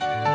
[0.00, 0.33] Vi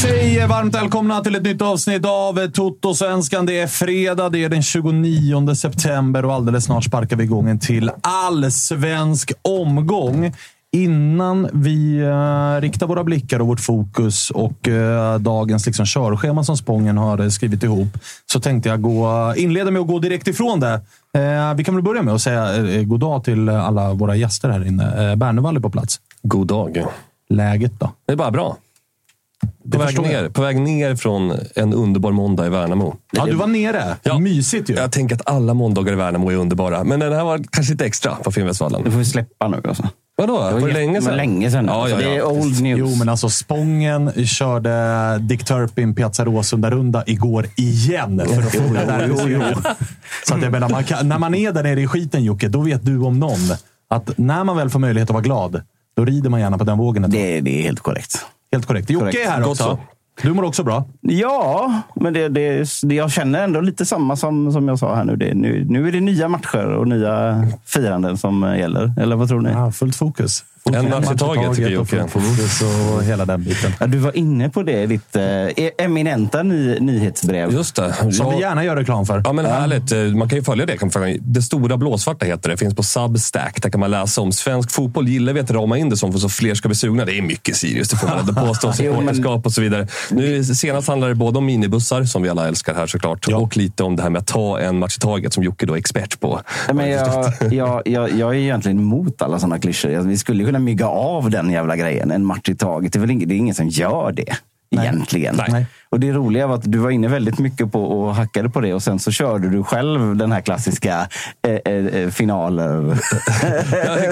[0.00, 3.46] säger varmt välkomna till ett nytt avsnitt av Toto-svenskan.
[3.46, 7.58] Det är fredag, det är den 29 september och alldeles snart sparkar vi igång en
[7.58, 10.32] till allsvensk omgång.
[10.72, 16.56] Innan vi uh, riktar våra blickar och vårt fokus och uh, dagens liksom, körschema som
[16.56, 17.98] Spången har uh, skrivit ihop,
[18.32, 20.74] så tänkte jag gå, inleda med att gå direkt ifrån det.
[21.18, 24.48] Uh, vi kan väl börja med att säga uh, god dag till alla våra gäster
[24.48, 25.10] här inne.
[25.10, 26.00] Uh, Bernevall är på plats.
[26.22, 26.84] God dag.
[27.28, 27.92] Läget då?
[28.06, 28.56] Det är bara bra.
[29.72, 32.94] På väg, ner, på väg ner från en underbar måndag i Värnamo.
[33.12, 33.96] Ja, du var nere.
[34.02, 34.18] Ja.
[34.18, 34.74] Mysigt ju.
[34.74, 36.84] Jag tänker att alla måndagar i Värnamo är underbara.
[36.84, 38.92] Men den här var kanske lite extra på Du Finnvedsvallen.
[38.92, 39.88] får vi släppa nu alltså.
[40.16, 40.32] Vadå?
[40.38, 41.10] Var det jätte- länge det sedan?
[41.10, 41.64] var länge sedan.
[41.68, 42.24] Ja, alltså, ja, Det är ja.
[42.26, 42.78] old news.
[42.78, 48.22] Jo, men alltså Spången körde Dick Turpin Piazza Råsunda-runda igår igen.
[48.28, 49.08] För att få det där
[50.26, 52.60] Så att jag menar, man kan, när man är där nere i skiten Jocke, då
[52.60, 53.38] vet du om någon
[53.90, 55.62] att när man väl får möjlighet att vara glad,
[55.96, 57.02] då rider man gärna på den vågen.
[57.10, 58.26] det, det är helt korrekt.
[58.52, 58.90] Helt korrekt.
[58.90, 59.26] Jocke korrekt.
[59.26, 59.62] är här också.
[59.64, 59.78] så.
[60.22, 60.84] Du mår också bra.
[61.00, 65.04] Ja, men det, det, det, jag känner ändå lite samma som, som jag sa här
[65.04, 65.16] nu.
[65.16, 65.64] Det, nu.
[65.68, 68.92] Nu är det nya matcher och nya firanden som gäller.
[69.00, 69.50] Eller vad tror ni?
[69.50, 70.44] Ja, fullt fokus.
[70.64, 72.02] En match i taget, tycker och Jocke.
[72.94, 73.72] och hela den biten.
[73.80, 75.24] Ja, du var inne på det i ditt eh,
[75.84, 77.52] eminenta ny, nyhetsbrev.
[77.52, 77.92] Just det.
[77.94, 78.30] Som Ja.
[78.30, 79.22] vi gärna gör reklam för.
[79.24, 79.92] Ja, men härligt.
[79.92, 80.78] Eh, Man kan ju följa det.
[81.20, 82.56] Det stora blåsvarta heter det.
[82.56, 83.62] Finns på Substack.
[83.62, 85.08] Där kan man läsa om svensk fotboll.
[85.08, 87.04] Gillar vi att rama in det som för så fler ska bli sugna.
[87.04, 88.72] Det är mycket Sirius, det får man ändå påstå.
[88.72, 89.86] Supporterskap och så vidare.
[90.10, 93.36] Nu, senast handlar det både om minibussar, som vi alla älskar här såklart, Ja.
[93.36, 95.74] och lite om det här med att ta en match i taget, som Jocke då
[95.74, 96.40] är expert på.
[96.72, 96.90] Nej, Men
[97.50, 99.94] jag, jag, jag, jag är egentligen emot alla sådana klyschor.
[99.94, 102.10] Alltså, Vi skulle kunna mygga av den jävla grejen.
[102.10, 102.92] En match i taget.
[102.92, 104.36] Det är väl ingen, det är ingen som gör det.
[104.76, 105.40] Egentligen.
[105.48, 105.66] Nej.
[105.88, 108.74] Och det roliga var att du var inne väldigt mycket på och hackade på det
[108.74, 111.08] och sen så körde du själv den här klassiska
[111.46, 112.98] eh, eh, finaler.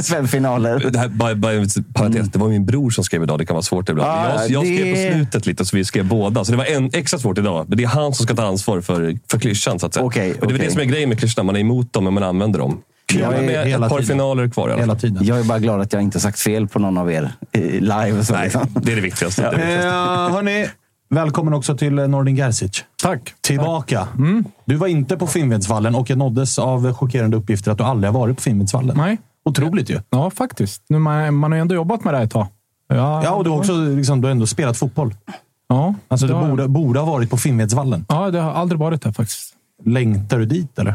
[0.03, 0.91] Svenskfinaler.
[0.91, 3.39] Det, här, bara, bara, en parentes, det var min bror som skrev idag.
[3.39, 4.11] Det kan vara svårt ibland.
[4.11, 4.33] Mm.
[4.37, 6.45] Ja, jag jag skrev det- på slutet lite, så vi skrev båda.
[6.45, 7.65] Så det var en, extra svårt idag.
[7.69, 9.79] Men det är han som ska ta ansvar för, för klyschan.
[9.79, 10.07] Så att säga.
[10.07, 11.45] Okej, Men det är det som är grejen med klyschorna.
[11.47, 12.81] Man är emot dem, men man använder dem.
[13.15, 14.15] Jag är- med hela ett par tiden.
[14.17, 15.01] finaler kvar i alla Hela fall.
[15.01, 15.25] tiden.
[15.25, 18.25] Jag är bara glad att jag inte sagt fel på någon av er eh, live.
[18.25, 18.67] Så Nej, liksom.
[18.83, 19.43] det är det viktigaste.
[19.43, 19.89] Det är det viktigaste.
[19.89, 20.67] Eh, hörni,
[21.11, 22.85] välkommen också till eh, Nordin Gerzic.
[23.03, 23.35] Tack.
[23.41, 24.09] Tillbaka.
[24.65, 28.21] Du var inte på Finnvedsvallen och jag nåddes av chockerande uppgifter att du aldrig har
[28.21, 28.97] varit på Finnvedsvallen.
[28.97, 29.19] Nej.
[29.45, 30.01] Otroligt ju.
[30.11, 30.83] Ja, faktiskt.
[30.89, 32.47] Nu, man, man har ju ändå jobbat med det här ett tag.
[32.89, 35.15] Ja, Ja, och du har också liksom, du har ändå spelat fotboll.
[35.69, 38.05] Ja, Alltså, du har- borde, borde ha varit på Finnvedsvallen.
[38.09, 39.55] Ja, det har aldrig varit där faktiskt.
[39.85, 40.95] Längtar du dit eller?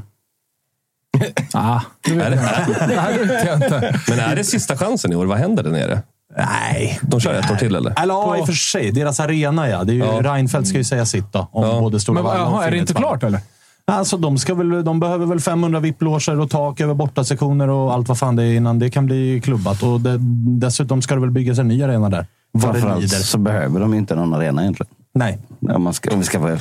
[1.54, 4.00] Ah, det vet jag inte.
[4.10, 5.26] Men är det sista chansen i år?
[5.26, 6.02] Vad händer där nere?
[6.38, 7.00] Nej.
[7.02, 8.02] De kör ett år till eller?
[8.02, 8.92] Eller ja, i och för sig.
[8.92, 9.84] Deras arena ja.
[9.84, 10.22] Det är ju, Ja.
[10.34, 11.48] Reinfeldt ska ju säga sitt då.
[11.52, 11.80] Om Ja.
[11.80, 13.40] både Stora Men och är det inte klart eller?
[13.86, 18.08] Alltså, de, ska väl, de behöver väl 500 VIP-loger och tak över bortasektioner och allt
[18.08, 19.84] vad fan det är innan det kan bli klubbat.
[19.84, 20.18] Och det,
[20.60, 22.26] dessutom ska det väl byggas en ny arena där.
[22.62, 23.18] Framförallt lider.
[23.18, 24.94] så behöver de inte någon arena egentligen.
[25.14, 25.38] Nej.
[25.70, 26.58] Om, man ska, om vi ska vara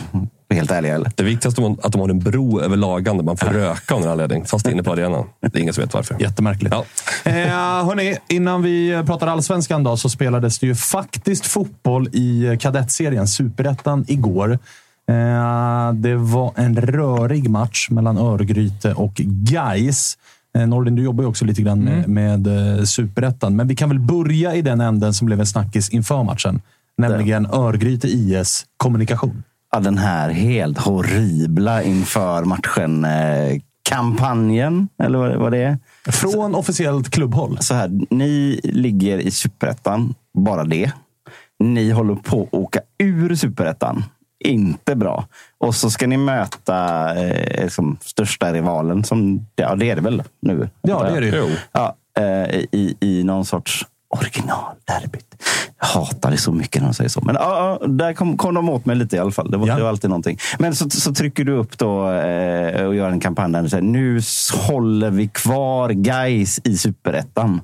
[0.57, 0.95] helt ärliga.
[0.95, 1.13] Eller?
[1.15, 4.01] Det viktigaste är att de har en bro över lagan där man får röka av
[4.01, 4.45] någon anledning.
[4.45, 5.25] Fast inne på arenan.
[5.41, 6.17] Det är ingen som vet varför.
[6.21, 6.75] Jättemärkligt.
[6.75, 6.85] Ja.
[7.31, 13.29] Eh, hörni, innan vi pratar allsvenskan då, så spelades det ju faktiskt fotboll i kadettserien,
[13.29, 14.59] superettan, igår.
[15.09, 20.19] Eh, det var en rörig match mellan Örgryte och Gais.
[20.59, 23.89] Eh, Nordin, du jobbar ju också lite grann med, med eh, superettan, men vi kan
[23.89, 26.61] väl börja i den änden som blev en snackis inför matchen.
[26.99, 29.43] Nämligen Örgryte IS kommunikation.
[29.73, 33.05] Ja, den här helt horribla inför matchen.
[33.05, 35.79] Eh, kampanjen, eller vad, vad det är.
[36.13, 37.59] Från officiellt klubbhåll.
[37.61, 40.93] Så här, ni ligger i superettan, bara det.
[41.59, 44.05] Ni håller på att åka ur superettan.
[44.45, 45.27] Inte bra.
[45.59, 49.05] Och så ska ni möta eh, liksom, största rivalen.
[49.05, 50.69] Som, ja, det är det väl nu?
[50.83, 51.57] Ja, det är det ju.
[51.73, 53.87] Ja, eh, i, I någon sorts
[54.17, 55.27] originalderbyt.
[55.81, 57.21] Jag hatar det så mycket när de säger så.
[57.21, 59.51] Men ja, ja, där kom, kom de åt mig lite i alla fall.
[59.51, 59.77] Det var, Ja.
[59.77, 60.39] det var alltid någonting.
[60.59, 63.83] Men så, så trycker du upp då eh, och gör en kampanj där du säger
[63.83, 64.21] nu
[64.69, 67.61] håller vi kvar guys i superettan.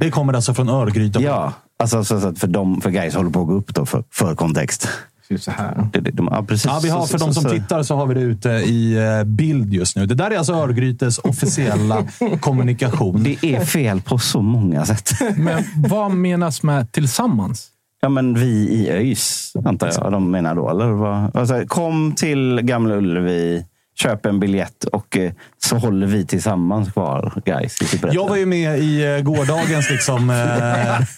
[0.00, 1.22] Det kommer alltså från Örgryte.
[1.22, 4.04] Ja, alltså, så, så för, dem, för guys håller på att gå upp då för,
[4.10, 4.88] för kontext.
[5.36, 5.88] Så här.
[5.92, 6.64] Det, det, de, ja, precis.
[6.64, 9.74] Ja, vi har, för de som tittar så har vi det ute i eh, bild
[9.74, 10.06] just nu.
[10.06, 12.04] Det där är alltså Örgrytes officiella
[12.40, 13.22] kommunikation.
[13.22, 15.10] Det är fel på så många sätt.
[15.36, 17.70] Men vad menas med tillsammans?
[18.00, 20.70] Ja, men vi i ÖIS, antar jag de menar då.
[20.70, 21.36] Eller vad?
[21.36, 23.64] Alltså, kom till Gamla Ullevi,
[24.02, 25.32] köp en biljett och eh,
[25.64, 27.82] så håller vi tillsammans kvar, guys.
[27.82, 28.14] I Superettan.
[28.14, 30.36] Jag var ju med i eh, gårdagens, liksom, eh,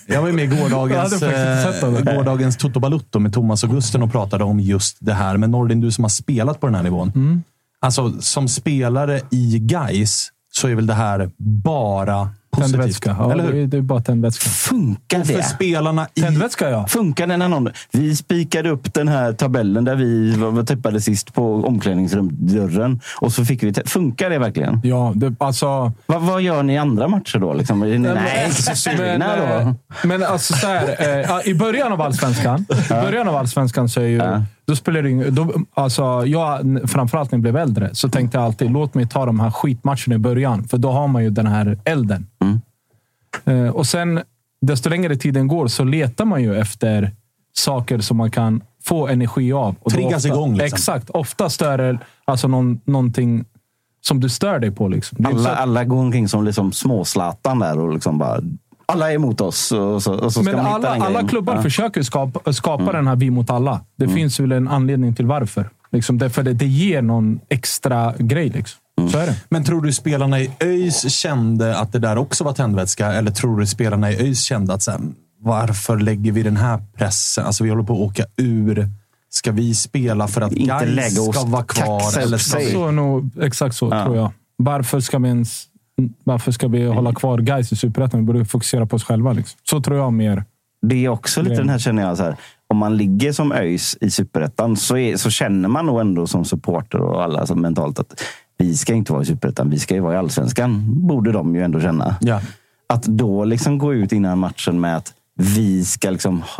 [0.15, 4.13] jag var ju med i gårdagens, eh, gårdagens Toto Balutto med Thomas och Gusten och
[4.13, 5.37] pratade om just det här.
[5.37, 7.13] Men Nordin, du som har spelat på den här nivån.
[7.15, 7.43] Mm.
[7.81, 12.29] Alltså, som spelare i Gais så är väl det här bara.
[12.57, 13.17] Tändvätska.
[13.19, 13.67] Ja, Eller det, hur?
[13.67, 14.49] det är bara tändvätska.
[14.51, 15.43] Funkar Och för det?
[15.43, 16.21] spelarna i...
[16.21, 16.87] Tändvätska, ja.
[16.87, 17.69] Funkar det när någon...
[17.93, 21.55] Vi spikade upp den här tabellen där vi var tippade sist på
[22.21, 23.01] omklädningsrumsdörren.
[23.21, 23.73] Och så fick vi...
[23.87, 24.81] Funkar det verkligen?
[24.85, 25.93] Ja, det, alltså...
[26.07, 27.55] Vad, vad gör ni i andra matcher då?
[27.55, 27.81] Liksom?
[27.81, 29.45] Ni, men- nej, så sugna men, då.
[29.71, 29.73] eh,
[30.05, 30.97] Men alltså så här,
[31.41, 34.43] eh, i början av allsvenskan, i början av allsvenskan så är ju, Ja.
[34.67, 38.45] då spelar det ing- då, alltså jag, framförallt när jag blev äldre, så tänkte jag
[38.45, 40.65] alltid låt mig ta de här skitmatcherna i början.
[40.69, 42.27] För då har man ju den här elden.
[42.43, 42.50] Mm.
[43.45, 44.21] Eh, och sen,
[44.61, 47.13] desto längre tiden går så letar man ju efter
[47.53, 49.75] saker som man kan få energi av.
[49.83, 50.77] Och Triggas ofta, igång, liksom.
[50.77, 51.11] Exakt.
[51.11, 53.45] Ofta stör det alltså någon, någonting
[54.01, 54.89] som du stör dig på.
[54.89, 55.19] Liksom.
[55.21, 58.41] Det är inte så Alla, alla går omkring som liksom småslatan där och liksom bara...
[58.87, 61.63] Alla är emot oss och så, och så Men alla, alla klubbar Ja.
[61.63, 62.95] försöker skapa, skapa Mm.
[62.95, 63.81] den här vi mot alla.
[63.97, 65.71] Det finns väl en anledning till varför.
[65.93, 68.49] Liksom, därför det, det ger någon extra grej.
[68.49, 68.81] Liksom.
[69.01, 69.35] Mm.
[69.49, 73.07] Men tror du spelarna i ÖIS kände att det där också var tändvätska?
[73.13, 75.01] Eller tror du spelarna i ÖIS kände att så här,
[75.43, 77.47] varför lägger vi den här pressen?
[77.47, 78.89] Alltså vi håller på att åka ur.
[79.33, 82.19] Ska vi spela för att Inte Gais lägga oss ska vara kvar?
[82.19, 82.73] Eller ska vi...
[82.73, 84.05] Så är nog, exakt så Ja.
[84.05, 84.33] tror jag.
[84.57, 85.65] Varför ska vi ens
[86.25, 88.21] varför ska vi hålla kvar guys i Superettan?
[88.21, 89.33] Vi borde fokusera på oss själva.
[89.33, 89.59] Liksom.
[89.71, 90.45] Så tror jag mer.
[90.83, 92.17] Det är också lite den här känner jag.
[92.17, 92.37] Så här,
[92.69, 96.45] om man ligger som ÖIS i superettan så, är- så känner man nog ändå som
[96.45, 98.23] supporter och alla som mentalt att
[98.61, 99.71] vi ska inte vara i superettan.
[99.71, 100.85] Vi ska ju vara i allsvenskan.
[101.07, 102.17] Borde de ju ändå känna.
[102.21, 102.41] Ja.
[102.87, 106.43] Att då liksom gå ut innan matchen med att vi ska liksom...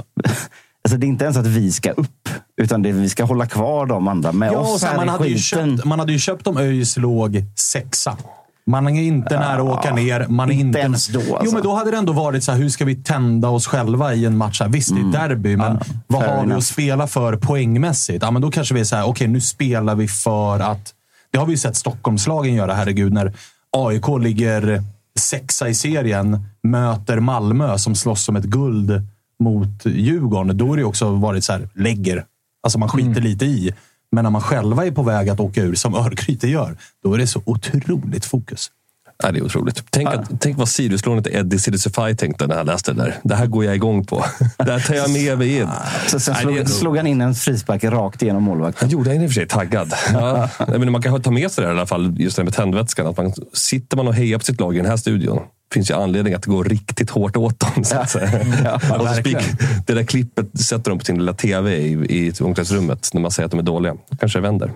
[0.85, 2.29] Alltså det är inte ens att vi ska upp,
[2.63, 5.29] utan det är vi ska hålla kvar de andra med Ja, oss här man, hade
[5.29, 8.17] ju köpt, man hade ju köpt om ÖIS låg sexa.
[8.67, 10.27] Man är inte nära att åka ner.
[10.29, 11.55] Man är inte inte ens då, Jo, alltså.
[11.55, 14.25] men då hade det ändå varit så här, hur ska vi tända oss själva i
[14.25, 14.61] en match?
[14.61, 14.69] Här?
[14.69, 16.57] Visst, det är derby, men Ja, vad har vi enough.
[16.59, 18.23] att spela för poängmässigt?
[18.23, 20.95] Ja, men då kanske vi är så här, okej, nu spelar vi för att...
[21.31, 23.33] Det har vi sett Stockholmslagen göra, herregud, när
[23.71, 24.83] AIK ligger
[25.19, 29.03] sexa i serien, möter Malmö som slåss om ett guld
[29.39, 30.57] mot Djurgården.
[30.57, 32.25] Då har det också varit så här, lägger.
[32.63, 33.75] Alltså man skiter lite i.
[34.13, 37.19] Men när man själva är på väg att åka ur, som Örgryte gör, då är
[37.19, 38.71] det så otroligt fokus.
[39.23, 39.85] Ja, det är otroligt.
[39.91, 43.17] Tänk, att, tänk vad Sirius-lånet Eddie Sidisify tänkte när han läste det där.
[43.23, 44.25] Det här går jag igång på.
[44.59, 45.69] Det här tar jag med mig in.
[46.07, 48.79] Så sen Nej, slog, ändå- slog han in en frispark rakt igenom målvakten.
[48.81, 49.95] Han gjorde han i och för sig taggad.
[50.13, 50.49] Ja.
[50.69, 53.07] Menar, man kan ta med sig det här i alla fall, just det med tändvätskan.
[53.07, 55.41] Att man, sitter man och hejar på sitt lag i den här studion,
[55.75, 57.85] finns ju anledning att gå riktigt hårt åt dem.
[57.85, 58.31] Så att säga.
[58.65, 59.37] Ja, och så spik,
[59.87, 63.45] det där klippet sätter de på sin lilla tv i, i omklädningsrummet när man säger
[63.45, 63.95] att de är dåliga.
[64.21, 64.73] Kanske vänder.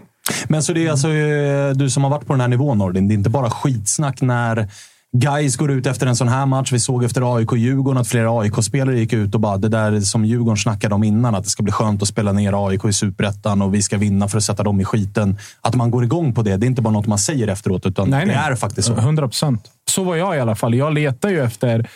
[0.49, 3.09] Men så det är alltså eh, du som har varit på den här nivån, Nordin.
[3.09, 4.69] Det är inte bara skitsnack när
[5.17, 6.73] Guys går ut efter en sån här match.
[6.73, 10.57] Vi såg efter AIK-Djurgården att flera AIK-spelare gick ut och bara det där som Djurgården
[10.57, 11.35] snackade om innan.
[11.35, 14.29] Att det ska bli skönt att spela ner AIK i superettan och vi ska vinna
[14.29, 15.39] för att sätta dem i skiten.
[15.61, 16.57] Att man går igång på det.
[16.57, 18.37] Det är inte bara något man säger efteråt, utan Nej, det nej.
[18.37, 18.95] är faktiskt så.
[18.95, 19.71] 100 procent.
[19.91, 20.75] Så var jag i alla fall.
[20.75, 21.89] Jag letar ju efter...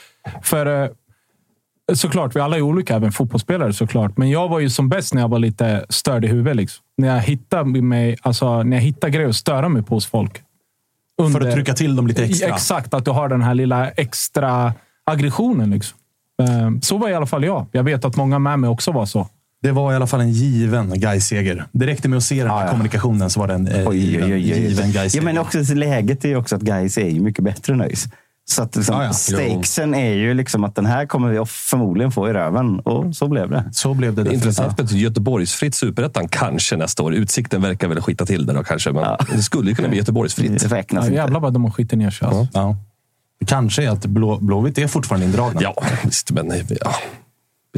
[0.43, 0.91] För eh,
[1.95, 4.17] såklart, vi alla är olika, även fotbollsspelare såklart.
[4.17, 6.57] Men jag var ju som bäst när jag var lite störd i huvudet.
[6.57, 6.85] Liksom.
[6.97, 10.33] När jag hittade mig, alltså, när jag hittade grejer att störa mig på hos folk.
[11.19, 12.49] För Under- att trycka till dem lite extra.
[12.49, 14.73] Exakt, att du har den här lilla extra
[15.05, 15.71] aggressionen.
[15.71, 15.99] Liksom.
[16.43, 17.67] Eh, Så var i alla fall jag.
[17.73, 19.29] Jag vet att många med mig också var så.
[19.63, 21.65] Det var i alla fall en given Gais-seger.
[21.73, 22.71] Det räckte med att se den här Ja, ja.
[22.71, 24.61] kommunikationen så var det en eh, Oj, given, oj, oj, oj.
[24.69, 25.25] given Ja, Gais-seger.
[25.25, 28.09] men också läget är ju också att guys är mycket bättre än ÖIS.
[28.51, 29.13] Så att liksom, Ja, ja.
[29.13, 32.81] stakesen är ju liksom att den här kommer vi förmodligen få i röven.
[32.81, 33.65] Och så blev det.
[33.73, 37.15] Så blev det intressant med Göteborgsfritt superettan kanske nästa år.
[37.15, 40.61] Utsikten verkar väl skita till det då kanske, men det skulle ju kunna bli Göteborgsfritt.
[40.61, 42.29] Det räknas Ja, jävlar vad de har skitit ner sig.
[42.29, 42.49] Alltså.
[42.59, 42.77] Ja.
[43.47, 45.61] Kanske är att Blå, Blåvitt är fortfarande indragna.
[45.63, 45.75] Ja,
[46.05, 46.53] visst, men
[46.85, 46.95] ja.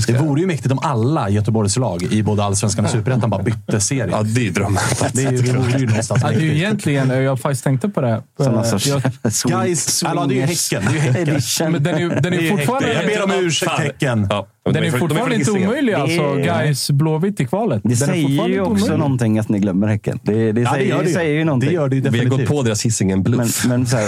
[0.01, 3.81] Ska, Det vore ju mäktigt om alla Göteborgslag i både allsvenskan och superettan bara bytte
[3.81, 4.11] serie.
[4.11, 4.83] ja, det är drömmen.
[5.13, 8.01] Det, är, det vore ju någonstans Ja, det är ju egentligen, jag faktiskt tänkte på
[8.01, 8.23] det.
[8.37, 9.03] Som någon Eh, sorts jag,
[9.65, 10.83] Guys, eller, det är ju Häcken.
[10.93, 11.73] Det är ju Häcken.
[11.73, 13.11] men den är, den är Det är fortfarande, Häcken.
[13.19, 13.73] Jag ber om ursäkt.
[13.73, 14.27] Häcken.
[14.31, 15.93] Ja, den de är från- de fortfarande från inte omöjlig.
[15.95, 17.81] Alltså, Det är- guys Blåvitt i kvalet.
[17.85, 18.99] Det Den är säger ju också omöjlig.
[18.99, 20.21] någonting att ni glömmer Häcken.
[20.23, 21.15] Det, det, Ja, säger, det gör det ju.
[21.15, 21.69] säger ju någonting.
[21.69, 22.49] Det gör det ju Vi har gått definitivt.
[22.57, 23.65] på deras Hisingen Men, bluff.
[23.67, 24.07] men så här,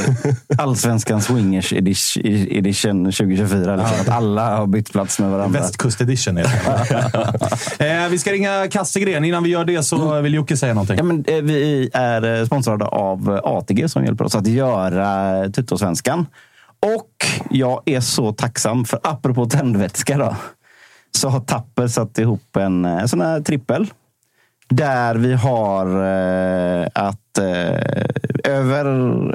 [0.59, 3.77] allsvenskan swingers edition, edition 2024.
[3.77, 5.61] Liksom, att alla har bytt plats med varandra.
[5.61, 6.43] Västkust edition är
[7.79, 8.03] det.
[8.05, 9.25] eh, Vi ska ringa Kastegren.
[9.25, 10.97] Innan vi gör det så vill Jocke säga någonting.
[10.97, 16.27] Ja, men, eh, vi är eh, sponsrade av ATG som hjälper oss att göra Tuttosvenskan.
[16.87, 20.37] Och jag är så tacksam för, apropå tändvätska då,
[21.11, 23.91] så har Tapper satt ihop en eh, sån här trippel.
[24.69, 28.85] Där vi har eh, att eh, över,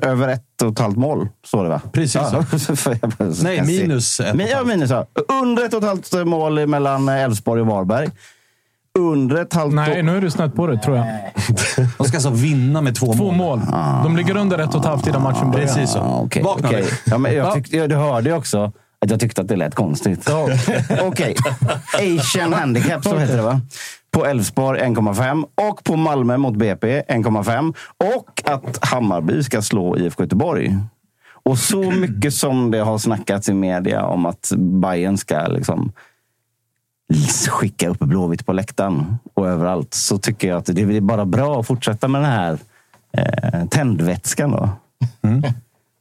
[0.05, 1.81] över ett och ett halvt mål, står det va?
[1.91, 2.45] Precis Ja,
[3.43, 4.89] Nej, minus ett Ja, minus.
[4.89, 5.05] Ja.
[5.41, 8.09] Under ett och ett halvt mål mellan Elfsborg och Varberg.
[8.97, 11.05] Under ett halvt Nej, nu är du snett på det tror jag.
[11.97, 13.61] De ska alltså vinna med två, Två mål.
[14.03, 15.67] De ligger under ett och ett halvt innan matchen börjar.
[15.67, 15.97] Precis så.
[15.97, 16.85] Ja, okej, Vakna nu.
[17.05, 19.75] Ja, men jag tyckte, ja, du hörde ju också att jag tyckte att det lät
[19.75, 20.29] konstigt.
[21.01, 21.35] Okej.
[21.93, 23.61] Asian Handicap, så heter det va?
[24.11, 27.73] På Elfsborg 1,5 och på Malmö mot BP 1,5.
[28.15, 30.77] Och att Hammarby ska slå IFK Göteborg.
[31.43, 35.91] Och så mycket som det har snackats i media om att Bayern ska liksom
[37.49, 41.59] skicka upp Blåvitt på läktaren och överallt så tycker jag att det är bara bra
[41.59, 42.59] att fortsätta med den här
[43.11, 44.51] eh, tändvätskan.
[44.51, 44.69] Då.
[45.21, 45.43] Mm.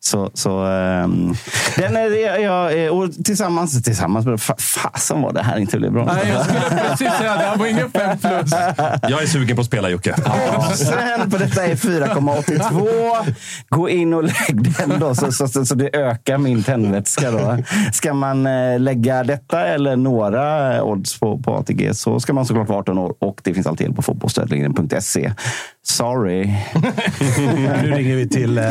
[0.07, 1.35] Så, så ehm,
[1.77, 4.41] den är, jag, jag, och tillsammans, tillsammans med...
[4.41, 6.05] Fa, fasen vad det här inte blev bra.
[6.05, 7.39] Nej, jag skulle precis säga det.
[7.39, 8.53] här var ingen fem plus.
[9.03, 10.15] Jag är sugen på att spela Jocke.
[10.57, 13.35] Och sen på detta är 4,82.
[13.69, 17.31] Gå in och lägg den då, så, så, så, så det ökar min tändvätska.
[17.31, 17.59] Då.
[17.93, 22.69] Ska man eh, lägga detta eller några odds på, på ATG så ska man såklart
[22.69, 25.33] vara 18 år och det finns alltid hjälp på fotbollsstödlinjen.se.
[25.89, 26.45] Sorry.
[27.83, 28.65] Nu ringer vi till eh,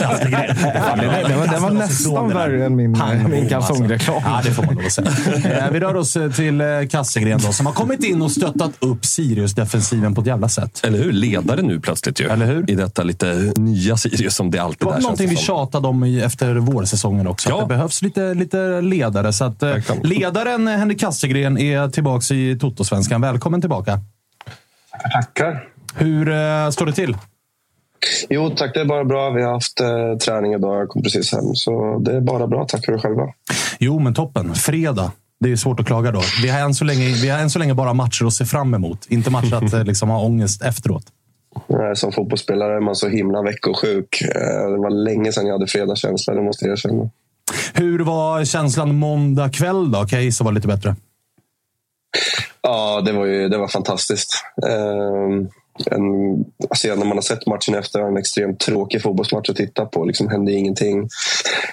[0.00, 0.56] Kastegren.
[0.56, 4.16] Fan, det, det, var, det var nästan värre än min, Pang, min bom, kalsongreklam.
[4.24, 4.30] Alltså.
[4.30, 5.10] Ja, det får man att säga.
[5.66, 8.70] Eh, Vi rör oss eh, till eh, Kastegren då, som har kommit in och stöttat
[8.78, 10.80] upp Sirius-defensiven på ett jävla sätt.
[10.84, 11.12] Eller hur?
[11.12, 12.28] Ledare nu plötsligt ju.
[12.28, 12.70] Eller hur?
[12.70, 14.86] I detta lite nya Sirius som det alltid Det är.
[14.86, 17.48] var känns någonting det vi tjatade om efter vårsäsongen också.
[17.48, 17.54] Ja.
[17.62, 19.32] Att det behövs lite, lite ledare.
[19.32, 23.20] Så att, eh, ledaren eh, Henrik Kastegren är tillbaka i Toto-svenskan.
[23.20, 24.00] Välkommen tillbaka.
[25.12, 25.73] Tackar.
[25.96, 27.16] Hur eh, står det till?
[28.28, 28.74] Jo, tack.
[28.74, 29.30] Det är bara bra.
[29.30, 30.80] Vi har haft eh, träning idag.
[30.80, 31.54] Jag kom precis hem.
[31.54, 32.64] Så det är bara bra.
[32.68, 33.22] Tack för det själva.
[33.78, 34.54] Jo, men toppen.
[34.54, 35.12] Fredag.
[35.40, 36.22] Det är svårt att klaga då.
[36.42, 38.74] Vi har än så länge, vi har än så länge bara matcher att se fram
[38.74, 39.06] emot.
[39.08, 41.04] Inte matcher att eh, liksom, ha ångest efteråt.
[41.68, 44.22] Eh, Som fotbollsspelare är man så himla veckosjuk.
[44.22, 47.10] Eh, Det var länge sedan jag hade fredagskänsla, det måste jag erkänna.
[47.74, 49.98] Hur var känslan måndag kväll då?
[49.98, 50.96] Kan jag gissa var lite bättre.
[52.62, 54.30] Ja, det var, ju, det var fantastiskt.
[55.90, 56.04] En,
[56.70, 60.04] alltså när man har sett matchen efter, en extremt tråkig fotbollsmatch att titta på.
[60.04, 61.08] Liksom hände ingenting.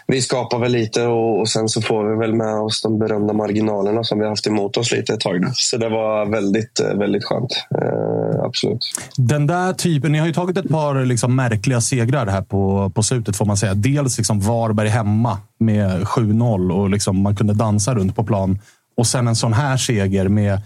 [0.08, 3.34] Vi skapar väl lite och, och sen så får vi väl med oss de berömda
[3.34, 5.48] marginalerna som vi har haft emot oss lite ett tag nu.
[5.53, 7.51] Så det var väldigt, eh, väldigt skönt.
[7.81, 8.93] Eh, absolut.
[9.17, 13.03] Den där typen, ni har ju tagit ett par liksom märkliga segrar här på, på
[13.03, 13.74] slutet får man säga.
[13.74, 18.60] Dels liksom Varberg hemma med 7-0 och liksom man kunde dansa runt på plan.
[18.98, 20.60] Och sen en sån här seger med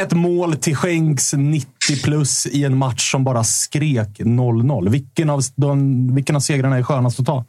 [0.00, 1.68] ett mål till skänks 90
[2.04, 4.90] plus i en match som bara skrek 0-0.
[4.90, 7.44] Vilken av, de, vilken av segrarna är skönast att ta?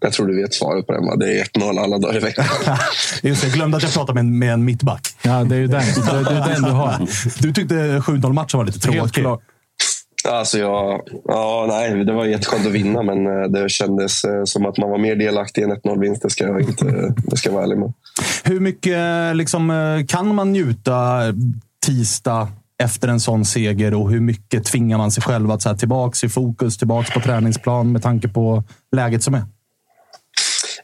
[0.00, 1.06] Jag tror du vet svaret på den.
[1.06, 1.16] Va?
[1.16, 2.44] Det är 1-0 alla dagar i veckan.
[3.22, 5.08] Just det, jag glömde att jag pratade med en, med en mittback.
[5.22, 5.82] Ja, det är ju den.
[5.94, 7.08] Det är, det är den du har.
[7.42, 9.42] Du tyckte 7-0-matchen var lite Helt tråkig.
[10.28, 14.66] Alltså jag, ja, nej, det var jätteskönt att vinna, men eh, det kändes eh, som
[14.66, 16.22] att man var mer delaktig i en 1-0-vinst.
[16.22, 17.92] Det ska jag inte det ska jag vara ärlig med.
[18.44, 21.20] Hur mycket liksom, eh, kan man njuta
[21.86, 22.48] tisdag
[22.82, 26.24] efter en sån seger och hur mycket tvingar man sig själv att så här, tillbaks
[26.24, 29.42] i fokus, tillbaks på träningsplan med tanke på läget som är?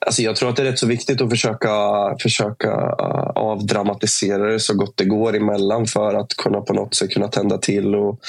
[0.07, 1.71] Alltså jag tror att det är rätt så viktigt att försöka,
[2.23, 2.73] försöka
[3.35, 7.59] avdramatisera det så gott det går emellan för att kunna på något sätt kunna tända
[7.59, 8.21] till och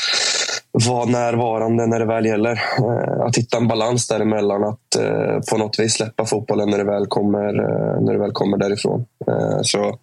[0.73, 2.51] vara närvarande när det väl gäller.
[2.51, 4.63] Eh, att hitta en balans däremellan.
[4.63, 8.31] Att eh, på något vis släppa fotbollen när det väl kommer, eh, när det väl
[8.31, 9.05] kommer därifrån.
[9.61, 9.99] Så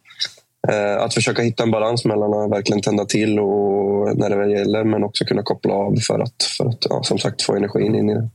[1.00, 4.84] att försöka hitta en balans mellan att verkligen tända till och när det väl gäller,
[4.84, 8.10] men också kunna koppla av för att, för att ja, som sagt få energin in
[8.10, 8.28] i det.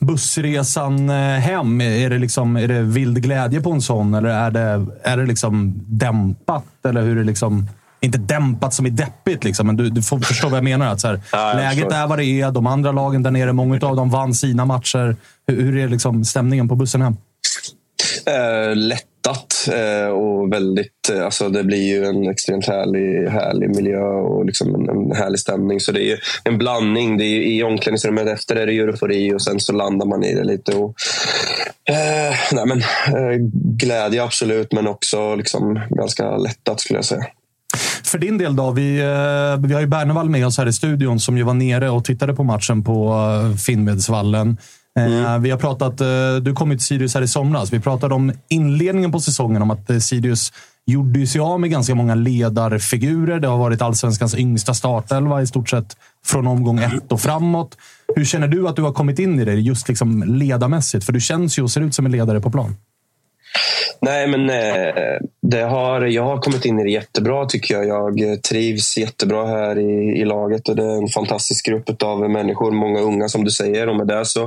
[0.00, 4.86] Bussresan hem, är det, liksom, är det vild glädje på en sån eller är det,
[5.02, 6.64] är det liksom dämpat?
[6.88, 7.68] Eller hur är det liksom,
[8.00, 10.92] inte dämpat som i deppigt, liksom, men du, du får förstå vad jag menar.
[10.92, 12.50] Att så här, ja, läget är vad det är.
[12.50, 15.16] De andra lagen där nere, många av dem vann sina matcher.
[15.46, 17.16] Hur, hur är liksom stämningen på bussen hem?
[18.26, 21.10] Eh, lättat eh, och väldigt...
[21.12, 25.40] Eh, alltså det blir ju en extremt härlig, härlig miljö och liksom en, en härlig
[25.40, 25.80] stämning.
[25.80, 27.18] Så det är en blandning.
[27.18, 30.44] Det är, I omklädningsrummet efter är det eufori och sen så landar man i det
[30.44, 30.74] lite.
[30.74, 30.94] Och,
[31.90, 33.36] eh, nej men, eh,
[33.76, 37.26] glädje absolut, men också liksom ganska lättat skulle jag säga.
[38.08, 38.70] För din del då?
[38.70, 41.90] Vi, eh, vi har ju Bernevall med oss här i studion som ju var nere
[41.90, 43.14] och tittade på matchen på
[43.66, 44.56] Finnvedsvallen.
[44.98, 45.24] Mm.
[45.24, 47.72] Eh, vi har pratat, eh, du kom ju till Sirius här i somras.
[47.72, 50.52] Vi pratade om inledningen på säsongen, om att eh, Sirius
[50.86, 53.40] gjorde sig av med ganska många ledarfigurer.
[53.40, 55.96] Det har varit allsvenskans yngsta startelva i stort sett
[56.26, 57.76] från omgång ett och framåt.
[58.16, 61.04] Hur känner du att du har kommit in i det, just liksom ledarmässigt?
[61.04, 62.76] För du känns ju och ser ut som en ledare på plan.
[64.00, 67.86] Nej, men eh, det har, jag har kommit in i det jättebra tycker jag.
[67.86, 72.30] Jag eh, trivs jättebra här i, i laget och det är en fantastisk grupp av
[72.30, 72.70] människor.
[72.70, 74.42] Många unga som du säger och med det så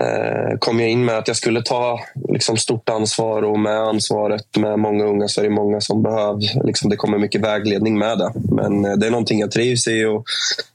[0.00, 4.56] eh, kom jag in med att jag skulle ta liksom, stort ansvar och med ansvaret
[4.56, 6.64] med många unga så är det många som behöver.
[6.66, 8.32] Liksom, det kommer mycket vägledning med det.
[8.34, 10.24] Men eh, det är någonting jag trivs i och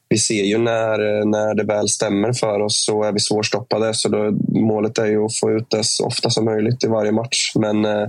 [0.10, 3.94] vi ser ju när, när det väl stämmer för oss så är vi svårstoppade.
[3.94, 7.12] Så då, målet är ju att få ut det så ofta som möjligt i varje
[7.12, 7.52] match.
[7.56, 8.08] Men eh,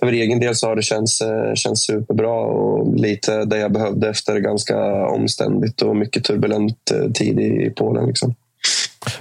[0.00, 4.08] för egen del så har det känts, eh, känts superbra och lite det jag behövde
[4.08, 8.06] efter ganska omständigt och mycket turbulent eh, tid i, i Polen.
[8.06, 8.34] Liksom.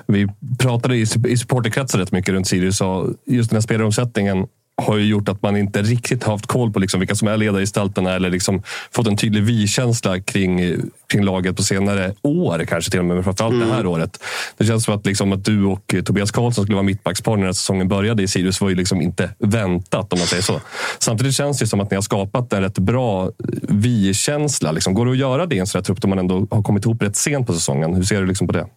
[0.05, 0.27] Vi
[0.59, 4.47] pratade i, i supporterkretsen rätt mycket runt Sirius och just den här spelaromsättningen
[4.81, 8.13] har ju gjort att man inte riktigt haft koll på liksom vilka som är ledargestalterna
[8.15, 10.75] eller liksom fått en tydlig vi-känsla kring,
[11.09, 12.65] kring laget på senare år.
[12.67, 13.67] Kanske till och med, men framförallt mm.
[13.67, 13.91] det här mm.
[13.91, 14.23] året.
[14.57, 17.87] Det känns som att, liksom, att du och Tobias Karlsson skulle vara mittbackspar när säsongen
[17.87, 20.61] började i Sirius var ju liksom inte väntat om man säger så.
[20.99, 24.71] Samtidigt känns det som att ni har skapat en rätt bra vi-känsla.
[24.71, 26.63] Liksom, går det att göra det i en sån här trupp då man ändå har
[26.63, 27.93] kommit ihop rätt sent på säsongen?
[27.93, 28.67] Hur ser du liksom på det?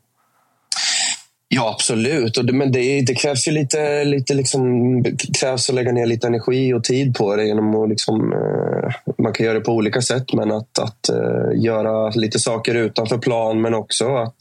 [1.57, 2.37] Ja, absolut.
[2.37, 5.05] Och det, men det, det, krävs ju lite, lite liksom,
[5.41, 7.45] krävs att lägga ner lite energi och tid på det.
[7.45, 11.63] Genom att liksom, eh, man kan göra det på olika sätt, men att, att eh,
[11.63, 14.37] göra lite saker utanför plan, men också att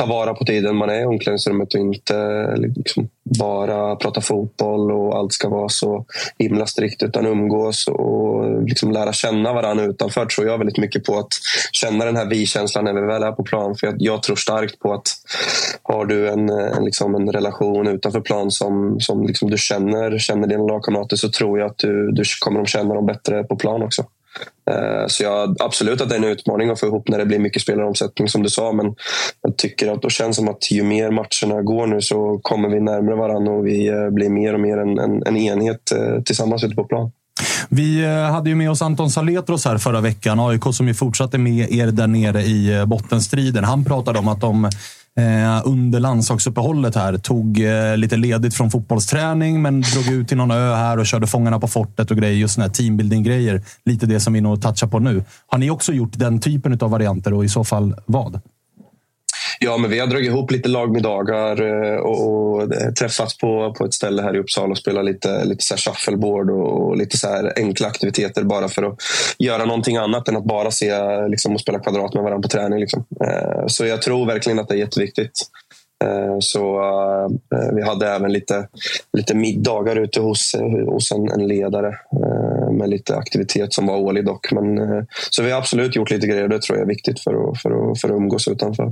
[0.00, 3.08] ta vara på tiden man är i omklädningsrummet och inte liksom
[3.38, 6.06] bara prata fotboll och allt ska vara så
[6.38, 11.18] himla strikt utan umgås och liksom lära känna varandra utanför tror jag väldigt mycket på
[11.18, 11.28] att
[11.72, 13.76] känna den här vi-känslan när vi väl är på plan.
[13.76, 15.08] För jag, jag tror starkt på att
[15.82, 20.48] har du en, en, liksom en relation utanför plan som, som liksom du känner, känner
[20.48, 23.82] dina lagkamrater så tror jag att du, du kommer att känna dem bättre på plan
[23.82, 24.04] också.
[24.70, 27.38] Eh, så jag, absolut att det är en utmaning att få ihop när det blir
[27.38, 28.72] mycket spelaromsättning som du sa.
[28.72, 28.94] Men
[29.42, 32.80] jag tycker att det känns som att ju mer matcherna går nu så kommer vi
[32.80, 36.64] närmare varandra och vi eh, blir mer och mer en, en, en enhet eh, tillsammans
[36.64, 37.10] ute på plan.
[37.68, 40.40] Vi hade ju med oss Anton Saletros här förra veckan.
[40.40, 43.64] AIK som ju fortsatte med er där nere i bottenstriden.
[43.64, 44.70] Han pratade om att de
[45.18, 47.18] Eh, under landslagsuppehållet här.
[47.18, 51.26] Tog eh, lite ledigt från fotbollsträning, men drog ut till någon ö här och körde
[51.26, 52.36] Fångarna på fortet och grejer.
[52.36, 53.62] Just sådana här teambuilding-grejer.
[53.84, 55.24] Lite det som vi nog touchar på nu.
[55.46, 58.40] Har ni också gjort den typen av varianter och i så fall vad?
[59.64, 63.84] Ja, men vi har dragit ihop lite lagmiddagar eh, och, och eh, träffats på, på
[63.84, 67.52] ett ställe här i Uppsala och spelat lite, lite så shuffleboard och, lite så här
[67.56, 68.94] enkla aktiviteter bara för att
[69.38, 70.92] göra någonting annat än att bara se
[71.28, 72.80] liksom, och spela kvadrat med varandra på träning.
[72.80, 73.04] Liksom.
[73.24, 75.32] Eh, så jag tror verkligen att det är jätteviktigt.
[76.40, 77.28] Så uh,
[77.74, 78.68] vi hade även lite,
[79.12, 80.54] lite middagar ute hos,
[80.86, 81.96] hos en, en ledare
[82.72, 84.52] med lite aktivitet som var årlig dock.
[84.52, 87.20] Men, eh, så vi har absolut gjort lite grejer och det tror jag är viktigt
[87.20, 88.84] för att, för att, för att umgås utanför.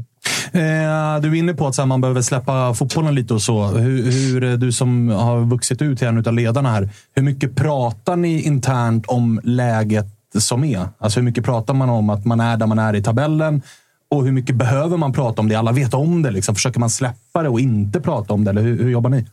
[0.53, 3.65] Eh, du är inne på att man behöver släppa fotbollen lite och så.
[3.65, 6.89] Hur, hur eh, du som har vuxit ut till en av ledarna här.
[7.15, 10.07] Hur mycket pratar ni internt om läget
[10.39, 10.89] som är?
[10.99, 13.63] Alltså hur mycket pratar man om att man är där man är i tabellen?
[14.11, 15.55] Och hur mycket behöver man prata om det?
[15.55, 16.31] Alla vet om det.
[16.31, 16.55] Liksom.
[16.55, 18.51] Försöker man släppa det och inte prata om det?
[18.51, 19.27] Eller hur, hur jobbar ni?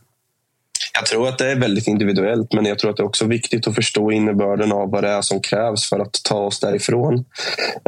[0.94, 3.66] Jag tror att det är väldigt individuellt, men jag tror att det är också viktigt
[3.66, 7.24] att förstå innebörden av vad det är som krävs för att ta oss därifrån.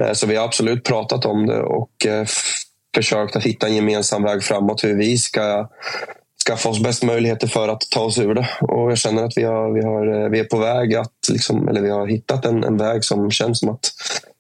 [0.03, 2.27] Eh, så vi har absolut pratat om det och eh,
[2.95, 5.69] försökt att hitta en gemensam väg framåt, hur vi ska
[6.49, 8.49] skaffa oss bäst möjligheter för att ta oss ur det.
[8.61, 11.69] Och jag känner att vi, har, vi, har, eh, vi är på väg att, liksom,
[11.69, 13.93] eller vi har hittat en, en väg som känns som att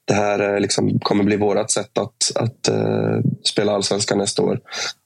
[0.08, 4.60] det här eh, liksom kommer bli vårt sätt att, att uh, spela allsvenskan nästa år.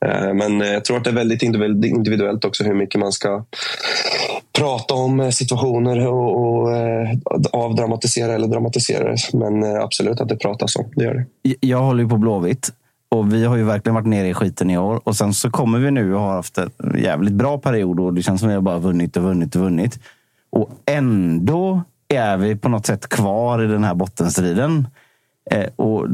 [0.06, 3.44] Uh, men jag tror att det är väldigt individuellt också hur mycket man ska
[4.58, 7.10] prata om situationer och, och uh,
[7.52, 11.54] avdramatisera eller dramatisera Men absolut att det pratas om, det gör det.
[11.60, 12.70] Jag håller ju på Blåvitt
[13.08, 15.00] och vi har ju verkligen varit nere i skiten i år.
[15.04, 18.22] Och sen så kommer vi nu och har haft en jävligt bra period och det
[18.22, 19.98] känns som att vi har bara vunnit och vunnit och vunnit.
[20.50, 21.82] Och ändå
[22.14, 24.88] är vi på något sätt kvar i den här bottenstriden.
[25.50, 26.06] Eh, och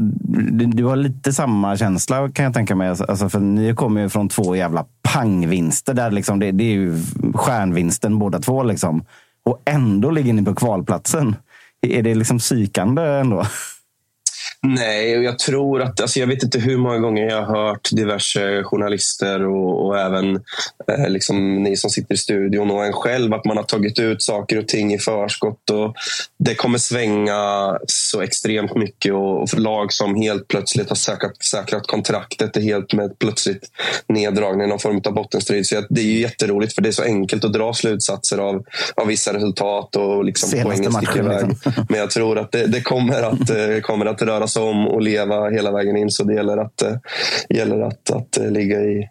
[0.75, 2.89] du har lite samma känsla kan jag tänka mig.
[2.89, 5.93] Alltså, alltså, för ni kommer ju från två jävla pangvinster.
[5.93, 8.63] Där liksom det, det är ju stjärnvinsten båda två.
[8.63, 9.03] Liksom.
[9.43, 11.35] Och ändå ligger ni på kvalplatsen.
[11.81, 13.43] Är det liksom psykande ändå?
[14.61, 16.01] Nej, och jag tror att...
[16.01, 20.35] Alltså jag vet inte hur många gånger jag har hört diverse journalister och, och även
[20.91, 24.21] eh, liksom ni som sitter i studion och en själv att man har tagit ut
[24.21, 25.69] saker och ting i förskott.
[25.69, 25.95] Och
[26.39, 31.87] det kommer svänga så extremt mycket och, och lag som helt plötsligt har säkrat, säkrat
[31.87, 33.71] kontraktet är helt med plötsligt
[34.07, 35.67] neddragning i någon form av bottenstrid.
[35.67, 39.07] Så det är ju jätteroligt för det är så enkelt att dra slutsatser av, av
[39.07, 41.47] vissa resultat och liksom poängen sticker iväg.
[41.47, 41.71] Liksom.
[41.89, 45.01] Men jag tror att det, det kommer, att, eh, kommer att röra turas om och
[45.01, 46.11] leva hela vägen in.
[46.11, 46.95] Så det gäller att, eh,
[47.49, 49.09] gäller att, att eh, ligga i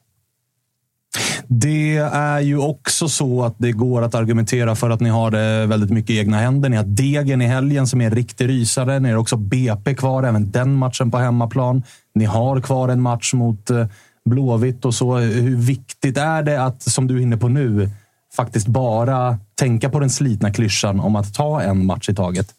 [1.51, 5.67] det är ju också så att det går att argumentera för att ni har det
[5.67, 6.69] väldigt mycket i egna händer.
[6.69, 9.01] Ni har Degen i helgen som är en riktig rysare.
[9.01, 11.83] Ni har också BP kvar, även den matchen på hemmaplan.
[12.15, 13.87] Ni har kvar en match mot eh,
[14.25, 15.17] Blåvitt och så.
[15.17, 17.91] Hur viktigt är det att, som du är inne på nu,
[18.37, 22.55] faktiskt bara tänka på den slitna klyschan om att ta en match i taget?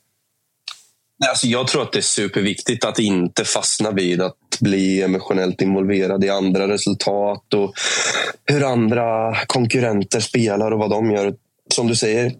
[1.27, 6.23] Alltså jag tror att det är superviktigt att inte fastna vid att bli emotionellt involverad
[6.23, 7.73] i andra resultat och
[8.45, 11.33] hur andra konkurrenter spelar och vad de gör.
[11.73, 12.31] Som du säger,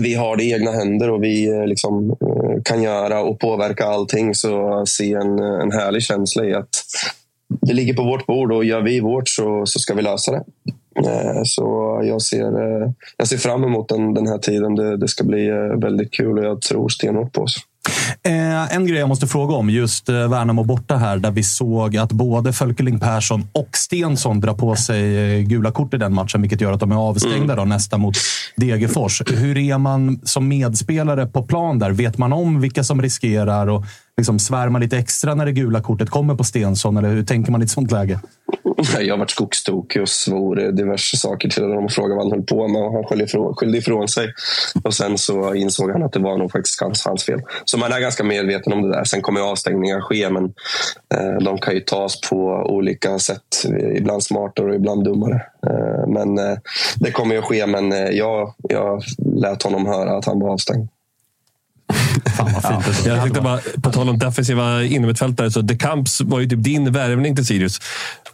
[0.00, 3.84] vi har det i egna händer och vi eh, liksom eh, kan göra och påverka
[3.84, 4.34] allting.
[4.34, 6.84] Så se en, en härlig känsla i att
[7.60, 10.44] det ligger på vårt bord och gör vi vårt så, så ska vi lösa det.
[11.06, 12.52] Eh, så jag ser,
[13.16, 14.74] jag ser fram emot den, den här tiden.
[14.74, 17.56] Det, det ska bli väldigt kul och jag tror stenhårt på oss.
[18.22, 21.96] Eh, en grej jag måste fråga om, just eh, Värnamo borta här, där vi såg
[21.96, 26.40] att både Fölkeling Persson och Stensson drar på sig eh, gula kort i den matchen,
[26.40, 28.14] vilket gör att de är avstängda då, nästa mot
[28.56, 29.22] Degerfors.
[29.26, 31.90] Hur är man som medspelare på plan där?
[31.90, 33.84] Vet man om vilka som riskerar och
[34.20, 36.96] liksom svärmar lite extra när det gula kortet kommer på Stensson?
[36.96, 38.20] Eller hur tänker man i ett sånt läge?
[39.00, 42.42] Jag har varit skogstokig och svor diverse saker till honom och frågade vad han höll
[42.42, 42.82] på med.
[42.82, 44.32] Och han skyllde ifrån, skyllde ifrån sig.
[44.84, 47.40] Och sen så insåg han att det var nog faktiskt hans, hans fel.
[47.64, 49.04] Så man är ganska medveten om det där.
[49.04, 50.44] Sen kommer avstängningar ske, men
[51.14, 52.36] eh, de kan ju tas på
[52.68, 53.64] olika sätt.
[53.96, 55.42] Ibland smartare och ibland dummare.
[55.66, 56.58] Eh, men eh,
[56.96, 59.02] det kommer ju att ske, men eh, jag, jag
[59.36, 60.88] lät honom höra att han var avstängd.
[62.40, 63.06] Fan vad fint.
[63.06, 63.12] Ja.
[63.12, 66.92] Jag tänkte bara, på tal om defensiva innermittfältare, så De Camps var ju typ din
[66.92, 67.80] värvning till Sirius.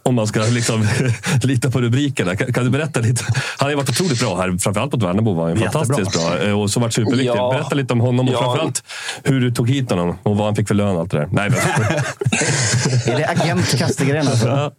[0.03, 0.87] Om man ska liksom
[1.43, 2.35] lita på rubrikerna.
[2.35, 3.23] Kan, kan, du berätta lite?
[3.57, 4.57] Han har ju varit otroligt bra här.
[4.57, 6.43] Framförallt mot Värnamo var han fantastiskt bra.
[6.43, 7.27] Eh, och så varit superviktig.
[7.27, 7.51] Ja.
[7.51, 8.39] Berätta lite om honom och ja.
[8.39, 8.83] framförallt
[9.23, 11.27] hur du tog hit honom och vad han fick för lön och allt det där.
[11.31, 11.59] Nej, men...
[13.13, 14.27] Är det agent Kastegren?
[14.27, 14.47] Alltså?
[14.47, 14.71] Ja.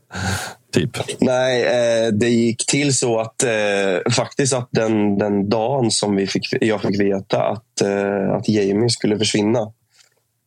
[0.72, 0.90] Typ.
[1.20, 6.26] Nej, eh, det gick till så att eh, faktiskt att den, den dagen som vi
[6.26, 9.72] fick, jag fick veta att, eh, att Jamie skulle försvinna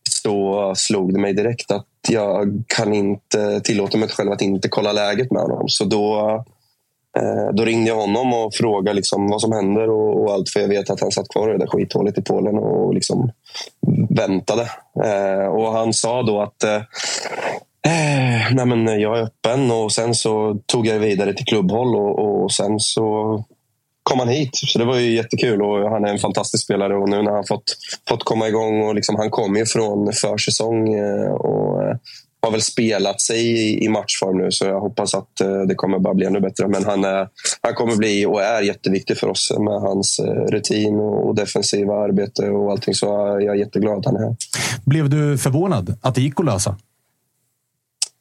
[0.10, 4.92] så slog det mig direkt att jag kan inte tillåta mig själv att inte kolla
[4.92, 5.70] läget med honom.
[5.70, 6.30] Så då,
[7.18, 10.50] eh, då ringde jag honom och frågade liksom vad som händer och, och allt.
[10.50, 13.32] För jag vet att han satt kvar i det där skithålet i Polen och liksom
[14.10, 14.70] väntade.
[15.06, 16.82] Eh, och han sa då att eh,
[17.86, 22.44] eh, nej men jag är öppen och sen så tog jag vidare till klubbhåll och,
[22.44, 23.44] och sen så
[24.04, 24.50] kom han hit.
[24.54, 27.44] Så det var ju jättekul och han är en fantastisk spelare och nu när han
[27.48, 27.78] fått,
[28.10, 31.98] fått komma igång och liksom, han kommer ju från försäsong eh, och eh,
[32.44, 36.00] har väl spelat sig i, i matchform nu så jag hoppas att eh, det kommer
[36.00, 36.68] bara bli ännu bättre.
[36.68, 37.28] Men han, är,
[37.62, 42.72] han kommer bli och är jätteviktig för oss med hans rutin och defensiva arbete och
[42.72, 42.94] allting.
[42.94, 43.06] Så
[43.42, 44.36] jag är jätteglad att han är här.
[44.86, 46.76] Blev du förvånad att det gick att lösa?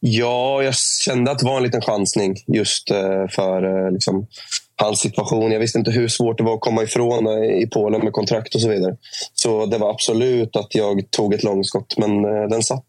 [0.02, 4.26] Ja, jag kände att det var en liten chansning just eh, för eh, liksom,
[4.76, 5.52] hans situation.
[5.52, 8.54] Jag visste inte hur svårt det var att komma ifrån eh, i Polen med kontrakt
[8.54, 8.96] och så vidare.
[9.34, 12.84] Så det var absolut att jag tog ett långskott, men den satt.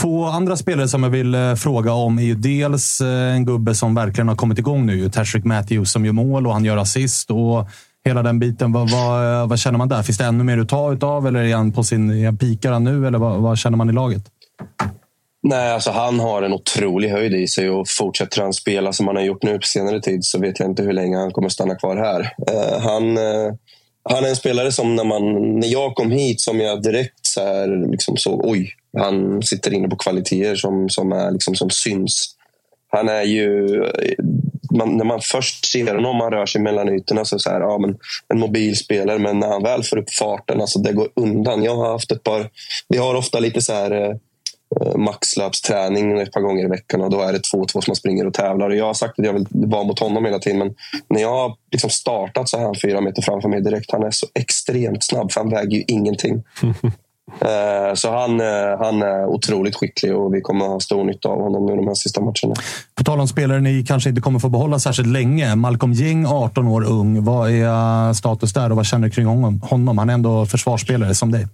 [0.00, 4.28] Två andra spelare som jag vill fråga om är ju dels en gubbe som verkligen
[4.28, 5.10] har kommit igång nu.
[5.10, 7.30] Tashrik Matthews som gör mål och han gör assist.
[7.30, 7.68] Och
[8.04, 8.72] hela den biten.
[8.72, 10.02] Vad, vad, vad känner man där?
[10.02, 13.06] Finns det ännu mer att ta utav eller är han på sin, pikar han nu?
[13.06, 14.24] Eller vad, vad känner man i laget?
[15.46, 19.16] Nej, alltså han har en otrolig höjd i sig och fortsätter han spela som han
[19.16, 21.74] har gjort nu på senare tid så vet jag inte hur länge han kommer stanna
[21.74, 22.20] kvar här.
[22.20, 23.54] Uh, han, uh,
[24.10, 27.40] han är en spelare som när, man, när jag kom hit som jag direkt så
[27.40, 32.34] här, liksom såg oj, han sitter inne på kvaliteter som, som, är, liksom, som syns.
[32.88, 33.82] Han är ju...
[33.84, 34.24] Eh,
[34.78, 37.78] man, när man först ser honom, man rör sig mellan ytorna, så, så här, ja,
[37.78, 37.96] men
[38.28, 39.18] en mobilspelare.
[39.18, 41.62] Men när han väl får upp farten, alltså det går undan.
[41.62, 42.50] Jag har haft ett par...
[42.88, 44.18] Vi har ofta lite så här
[44.96, 48.26] maxlöpsträning ett par gånger i veckan och då är det två två som man springer
[48.26, 48.70] och tävlar.
[48.70, 50.74] Och jag har sagt att jag vill vara mot honom hela tiden men
[51.08, 53.92] när jag har liksom startat så här han fyra meter framför mig direkt.
[53.92, 56.42] Han är så extremt snabb för han väger ju ingenting.
[57.40, 61.40] Eh, så han, eh, han är otroligt skicklig och vi kommer ha stor nytta av
[61.40, 62.54] honom nu de här sista matcherna.
[62.94, 65.54] På tal om spelare ni kanske inte kommer få behålla särskilt länge.
[65.54, 67.24] Malcolm Jing, 18 år ung.
[67.24, 69.98] Vad är status där och vad känner du kring honom?
[69.98, 71.46] Han är ändå försvarsspelare som dig.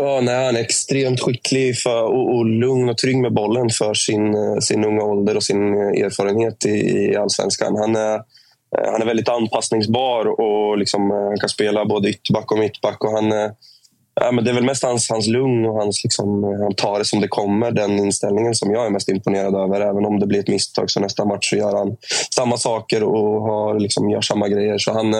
[0.00, 3.94] Ja, nej, han är extremt skicklig för, och, och lugn och trygg med bollen för
[3.94, 7.76] sin, eh, sin unga ålder och sin eh, erfarenhet i, i allsvenskan.
[7.76, 12.58] Han är, eh, han är väldigt anpassningsbar och liksom, han kan spela både ytterback och
[12.58, 13.04] mittback.
[13.04, 13.32] Och han,
[14.20, 17.04] Ja, men det är väl mest hans, hans lugn och hans, liksom, han tar det
[17.04, 17.70] som det kommer.
[17.70, 19.80] Den inställningen som jag är mest imponerad över.
[19.80, 21.96] Även om det blir ett misstag så nästa match så gör han
[22.34, 24.78] samma saker och har, liksom, gör samma grejer.
[24.78, 25.14] Så han,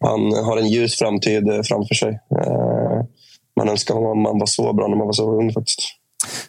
[0.00, 2.20] han har en ljus framtid framför sig.
[3.56, 5.80] Man önskar att man var så bra när man var så ung faktiskt.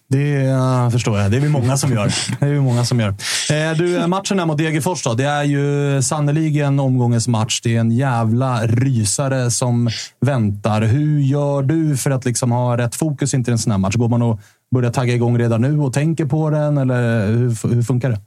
[0.08, 0.54] Det
[0.92, 1.32] förstår jag.
[1.32, 2.14] Det är vi många som gör.
[2.40, 3.10] Det är vi många som gör.
[3.10, 7.62] Eh, du, eh, matchen här mot Degerfors då, det är ju sannoliken omgångens match.
[7.64, 9.90] Det är en jävla rysare som
[10.22, 10.82] väntar.
[10.82, 13.96] Hur gör du för att liksom ha rätt fokus inför en sån här match?
[13.96, 14.40] Går man och
[14.76, 16.78] börjar tagga igång redan nu och tänker på den?
[16.78, 18.20] Eller hur, hur funkar det?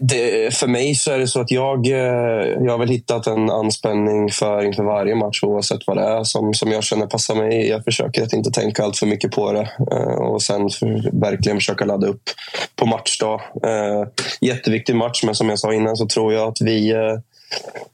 [0.00, 1.94] Det, för mig så är det så att jag, eh,
[2.64, 6.54] jag har väl hittat en anspänning för inför varje match oavsett vad det är som,
[6.54, 7.68] som jag känner passar mig.
[7.68, 11.58] Jag försöker att inte tänka allt för mycket på det eh, och sen för, verkligen
[11.58, 12.22] försöka ladda upp
[12.76, 13.40] på matchdag.
[13.64, 14.08] Eh,
[14.40, 16.94] jätteviktig match, men som jag sa innan så tror jag att vi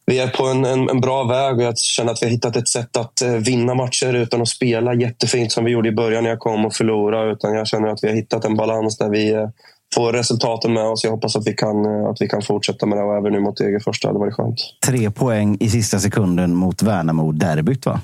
[0.07, 2.57] vi är på en, en, en, bra väg och jag känner att vi har hittat
[2.57, 6.31] ett sätt att vinna matcher utan att spela jättefint som vi gjorde i början när
[6.31, 7.33] jag kom och förlora.
[7.33, 9.49] Utan jag känner att vi har hittat en balans där vi
[9.95, 11.05] få resultaten med oss.
[11.05, 13.41] Jag hoppas att vi kan, eh, att vi kan fortsätta med det och även nu
[13.41, 14.01] mot Degerfors.
[14.01, 14.59] Det hade varit skönt.
[14.87, 18.01] Tre poäng i sista sekunden mot Värnamo-derbyt, va?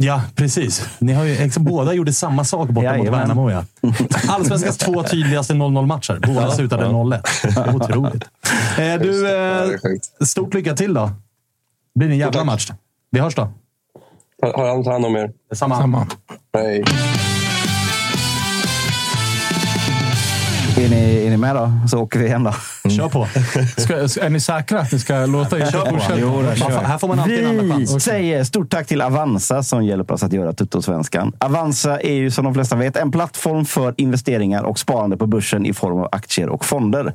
[0.00, 0.88] Ja, precis.
[0.98, 3.50] Ni har ju, liksom, båda gjorde samma sak borta mot Värnamo.
[3.50, 3.64] Ja.
[4.28, 6.20] Allsvenskans två tydligaste 0-0-matcher.
[6.26, 6.90] Båda ja, slutade ja.
[6.90, 7.76] 0-1.
[7.76, 8.24] Otroligt.
[8.78, 11.10] Eh, du, eh, stort lycka till då.
[11.94, 12.70] Det blir en jävla match.
[13.10, 13.52] Vi hörs då.
[14.42, 15.32] Ha hand om er.
[15.50, 15.78] Detsamma.
[15.78, 16.06] Samma.
[16.52, 16.84] Hej.
[20.78, 21.72] Är ni, är ni med då?
[21.88, 22.54] Så åker vi hem då.
[22.84, 22.96] Mm.
[22.96, 23.26] Kör på.
[23.76, 25.98] Ska, är ni säkra att ni ska låta er Kör på.
[26.16, 26.82] Jo, då, kör.
[26.82, 28.04] Här får man alltid vi en chans.
[28.04, 31.32] säger stort tack till Avanza som hjälper oss att göra Tuttosvenskan.
[31.38, 35.66] Avanza är ju som de flesta vet en plattform för investeringar och sparande på börsen
[35.66, 37.14] i form av aktier och fonder.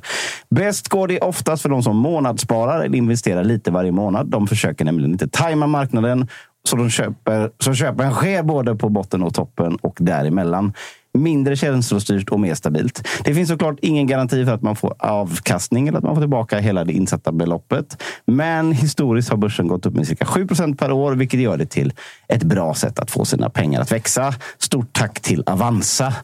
[0.50, 4.26] Bäst går det oftast för de som månadssparar eller investerar lite varje månad.
[4.26, 6.28] De försöker nämligen inte tajma marknaden
[6.68, 10.72] så de köper, så köpen sker både på botten och toppen och däremellan
[11.14, 13.08] mindre känslostyrt och mer stabilt.
[13.24, 16.58] Det finns såklart ingen garanti för att man får avkastning eller att man får tillbaka
[16.58, 18.02] hela det insatta beloppet.
[18.26, 21.92] Men historiskt har börsen gått upp med cirka 7% per år, vilket gör det till
[22.28, 24.34] ett bra sätt att få sina pengar att växa.
[24.58, 26.14] Stort tack till Avanza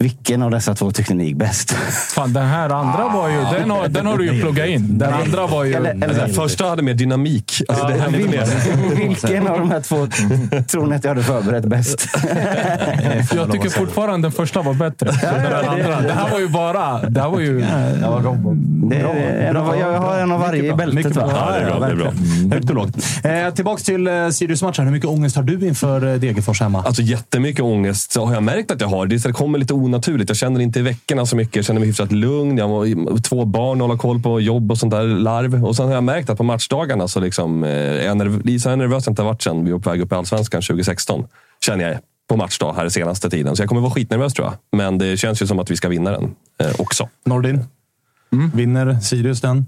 [0.00, 1.72] vilken av dessa två tyckte ni gick bäst?
[2.14, 3.36] Fan, den här andra var ju...
[3.36, 4.98] Den har, den har du ju pluggat in.
[4.98, 5.74] Den andra var ju...
[5.74, 7.62] Eller, eller, den första hade mer dynamik.
[7.68, 8.96] Alltså, ja, det här vilken, mer.
[9.08, 10.06] vilken av de här två
[10.62, 12.08] tror ni att jag hade förberett bäst?
[13.34, 15.10] jag tycker fortfarande den första var bättre.
[15.10, 16.00] Den här andra.
[16.00, 17.02] Det här var ju bara...
[17.08, 17.64] Det här var ju...
[18.04, 21.16] Av, jag har en av varje i bältet.
[21.16, 21.32] Va?
[21.34, 21.78] Ja, det är bra.
[21.78, 22.08] Det är bra.
[22.08, 22.52] Mm.
[22.52, 22.96] Högt och lågt.
[23.24, 24.84] Eh, tillbaka till eh, Sirius-matchen.
[24.84, 26.82] Hur mycket ångest har du inför eh, Degerfors hemma?
[26.82, 29.06] Alltså jättemycket ångest har jag märkt att jag har.
[29.06, 30.30] Det kommer lite onaturligt.
[30.30, 31.56] Jag känner inte i veckorna så mycket.
[31.56, 32.58] Jag känner mig hyfsat lugn.
[32.58, 35.64] Jag har två barn att hålla koll på, jobb och sånt där larv.
[35.64, 38.76] Och sen har jag märkt att på matchdagarna så liksom, eh, är jag nerv så
[38.76, 41.26] nervös jag inte varit sen vi var på väg upp i Allsvenskan 2016.
[41.60, 41.98] Känner jag
[42.28, 43.56] på matchdag här senaste tiden.
[43.56, 44.78] Så jag kommer vara skitnervös tror jag.
[44.78, 47.08] Men det känns ju som att vi ska vinna den eh, också.
[47.24, 47.64] Nordin?
[48.32, 48.50] Mm.
[48.54, 49.66] Vinner Sirius den?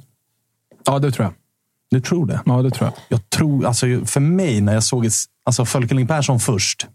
[0.86, 1.32] Ja, det tror jag.
[1.90, 2.40] Du tror det?
[2.46, 2.94] Ja, det tror jag.
[3.08, 5.08] Jag tror, alltså, för mig, när jag såg
[5.44, 6.86] alltså, Fölkeling Persson först,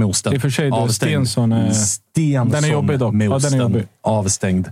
[0.00, 0.32] med osten.
[0.34, 1.10] I och för sig, Avstängd.
[1.10, 1.72] Stensson är...
[1.72, 3.14] Stensson den är jobbig dock.
[3.14, 3.50] Med ja, osten.
[3.50, 3.86] den är jobbig.
[4.02, 4.68] Avstängd.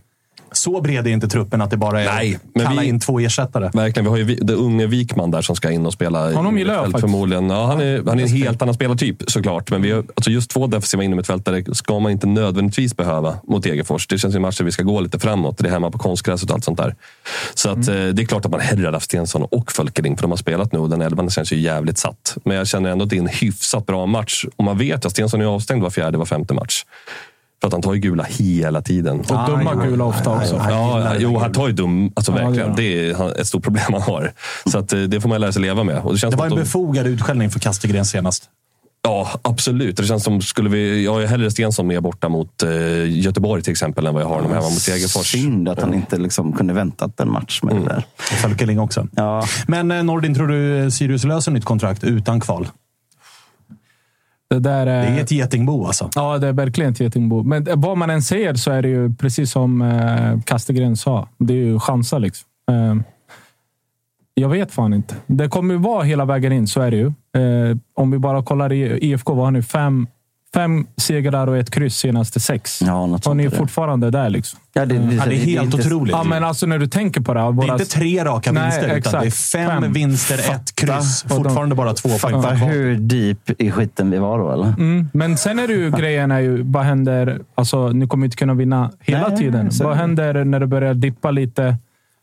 [0.58, 3.20] Så bred är inte truppen att det bara är Nej, men kalla vi- in två
[3.20, 3.70] ersättare.
[3.74, 4.04] Verkligen.
[4.04, 6.32] Vi har ju det unge Wikman där som ska in och spela.
[6.32, 7.00] Honom gillar jag.
[7.00, 7.50] Förmodligen.
[7.50, 9.70] Ja, han, är, han är en helt annan spelartyp såklart.
[9.70, 14.06] Men vi har, alltså just två defensiva innermittfältare ska man inte nödvändigtvis behöva mot Degerfors.
[14.06, 15.58] Det känns ju matcher vi ska gå lite framåt.
[15.58, 16.94] Det är hemma på konstgräset och allt sånt där.
[17.54, 18.08] Så att, Mm.
[18.08, 20.36] eh, det är klart att man hellre hade haft Stensson och Fölkering, för de har
[20.38, 22.36] spelat nu och den elvan känns ju jävligt satt.
[22.44, 24.44] Men jag känner ändå att det är en hyfsat bra match.
[24.56, 26.84] Och man vet att Stensson är avstängd var fjärde, var femte match.
[27.60, 29.20] För att han tar ju gula hela tiden.
[29.20, 30.56] Och dumma gula ofta också.
[30.68, 32.12] Ja, jo, han tar ju dum.
[32.14, 32.76] Alltså Ja, verkligen.
[32.76, 34.32] Det är ett stort problem han har.
[34.66, 35.98] Så att, eh, det får man lära sig leva med.
[35.98, 38.44] Och det känns Det var en de, befogad utskällning för Kastegren senast.
[39.02, 39.96] Ja, absolut.
[39.96, 41.04] Det känns som skulle vi...
[41.04, 42.70] Jag är hellre Stensson med borta mot eh,
[43.18, 45.26] Göteborg till exempel än vad jag har honom hemma mot Degerfors.
[45.26, 48.04] Synd att han inte liksom kunde väntat en match med det där.
[48.16, 49.08] Fölkeling också.
[49.14, 49.46] Ja.
[49.66, 52.68] Men eh, Nordin, tror du Sirius löser nytt kontrakt utan kval?
[54.50, 56.10] Det, där, Det är är ett getingbo alltså.
[56.14, 57.42] Ja, det är verkligen ett getingbo.
[57.42, 61.28] Men vad man än säger så är det ju precis som eh, Kastegren sa.
[61.38, 62.48] Det är ju chanser liksom.
[62.70, 62.94] Eh,
[64.34, 65.14] jag vet fan inte.
[65.26, 67.06] Det kommer ju vara hela vägen in, så är det ju.
[67.06, 69.62] Eh, om vi bara kollar i IFK, vad har ni?
[69.62, 70.06] Fem,
[70.54, 72.82] fem segrar och ett kryss senaste sex.
[72.82, 73.56] Ja, något och ni är det.
[73.56, 74.58] fortfarande där liksom.
[74.72, 76.12] Ja, det, det, Ja, det är helt inte- otroligt.
[76.12, 77.40] Ja, men alltså när du tänker på det.
[77.40, 79.92] Det är inte tre raka Nej, vinster, utan det är fem, Fem.
[79.92, 81.22] vinster, ett kryss.
[81.22, 82.68] Och de- Fortfarande bara två poäng Fatta kvar.
[82.68, 84.66] hur deep i skiten vi var då, eller?
[84.78, 87.40] Mm, men sen är det ju grejen är ju, vad händer?
[87.54, 89.70] Alltså, ni kommer inte kunna vinna hela Nej, tiden.
[89.80, 89.96] Vad det.
[89.96, 91.76] händer när det börjar dippa lite?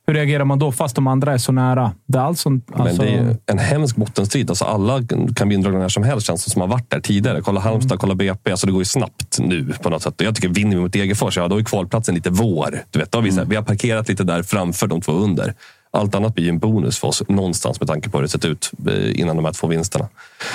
[0.07, 1.91] Hur reagerar man då fast de andra är så nära?
[2.07, 4.49] Det är allt sånt, alltså, Men det är en hemsk bottenstrid.
[4.49, 5.01] Alltså alla
[5.35, 7.41] kan bli indragna när som helst, känns det som har varit där tidigare.
[7.41, 8.51] Kolla Halmstad, kolla BP.
[8.51, 10.13] Alltså det går ju snabbt nu på något sätt.
[10.17, 12.83] Jag tycker vinner vi mot Degerfors, ja då är kvalplatsen lite vår.
[12.91, 15.11] Du vet, då har vi, så här, vi har parkerat lite där framför de två
[15.11, 15.53] under.
[15.95, 18.45] Allt annat blir ju en bonus för oss någonstans med tanke på hur det sett
[18.45, 20.07] ut eh, innan de här två vinsterna.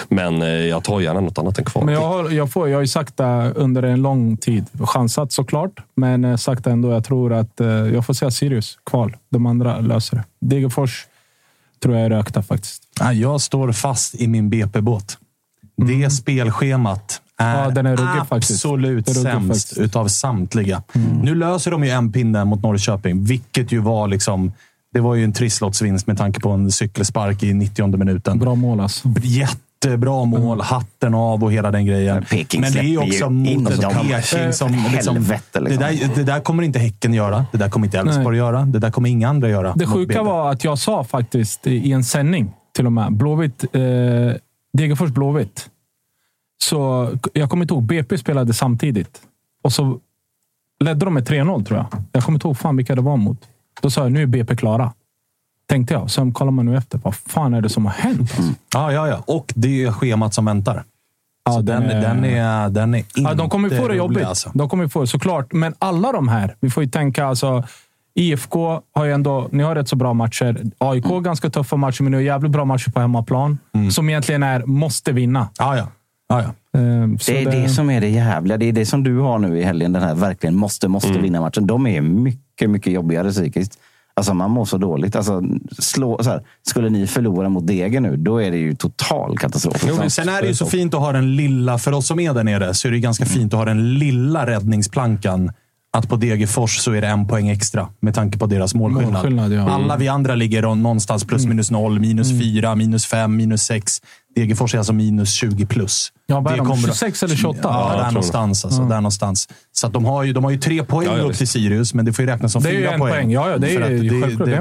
[0.08, 1.84] Men eh, jag tar gärna något annat än kval.
[1.84, 4.66] Men jag har, jag, får, jag har ju sagt det under en lång tid.
[4.80, 6.92] Chansat såklart, men eh, sagt ändå.
[6.92, 7.60] Jag tror att
[7.92, 9.16] jag får säga Sirius kval.
[9.30, 10.24] De andra löser det.
[10.46, 11.06] Degerfors
[11.82, 12.82] tror jag är rökta faktiskt.
[13.00, 15.18] Ja, Jag står fast i min BP-båt.
[15.76, 17.58] Det spelschemat är, Mm.
[17.64, 18.64] Ja, den är ruggig faktiskt.
[18.64, 19.76] absolut ruggig sämst faktiskt.
[19.76, 19.84] Mm.
[19.86, 20.82] utav samtliga.
[21.22, 24.52] Nu löser de ju en pinne mot Norrköping, vilket ju var liksom...
[24.92, 28.38] Det var ju en trisslottsvinst med tanke på en cykelspark i 90 minuten.
[28.38, 29.08] Bra mål alltså.
[29.22, 32.14] Jättebra mål, hatten av och hela den grejen.
[32.14, 33.80] Men Peking Men det är också mot ett.
[33.80, 34.72] Peking som...
[34.92, 35.82] Liksom, helvete, liksom.
[35.82, 37.46] det, där, det där kommer inte Häcken göra.
[37.52, 38.62] Det där kommer inte Elfsborg göra.
[38.62, 39.74] Det där kommer inga andra göra.
[39.76, 43.12] Det sjuka var att jag sa faktiskt i i en sändning till och med.
[43.12, 43.80] Blåvitt, eh,
[44.72, 45.70] Degerfors Blåvitt.
[46.62, 47.82] Så jag kommer inte ihåg.
[47.82, 49.20] BP spelade samtidigt.
[49.62, 49.98] Och så
[50.84, 51.86] ledde de med 3-0 tror jag.
[52.12, 53.38] Jag kommer inte ihåg fan vilka det var mot.
[53.80, 54.92] Då sa jag, nu är BP klara.
[55.68, 56.10] Tänkte jag.
[56.10, 57.00] Sen kollar man nu efter.
[57.02, 58.20] Vad fan är det som har hänt?
[58.20, 58.42] Alltså?
[58.74, 59.22] Ja, ja, ja.
[59.26, 60.84] Och det är schemat som väntar.
[61.44, 64.24] Ja, Så den, den, är, den är inte Ja, de kommer få det rolig, jobbigt.
[64.24, 64.50] Alltså.
[64.54, 65.52] De kommer få det, såklart.
[65.52, 67.64] Men alla de här, vi får ju tänka alltså.
[68.14, 70.62] IFK har ju ändå, ni har rätt så bra matcher.
[70.78, 71.22] AIK Mm.
[71.22, 73.58] ganska tuffa matcher, men ni har jävligt bra matcher på hemmaplan.
[73.90, 75.48] Som egentligen är måste vinna.
[75.58, 75.88] Ja, ja.
[76.28, 76.50] ja, ja.
[76.78, 78.56] Ehm, Det är det som är det jävliga.
[78.58, 79.92] Det är det som du har nu i helgen.
[79.92, 81.22] Den här verkligen måste, måste Mm.
[81.22, 81.66] vinna matchen.
[81.66, 83.78] De är mycket, mycket jobbigare psykiskt.
[84.14, 85.16] Alltså man mår så dåligt.
[85.16, 85.42] Alltså,
[85.78, 89.84] slå, så här, skulle ni förlora mot Degen nu, då är det ju total katastrof.
[89.88, 92.20] Jo, men sen är det ju så fint att ha den lilla, för oss som
[92.20, 95.52] är där nere, så är det ganska fint att ha den lilla räddningsplankan.
[95.92, 99.12] Att på Degerfors så är det en poäng extra med tanke på deras målskillnad.
[99.12, 99.70] Målskillnad, ja.
[99.70, 104.00] Alla vi andra ligger någonstans plus minus noll, minus fyra, minus fem, minus sex.
[104.36, 106.12] Degerfors är alltså minus 20 plus.
[106.26, 106.66] Ja, vad är Det de?
[106.68, 107.58] kommer- 26 eller 28?
[107.62, 108.64] Ja, jag där tror någonstans.
[108.64, 109.48] Alltså, där någonstans.
[109.72, 111.94] Så att de, har ju, de har ju tre poäng Ja, ja, upp till Sirius,
[111.94, 112.98] men det får ju räknas som Det fyra poäng.
[113.12, 113.30] poäng.
[113.30, 113.80] Ja, ja, det är.
[113.80, 113.96] Det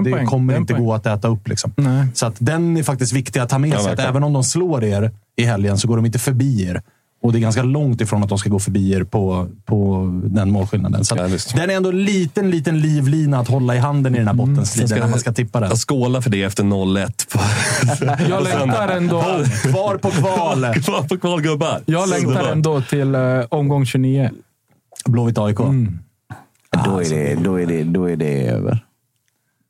[0.06, 0.86] det, det, kommer Det en inte poäng.
[0.86, 1.48] gå att äta upp.
[1.48, 1.72] Liksom.
[2.14, 3.96] Så att den är faktiskt viktig att ta med Ja, sig.
[4.00, 6.82] Även om de slår er i helgen så går de inte förbi er.
[7.22, 10.52] Och det är ganska långt ifrån att de ska gå förbi er på, på den
[10.52, 11.06] målskillnaden.
[11.06, 14.28] Så Ja, den är ändå en liten, liten livlina att hålla i handen i den
[14.28, 15.70] här bottenstriden när man ska tippa den.
[15.70, 18.28] Jag skålar för det efter 0-1.
[18.30, 19.22] Jag längtar ändå,
[19.64, 20.74] Kvar på kval!
[20.84, 21.82] Kvar på kval gubbar.
[21.86, 24.30] jag längtar ändå till uh, omgång 29.
[25.06, 25.58] Blåvitt AIK.
[25.58, 28.86] Då, är det, då, är det, då är det över.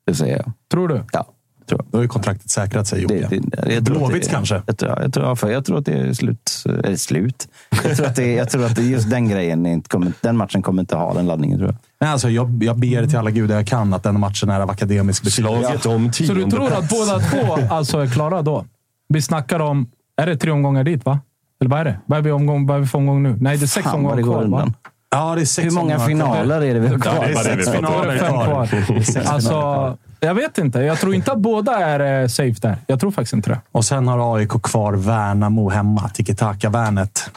[0.06, 0.52] Det säger jag.
[0.70, 1.04] Tror du?
[1.12, 1.26] Ja,
[1.70, 1.86] tror jag.
[1.92, 3.26] Då har ju kontraktet säkrat sig, Jocke.
[3.30, 4.62] Det, det, jag tror att Blåvitt det- kanske?
[4.66, 6.64] Jag tror, jag, tror, ja, för jag tror att det är slut.
[6.84, 7.48] Eller slut.
[7.84, 10.36] Jag tror att, det, jag tror att det, just den grejen, är inte kommer, den
[10.36, 11.76] matchen kommer inte ha den laddningen tror jag.
[12.00, 14.70] Nej, alltså, jag, jag ber till alla gudar jag kan att den matchen är av
[14.70, 15.60] akademisk betydelse.
[15.60, 16.88] Slaget om Så du tror att plats.
[16.90, 18.64] båda två alltså är klara då?
[19.08, 19.86] Vi snackar om...
[20.16, 21.20] Är det tre omgångar dit, va?
[21.60, 22.00] Eller vad är det?
[22.06, 23.36] Vad är vi, omgång, vad är vi för omgång nu?
[23.40, 24.50] Nej, det är sex Fan omgångar det kvar, undan.
[24.66, 24.72] va?
[25.10, 27.14] Ja, det är sex Hur många finaler är det vi har Ja, kvar?
[27.14, 28.68] det är det är sex är finaler det kvar.
[28.70, 30.80] Det är Alltså, kvar jag vet inte.
[30.80, 32.76] Jag tror inte att båda är eh, safe där.
[32.86, 33.60] Jag tror faktiskt inte det.
[33.72, 36.08] Och sen har AIK kvar Värnamo hemma.
[36.08, 37.30] Tiki-taka-värnet.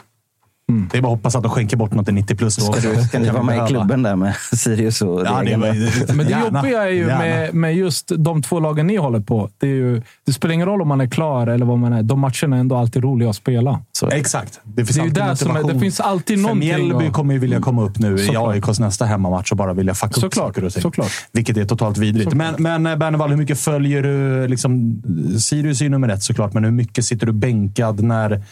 [0.92, 2.56] Det är bara att hoppas att de skänker bort något till 90 plus.
[2.56, 5.56] Då Ska, du, ska Kan vara med i klubben där med Sirius och Ja, det
[5.56, 9.20] var, Men det gärna, jobbiga är ju med, med just de två lagen ni håller
[9.20, 9.50] på.
[9.58, 12.02] Det, är ju, det spelar ingen roll om man är klar eller vad man är.
[12.02, 13.80] De matcherna är ändå alltid roliga att spela.
[13.92, 14.08] Så.
[14.08, 14.60] Exakt.
[14.64, 15.74] Det finns Det är ju alltid där som är- motivation.
[15.78, 18.54] det finns alltid För Mjällby att- kommer ju vilja komma upp nu i Såklart.
[18.54, 20.82] AIKs nästa hemmamatch och bara vilja fucka upp Såklart, saker och ting.
[20.82, 21.10] såklart.
[21.32, 22.34] Vilket är totalt vidrigt.
[22.34, 24.48] Men, men eh, Bernevall, hur mycket följer du?
[24.48, 25.02] Liksom,
[25.40, 28.42] Sirius är ju nummer ett såklart, men hur mycket sitter du bänkad när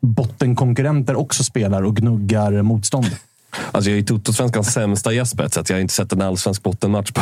[0.00, 3.06] bottenkonkurrenter också spelar och gnuggar motstånd?
[3.72, 5.68] Alltså jag är Toto-svenskans sämsta ett sätt.
[5.68, 7.10] Jag har inte sett en allsvensk bottenmatch.
[7.12, 7.20] På.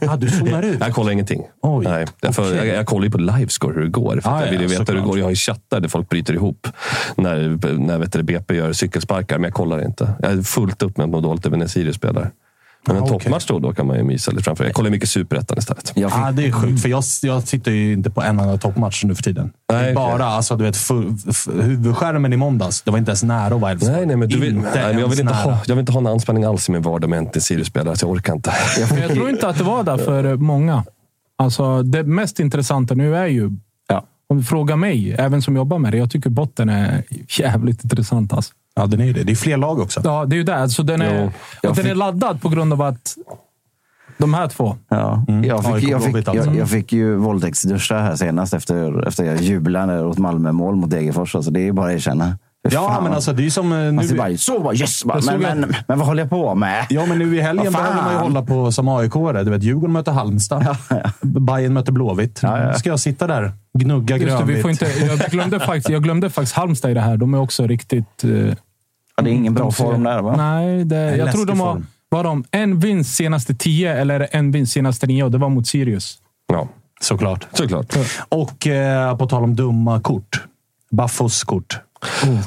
[0.00, 0.80] Ja, du zonar ut.
[0.80, 1.42] Jag kollar ingenting.
[1.62, 2.56] Oj, Nej, därför, okej.
[2.56, 4.20] jag, jag kollar ju på livescore hur det går.
[4.20, 5.18] För Ah, jag ja, vill ju veta hur det går.
[5.18, 6.68] Jag har ju chattar där folk bryter ihop
[7.16, 10.14] när, när vet du, BP gör cykelsparkar, men jag kollar inte.
[10.22, 12.30] Jag är fullt upp med att må dåligt över när Sirius spelar.
[12.86, 13.18] Men en Ah, okej.
[13.18, 14.64] toppmatch då, då kan man ju mysa lite framför.
[14.64, 15.92] Jag kollar mycket Superettan istället.
[15.94, 19.14] Ja, det är sjukt, för jag, jag sitter ju inte på en enda toppmatch nu
[19.14, 19.52] för tiden.
[19.68, 20.26] det Nej, är bara okej.
[20.26, 20.76] alltså, du vet,
[21.62, 22.82] huvudskärmen i måndags.
[22.82, 23.74] Det var inte ens nära att vara.
[23.74, 25.42] Nej, nej, men du vill, Inte nej, men jag, vill inte nära.
[25.52, 27.94] ha, jag vill inte ha en anspänning alls i min vardag med inte Sirius spelar,
[27.94, 28.52] så jag orkar inte.
[28.90, 30.84] Men jag tror inte att det var där för många.
[31.38, 33.50] Alltså, det mest intressanta nu är ju,
[33.88, 34.04] Ja.
[34.28, 37.02] om du frågar mig, även som jobbar med det, jag tycker botten är
[37.38, 38.32] jävligt intressant.
[38.32, 38.52] Alltså.
[38.74, 39.22] Ja, den är ju det.
[39.22, 40.00] Det är fler lag också.
[40.04, 40.56] Ja, det är ju det.
[40.56, 43.16] Alltså, den, är, Jo, den fick- är laddad på grund av att
[44.18, 44.76] de här två.
[44.88, 45.24] ja.
[45.28, 45.44] Mm.
[45.44, 50.04] jag, fick, jag, fick, jag, jag fick ju våldtäktsduscha här senast efter, efter jag jublade
[50.04, 51.34] åt Malmö-mål mot Degerfors.
[51.34, 52.38] Alltså, det är ju bara att erkänna.
[52.62, 53.04] Ja, fan.
[53.04, 54.08] men alltså det är som eh, nu.
[54.08, 55.04] ser bara, så bara, yes!
[55.04, 56.86] Bara, men, men, men vad håller jag på med?
[56.90, 59.44] Ja, men nu i helgen behöver man ju hålla på som aik -are.
[59.44, 60.76] Du vet, Djurgården möter Halmstad.
[61.20, 62.40] Bayern möter Blåvitt.
[62.42, 62.74] Ja, ja.
[62.74, 64.56] Ska jag sitta där gnugga grönvitt.
[64.56, 67.16] vi får inte, jag, glömde faktiskt, jag glömde faktiskt Halmstad i det här.
[67.16, 68.24] De är också riktigt...
[68.24, 68.30] eh,
[69.16, 70.36] Ja, det är ingen bra form där va?
[70.36, 71.82] Nej, det, jag tror de har...
[72.08, 75.66] Var de en vinst senaste tio eller en vinst senaste nio och det var mot
[75.66, 76.18] Sirius.
[76.52, 76.68] Ja,
[77.00, 77.46] Såklart.
[77.52, 77.96] såklart.
[78.28, 80.44] Och eh, på tal om dumma kort.
[80.90, 81.80] Baffos kort.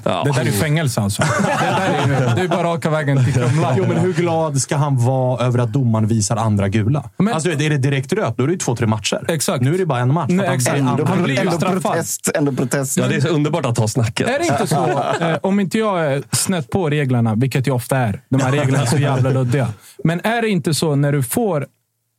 [0.04, 0.24] Ja.
[0.24, 1.22] Det där är fängelse alltså.
[1.42, 3.74] Det, där är, det är bara raka vägen till Kumla.
[3.78, 7.10] Jo, men hur glad ska han vara över att domaren visar andra gula?
[7.18, 9.26] Men- alltså, är det direkt rött, då är det ju två, tre matcher.
[9.28, 9.62] Exakt.
[9.64, 10.30] Nu är det bara en match.
[10.32, 10.78] Nej, exakt.
[10.78, 11.82] Ändå, Han blir ändå straffad.
[11.82, 12.32] protest.
[12.36, 12.98] Ändå protest.
[12.98, 14.30] Ja, det är så underbart att ha snacket.
[14.30, 14.86] Är det inte så,
[15.26, 18.22] eh, om inte jag är snett på reglerna, vilket jag ofta är.
[18.30, 19.68] De här reglerna är så jävla luddiga.
[20.04, 21.66] Men är det inte så när du får,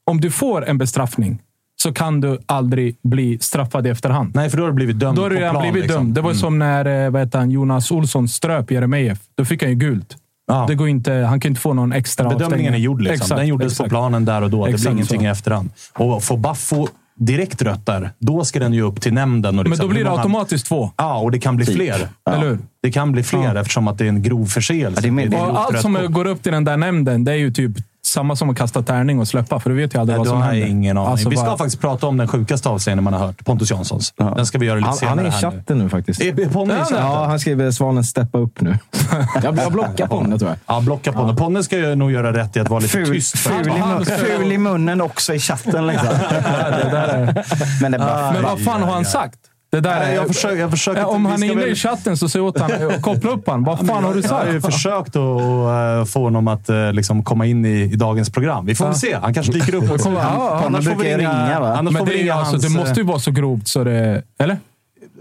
[0.06, 1.38] om du får en bestraffning,
[1.84, 4.30] så kan du aldrig bli straffad i efterhand.
[4.34, 6.02] Nej, för då har du blivit dömd Då har du redan blivit liksom.
[6.04, 6.14] dömd.
[6.14, 9.18] Det var som när eh, vad heter han, Jonas Olsson ströp Jeremejeff.
[9.34, 10.16] Då fick han ju gult.
[10.46, 10.64] Ja.
[10.68, 12.74] Det går inte, han kan inte få någon extra Bedömningen avstängning.
[12.74, 13.00] är gjord.
[13.00, 13.14] Liksom.
[13.24, 13.84] Exakt, Den gjordes exakt.
[13.84, 14.56] på planen där och då.
[14.58, 15.24] Det blir Exakt ingenting så.
[15.24, 15.70] i efterhand.
[15.92, 16.86] Och får Baffo
[17.18, 19.58] direkt rött där, då ska den ju upp till nämnden.
[19.58, 20.90] Och Men liksom, då blir hur det många- automatiskt två.
[20.96, 21.74] Ja, och det kan bli Typ.
[21.76, 22.08] fler.
[22.30, 22.58] Eller hur?
[22.82, 23.60] Det kan bli fler Ja.
[23.60, 24.98] eftersom att det är en grov förseelse.
[24.98, 27.24] Ja, det är med- är Och grovt allt som går upp till den där nämnden,
[27.24, 27.72] det är ju typ
[28.14, 29.60] samma som att kasta tärning och släppa.
[29.60, 30.66] För du vet ju aldrig Nej, vad som händer.
[30.66, 31.10] ingen aning.
[31.12, 33.44] Alltså, vi ska bara- faktiskt prata om den sjukaste avseenden man har hört.
[33.44, 34.12] Pontus Janssons.
[34.16, 35.10] Den ska vi göra lite Han, senare.
[35.16, 35.56] han är i här nu.
[35.58, 36.20] chatten nu faktiskt.
[36.20, 36.96] Är är Ponne i chatten?
[37.00, 38.78] Ja, han skriver Svanen steppa upp nu.
[39.42, 40.58] jag, jag blockar Ponne tror jag.
[40.76, 41.34] Ja, blocka Ponne.
[41.34, 43.38] Ponne ska ju nog göra rätt i att vara lite Ful, tyst.
[43.38, 45.86] för- ful, i mun, ful i munnen också i chatten.
[45.86, 46.08] Liksom.
[46.30, 47.44] det där är...
[47.82, 49.38] Men det är bara, Men vad fan har han sagt?
[49.74, 52.16] Det där Nej, jag försöker, jag försöker Ja, om han är inne väl- i chatten
[52.16, 52.70] så säg åt han
[53.02, 53.64] koppla upp han.
[53.64, 54.74] Vad fan har du Jag har ju sagt?
[54.74, 58.66] försökt att eh, få honom att eh, liksom komma in i, i dagens program.
[58.66, 59.14] Vi får väl se.
[59.22, 60.02] Han kanske dyker upp.
[60.02, 60.62] kommer- ja, ja.
[60.66, 61.76] Annars får vi ringa, va?
[61.76, 64.22] Annars Men får det, ringa alltså, hans, det måste ju vara så grovt så det...
[64.38, 64.54] Eller?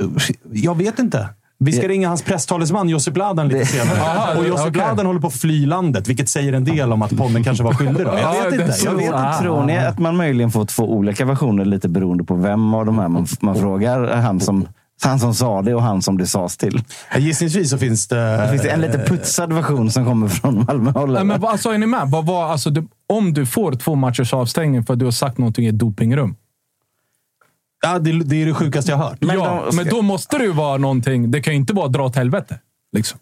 [0.02, 0.08] eh,
[0.52, 1.28] Jag vet inte.
[1.60, 4.00] Vi ska ringa hans presstalesman Josip Ladan lite senare.
[4.02, 4.82] Aha, och Josip okej.
[4.82, 7.74] Ladan håller på att fly landet, vilket säger en del om att Ponne kanske var
[7.74, 8.06] skyldig.
[8.06, 8.12] Då.
[8.14, 8.78] Jag Ja, vet inte.
[8.86, 9.18] Jag vet inte.
[9.18, 9.42] Ah.
[9.42, 13.00] Tror ni att man möjligen får två olika versioner lite beroende på vem av de
[13.00, 14.16] här man, man frågar?
[14.16, 14.68] Han som,
[15.04, 16.82] han som sa det och han som det sades till.
[17.18, 18.48] Gissningsvis så finns det...
[18.52, 21.08] Finns det en lite putsad version som kommer från Malmöhåll?
[21.10, 21.24] Nej, eller?
[21.24, 22.08] men vad- alltså, är ni med?
[22.12, 22.70] Vad, alltså,
[23.14, 26.36] om du får två matchers avstängning för att du har sagt någonting i ett dopingrum.
[27.84, 29.18] Ja, det, det är det sjukaste jag har hört.
[29.22, 31.32] Men ja, de- men då måste det ju vara någonting.
[31.32, 32.60] Det kan ju inte vara dra åt helvete.
[32.96, 33.20] Liksom.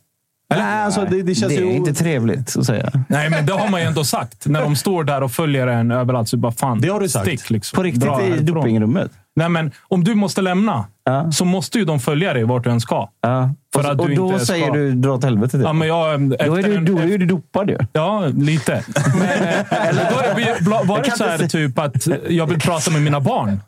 [0.49, 1.73] Nej, alltså, det, det känns det är ju...
[1.73, 2.91] inte trevligt att säga.
[3.09, 4.47] Nej, men det har man ju ändå sagt.
[4.47, 7.25] När de står där och följer en överallt så bara fan, Det har du sagt.
[7.27, 7.49] stick.
[7.49, 7.77] Liksom.
[7.77, 8.45] På riktigt Dra i härifrån.
[8.45, 9.11] dopingrummet?
[9.35, 11.31] Nej, men om du måste lämna Ja.
[11.31, 13.09] så måste ju de följa dig vart du än ska.
[13.21, 13.49] Ja.
[13.73, 15.51] För och att och du då inte säger ska- du dra åt helvete.
[15.57, 15.61] Typ.
[15.65, 17.77] Ja, men jag, då, är du, en- då är du dopad ju.
[17.93, 18.83] Ja, lite.
[18.95, 19.27] Men,
[19.69, 23.19] eller då har det bla- varit så här typ att jag vill prata med mina
[23.19, 23.59] barn.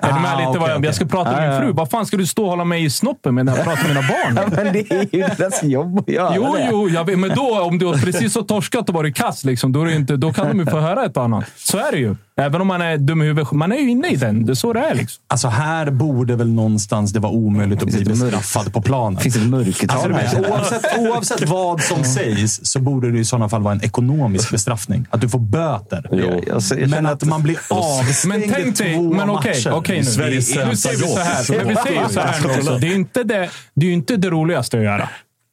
[0.00, 0.86] Är du med Ah, lite vad jag, okej.
[0.88, 1.72] jag ska prata med min fru.
[1.72, 3.88] Vad fan ska du stå och hålla mig i snoppen med när jag pratar med
[3.96, 4.50] mina barn?
[4.64, 6.68] men det är ju deras jobb att göra Jo, det.
[6.70, 9.72] jo, jag vet, men då, om du har precis så torskat och varit kass, liksom,
[9.72, 11.44] då, är inte, då kan de ju få höra ett annat.
[11.56, 12.16] Så är det ju.
[12.40, 13.52] Även om man är dum i huvudet.
[13.52, 14.46] Man är ju inne i den.
[14.46, 14.94] Det är så det är.
[14.94, 15.22] Liksom.
[15.28, 19.20] Alltså här borde väl någonstans det vara omöjligt att bli bestraffad på planen.
[19.20, 23.48] Finns det ett mörkertal Alltså, oavsett, oavsett vad som sägs så borde det i sådana
[23.48, 25.06] fall vara en ekonomisk bestraffning.
[25.10, 26.08] Att du får böter.
[26.10, 28.94] Jag- jag- jag känner men att att- man blir avstängd Men tänk dig...
[28.94, 29.72] två Men okej, matcher.
[29.72, 30.04] okej nu.
[30.04, 31.64] Sveriges sämsta vi så här.
[31.64, 32.78] Vi ju så här.
[32.80, 35.08] Det är ju inte det, det, är ju inte det roligaste att göra.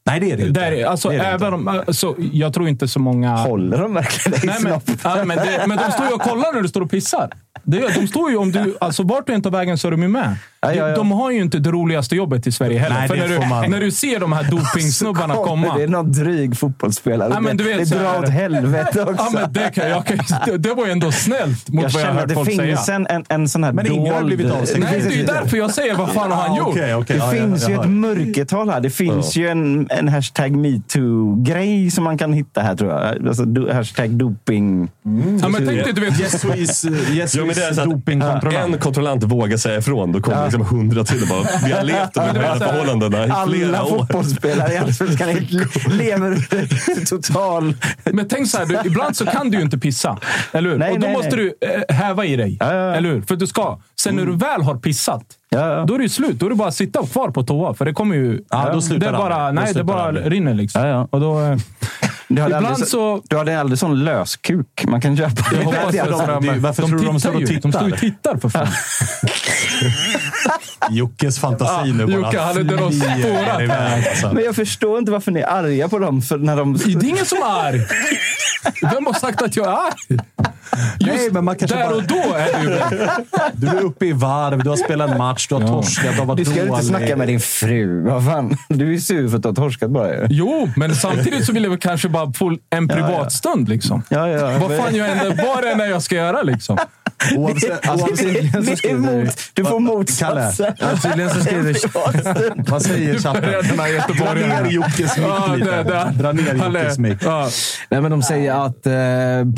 [0.08, 0.60] Nej, det är det ju inte.
[0.60, 3.36] Där, är- alltså, Det är det även om, alltså, jag tror inte så många...
[3.36, 6.62] Håller de verkligen dig men, ja, men, det, men de står ju och kollar när
[6.62, 7.30] du står och pissar.
[7.64, 9.92] Det, gör- de står ju om du, alltså vart du än tar vägen så är
[9.92, 10.36] de ju med.
[10.62, 10.96] Ja, ja, ja.
[10.96, 12.96] De har ju inte det roligaste jobbet i Sverige heller.
[12.96, 15.78] Nej, För det när, du, man- när du ser de här dopingsnubbarna komma.
[15.78, 17.32] Det är någon dryg fotbollsspelare.
[17.34, 19.16] Ja, men du vet, det drar här- åt helvete också.
[19.18, 22.02] Ja, men det, kan, jag kan, det, det var ju ändå snällt mot jag vad
[22.02, 22.96] jag har känner att hört det folk finns säga.
[22.96, 24.84] en, en, en sån här Men ingen har dold- blivit avstängd.
[24.92, 26.76] Nej, det är ju därför jag säger vad fan har han gjort?
[27.08, 28.80] Det finns jag- ju jag ett mörkertal här.
[28.82, 33.28] Det finns ju en, en hashtag metoo-grej som man kan hitta här, tror jag.
[33.28, 34.92] Alltså, do, hashtag doping.
[35.42, 37.82] Ja, men tänk dig, du vet, Yes Swiss, yes Jo, men det är Swiss så
[37.82, 38.74] att dopingkontrollant.
[38.74, 42.18] En kontrollant vågar säga ifrån, då kommer liksom hundra till och bara “Vi har levt
[42.18, 43.98] under de här förhållandena i flera Alla år”.
[44.00, 45.30] fotbollsspelare i Allsvenskan
[45.90, 47.74] lever under total...
[48.04, 50.18] Men tänk så här, du, ibland så kan du ju inte pissa.
[50.52, 50.78] Eller hur?
[50.78, 51.54] Nej, och då nej, måste nej.
[51.62, 52.58] du eh, häva i dig.
[52.60, 52.96] Ja, ja, ja.
[52.96, 53.22] Eller hur?
[53.22, 53.80] För du ska.
[54.02, 55.86] Sen när du väl har pissat, Ja, ja.
[55.86, 56.40] då är det ju slut.
[56.40, 57.74] Då är det bara att sitta kvar på toa.
[57.74, 58.42] För det kommer ju...
[58.50, 59.66] Ja, då slutar det bara, aldrig.
[59.66, 60.32] Nej, det bara aldrig.
[60.32, 60.82] rinner liksom.
[60.82, 61.08] Ja, ja.
[61.12, 61.58] Och då, eh,
[62.30, 65.56] Du hade, Ibland aldrig, så- du hade aldrig sån löskuk man kan köpa.
[65.56, 66.12] jag hoppas Ja, det.
[66.34, 67.48] de- men varför tror du de står och ju.
[67.60, 67.98] De står och tittar?
[67.98, 68.68] tittar för fan.
[70.90, 72.94] Jockes fantasi nu bara Jocke, han är den
[73.64, 74.34] iväg, alltså.
[74.34, 76.22] Men jag förstår inte varför ni är arga på dem.
[76.22, 76.74] För när de...
[76.78, 77.82] Det är ingen som är arg.
[78.94, 80.20] Vem har sagt att jag är arg?
[81.00, 83.10] Just Nej, men man kanske där bara- och då är väl.
[83.54, 86.26] Du är uppe i varv, du har spelat en match, du har torskat, du har
[86.26, 86.86] varit Du ska ju inte dålig.
[86.86, 88.02] snacka med din fru.
[88.04, 88.58] Vad fan?
[88.70, 90.28] Du är sur för att du har torskat bara ju.
[90.30, 93.70] Jo, men samtidigt så vill jag kanske bara få en privatstund.
[93.70, 94.04] Liksom.
[94.10, 94.58] Ja, ja.
[94.58, 96.42] Vad fan jag än, vad det än jag ska göra.
[96.42, 96.78] Liksom.
[97.36, 99.32] Oavsett, Alltså, tydligen så skriver...
[99.54, 100.74] Du får motsatsen.
[100.80, 102.72] Ja, tydligen så skriver...
[102.72, 104.18] vad säger chatten?
[104.18, 106.14] Dra ner Jockes mick lite.
[106.16, 107.18] Dra ner Jockes mick.
[107.22, 107.50] Ja.
[107.90, 108.94] Nej, men de säger att eh,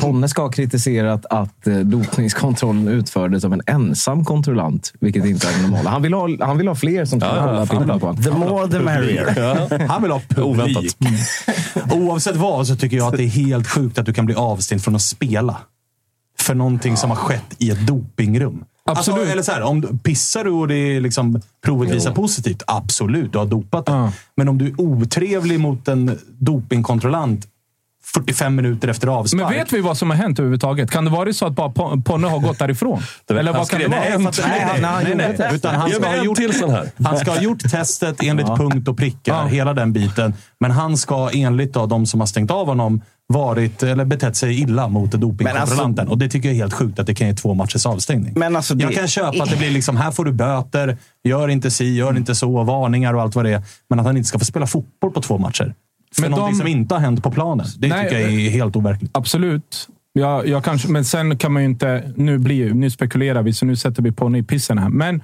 [0.00, 5.52] Ponne ska ha kritiserat att eh, dopningskontrollen utfördes av en ensam kontrollant, vilket inte är
[5.52, 5.90] det normala.
[5.90, 8.22] Han vill ha, han vill ha fler som Ja, hålla pippla på honom.
[8.22, 9.86] The more the merrier.
[9.88, 10.96] Han vill ha publik.
[11.92, 14.84] Oavsett vad så tycker jag att det är helt sjukt att du kan bli avstängd
[14.84, 15.56] från att spela.
[16.50, 18.64] För någonting som har skett i ett dopingrum.
[18.84, 19.18] Absolut.
[19.18, 22.62] Alltså, eller så här, om du, pissar du och det är liksom, provet visar positivt,
[22.66, 23.94] absolut, du har dopat dig.
[23.94, 24.12] Ja.
[24.36, 27.46] Men om du är otrevlig mot en dopingkontrollant
[28.14, 29.40] 45 minuter efter avspark.
[29.42, 30.90] Men vet vi vad som har hänt överhuvudtaget?
[30.90, 33.02] Kan det vara så att bara Pon- Ponne har gått därifrån?
[33.26, 34.00] Det Eller han vad kan det vara?
[34.00, 35.54] nej, Nej, för att- nej, nej, nej, nej, nej.
[35.54, 36.90] Utan han ska, ha gjort, till sån här.
[37.04, 39.46] han ska ha gjort testet enligt punkt och prickar, Ja.
[39.46, 40.34] hela den biten.
[40.60, 43.00] Men han ska enligt då, de som har stängt av honom
[43.32, 46.08] varit, eller betett sig illa mot dopingkontrollanten.
[46.08, 48.32] och det tycker jag är helt sjukt att det kan ge två matchers avstängning.
[48.36, 51.48] Men alltså det- Jag kan köpa att det blir liksom, här får du böter, gör
[51.48, 53.62] inte si, gör inte så, varningar och allt vad det är.
[53.90, 55.74] Men att han inte ska få spela fotboll på två matcher.
[56.14, 57.66] För Men någonting de- som inte har hänt på planen.
[57.78, 59.10] Det Nej, tycker jag är helt overkligt.
[59.16, 59.88] Absolut.
[60.12, 62.12] Ja, jag kanske, men sen kan man ju inte...
[62.16, 64.88] Nu, blir, nu spekulerar vi, så nu sätter vi Ponne i pissen här.
[64.88, 65.22] Men...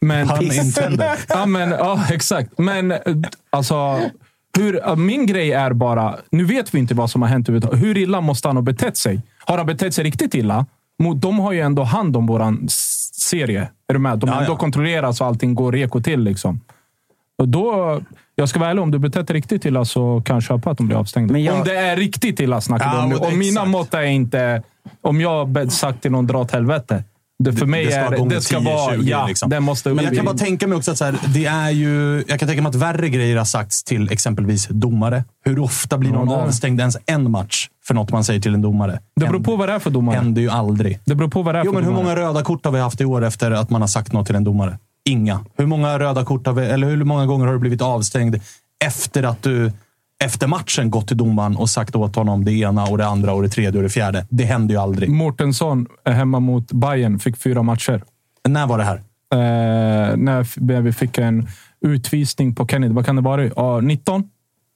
[0.00, 1.10] men Pun intended.
[1.28, 2.58] ja, men, ja, exakt.
[2.58, 2.98] Men eh,
[3.50, 4.00] alltså...
[4.58, 6.16] Hur, min grej är bara...
[6.30, 7.48] Nu vet vi inte vad som har hänt.
[7.72, 9.20] Hur illa måste han ha betett sig?
[9.38, 10.66] Har han betett sig riktigt illa?
[11.16, 12.66] De har ju ändå hand om våran
[13.12, 13.68] serie.
[13.88, 14.18] Är du med?
[14.18, 14.56] De Ja, ändå ja.
[14.56, 16.20] kontrollerar så allting går reko till.
[16.20, 16.60] Liksom.
[17.38, 18.00] Och då,
[18.34, 20.78] jag ska vara ärlig, om du betett dig riktigt illa så kan jag köpa att
[20.78, 21.38] de blir avstängda.
[21.38, 23.14] Jag- Om det är riktigt illa snackar Ja, om nu.
[23.16, 24.62] och Och mina mått är inte...
[25.02, 27.04] Om jag sagt till någon dra åt helvete.
[27.38, 28.94] Det för mig det ska är det ska 10, vara...
[28.96, 29.50] 20 ja, liksom.
[29.50, 32.24] det måste Men jag kan bara tänka mig också att så här, det är ju...
[32.28, 35.24] Jag kan tänka mig att värre grejer har sagts till exempelvis domare.
[35.44, 36.40] Hur ofta blir någon det det.
[36.40, 39.00] avstängd ens en match för något man säger till en domare?
[39.16, 40.16] Det beror på vad det är för domare.
[40.16, 40.98] händer ju aldrig.
[41.04, 42.14] Det beror på vad det är Jo, för men hur domare.
[42.16, 44.36] många röda kort har vi haft i år efter att man har sagt något till
[44.36, 44.78] en domare?
[45.04, 45.44] Inga.
[45.56, 48.40] Hur många röda kort har vi, eller hur många gånger har du blivit avstängd
[48.84, 49.72] efter att du
[50.24, 53.42] efter matchen gått till domaren och sagt åt honom det ena och det andra och
[53.42, 54.26] det tredje och det fjärde?
[54.30, 55.08] Det händer ju aldrig.
[55.08, 58.02] Mårtensson är hemma mot Bayern fick fyra matcher.
[58.48, 58.96] När var det här?
[59.32, 61.48] Eh, när vi fick en
[61.80, 62.94] utvisning på Kennedy.
[62.94, 63.44] Vad kan det vara?
[63.44, 64.28] Ja, 19?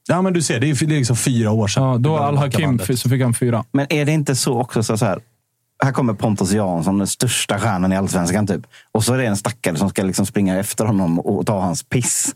[0.08, 1.82] Ja, men du ser, det är, liksom fyra år sedan.
[1.82, 3.64] Ja, då var Al-Hakim så fick han fyra.
[3.72, 5.18] Men är det inte så också så så här?
[5.84, 8.46] Här kommer Pontus Jansson, den största stjärnan i allsvenskan.
[8.46, 8.62] Typ.
[8.92, 11.82] Och så är det en stackare som ska liksom springa efter honom och ta hans
[11.82, 12.34] piss.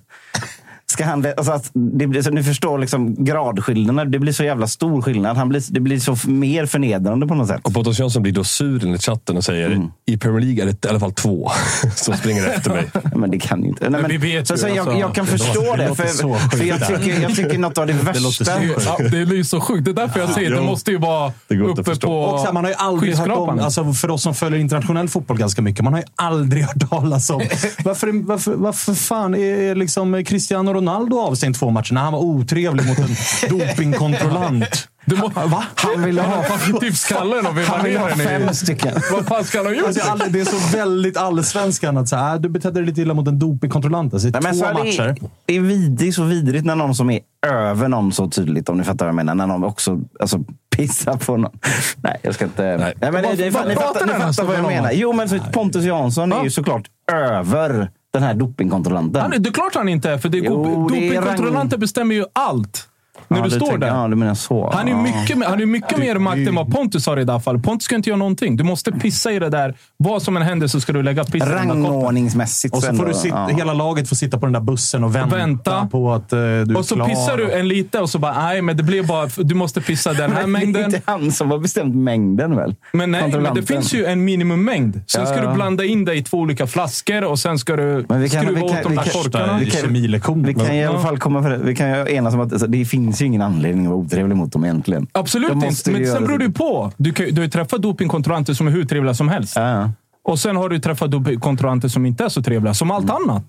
[0.93, 4.11] Ska han, alltså att det blir, så ni förstår liksom gradskillnaden.
[4.11, 5.36] Det blir så jävla stor skillnad.
[5.36, 7.61] Han blir, det blir så mer förnedrande på något sätt.
[7.62, 10.84] Och Pontus Jansson blir då sur i chatten och säger i Premier League är det
[10.84, 11.51] i alla fall två
[11.95, 12.90] som springer efter mig.
[13.16, 13.90] Men det kan ju inte.
[13.90, 15.95] Nej, Men vi vet så, ju, så jag, alltså, jag kan det förstå det det.
[15.95, 18.61] För, för jag, tycker, jag tycker något av det värsta...
[18.61, 18.82] sjukt.
[18.86, 19.84] Ja, det är ju så sjukt.
[19.84, 20.64] Det är därför jag säger det Jo.
[20.64, 22.76] måste ju vara Det går inte att uppe på Och så här, man har ju
[22.76, 26.07] aldrig hört om, alltså för oss som följer internationell fotboll ganska mycket, man har ju
[26.16, 27.43] aldrig hört talas om...
[27.84, 32.20] Varför, varför, varför fan är, är liksom Cristiano Ronaldo avstängd två matcher när han var
[32.20, 33.09] otrevlig mot en
[33.59, 34.89] dopingkontrollant?
[35.05, 35.64] Du må, Va?
[35.74, 36.45] Han ville ha
[36.80, 38.93] typ skallen och Han vill ha i- fem stycken.
[39.12, 39.87] Vad fan ska han ha gjort?
[39.87, 43.14] Alltså, all- det är så väldigt allsvenskan att så här, du betedde dig lite illa
[43.14, 44.12] mot en dopingkontrollant.
[44.14, 45.16] Alltså, det är Nej, två matcher.
[45.47, 48.68] det, är vid, det är så vidrigt när någon som är över någon så tydligt,
[48.68, 49.35] om ni fattar vad jag menar.
[49.35, 50.39] När någon också alltså,
[50.76, 51.59] pissar på någon.
[51.97, 52.62] Nej, jag ska inte...
[52.62, 52.95] Nej.
[53.12, 54.91] men Vad- det, vad ni fattar, ni fattar vad jag menar.
[54.93, 59.22] Jo, men så Pontus Jansson är ju såklart över den här dopingkontrollanten.
[59.22, 62.88] Han det är klart han inte är, för det är, Jo, dopingkontrollanter bestämmer ju allt.
[63.33, 63.95] När Ja, du du står tänker- där.
[64.03, 64.70] Ja, du menar så.
[64.74, 67.39] Han är mycket, han är mycket mer makt än vad Pontus har i det här
[67.41, 67.62] fallet.
[67.62, 68.57] Pontus ska inte göra någonting.
[68.57, 69.74] Du måste pissa i det där.
[69.97, 71.83] Vad som än händer så ska du lägga piss i den där koppen.
[71.85, 72.74] Rangordningsmässigt.
[72.74, 73.57] Och så får du sitta, ja.
[73.57, 75.89] hela laget får sitta på den där bussen och vänta, Vänta.
[75.91, 77.09] på att eh, du är Och så klar.
[77.09, 80.12] pissar du en lite och så bara, nej, men det blir bara, du måste pissa
[80.12, 80.85] den här Men det är mängden.
[80.85, 82.74] inte han som har bestämt mängden väl?
[82.93, 85.01] Men nej, men det finns ju en minimummängd.
[85.07, 88.05] Sen ska Ja, du blanda in det i två olika flaskor och sen ska du
[88.09, 89.59] Men vi kan- skruva vi kan- åt de vi där kan- korkarna.
[89.59, 90.43] Det är kemilektion.
[90.43, 93.22] Vi kan i alla fall komma för, vi kan enas om att alltså, det finns
[93.23, 95.07] ju ingen anledning att vara otrevlig mot dem egentligen.
[95.12, 96.93] Absolut De inte, men sen beror det ju på.
[96.97, 99.57] Du, kan, du har ju träffat dopingkontrollanter som är hur trevliga som helst.
[99.57, 99.91] Ja.
[100.25, 103.45] Och sen har du träffat dopingkontrollanter som inte är så trevliga, som allt annat.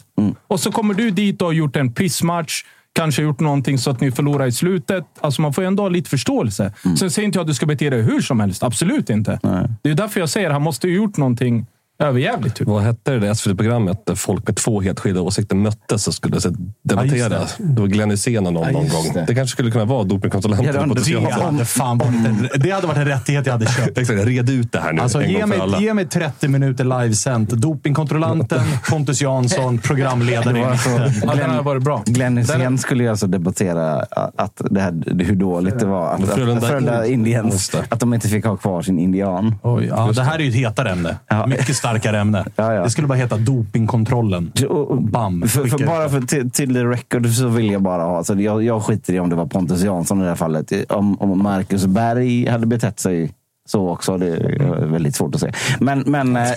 [0.48, 2.64] Och så kommer du dit och har gjort en pissmatch.
[2.96, 5.06] Kanske gjort någonting så att ni förlorar i slutet.
[5.22, 6.74] Alltså man får ju ändå ha lite förståelse.
[7.00, 8.64] Sen säger inte jag att du ska bete dig hur som helst.
[8.64, 9.40] Absolut inte.
[9.82, 11.66] Det är därför jag säger att han måste ha gjort någonting
[12.00, 12.56] överjävligt.
[12.56, 12.68] Typ.
[12.68, 16.41] Vad hette det där SVT-programmet där folk med två helt skilda åsikter möttes och skulle
[16.41, 16.50] så,
[16.84, 17.18] debattera?
[17.18, 17.36] Ja, det.
[17.41, 19.12] just var Glenn Hysén och någon, Ja, någon gång.
[19.14, 19.26] det.
[19.28, 19.36] Det.
[19.36, 20.74] kanske skulle kunna vara dopingkontrollanten.
[20.76, 23.66] Ja, på det- Det hade, fan varit en, det hade varit en rättighet jag hade
[23.66, 23.98] köpt.
[23.98, 25.78] Exakt, red ut det här nu Alltså, en ge, gång för alla.
[25.78, 27.50] mig, ge mig 30 minuter livesänt.
[27.50, 30.54] Dopingkontrollanten, Pontus Jansson, programledare.
[30.54, 30.89] Det var så-
[31.28, 32.04] Ja, den har varit bra.
[32.06, 34.06] Glenn Hysén skulle ju alltså debattera
[34.38, 37.84] att det här, hur dåligt det var att, Frölunda- Indians, det.
[37.89, 39.56] att de inte fick ha kvar sin indian.
[39.64, 41.18] Oj, ja, det här är ju ett hetare ämne.
[41.28, 41.46] Ja.
[41.48, 42.46] Mycket starkare ämne.
[42.56, 42.84] Ja, ja.
[42.84, 44.52] Det skulle bara heta dopingkontrollen.
[45.00, 45.42] Bam.
[45.48, 48.18] För, för bara för, till, till the record så vill jag bara ha...
[48.18, 50.92] Alltså jag, jag skiter i om det var Pontus Jansson i det här fallet.
[50.92, 53.32] Om, om Marcus Berg hade betett sig
[53.70, 54.18] så också.
[54.18, 55.54] Det är väldigt svårt att säga.
[55.80, 56.00] Men...
[56.00, 56.52] men eh,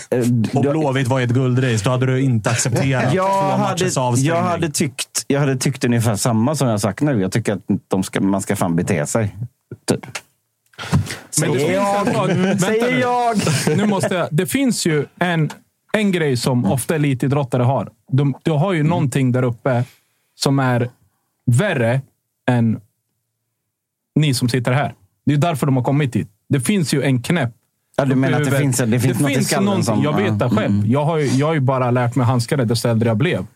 [0.55, 3.97] Om Blåvitt var i ett guldrace, då hade du inte accepterat jag två hade, matchers
[3.97, 4.37] avstängning.
[4.37, 7.21] jag, hade tyckt, jag hade tyckt ungefär samma som jag sagt nu.
[7.21, 9.37] Jag tycker att ska, man ska fan bete sig.
[9.89, 10.07] Typ.
[11.41, 12.07] Men det finns en jag.
[12.15, 12.99] sak- vänta Säger nu.
[13.01, 13.37] jag.
[13.77, 14.29] Nu måste jag.
[14.31, 15.51] Det finns ju en,
[15.93, 17.91] en grej som ofta elitidrottare har.
[18.13, 19.85] De, de har ju någonting där uppe
[20.35, 20.91] som är
[21.47, 22.01] värre
[22.51, 22.81] än
[24.15, 24.95] ni som sitter här.
[25.27, 26.29] Det är därför de har kommit hit.
[26.49, 27.51] Det finns ju en knäpp.
[27.97, 30.03] Ja, du menar att det finns, det finns något i skallen som...
[30.03, 30.87] Jag vet det själv.
[30.87, 33.47] Jag har, ju, jag har ju bara lärt mig handskar desto äldre jag blev.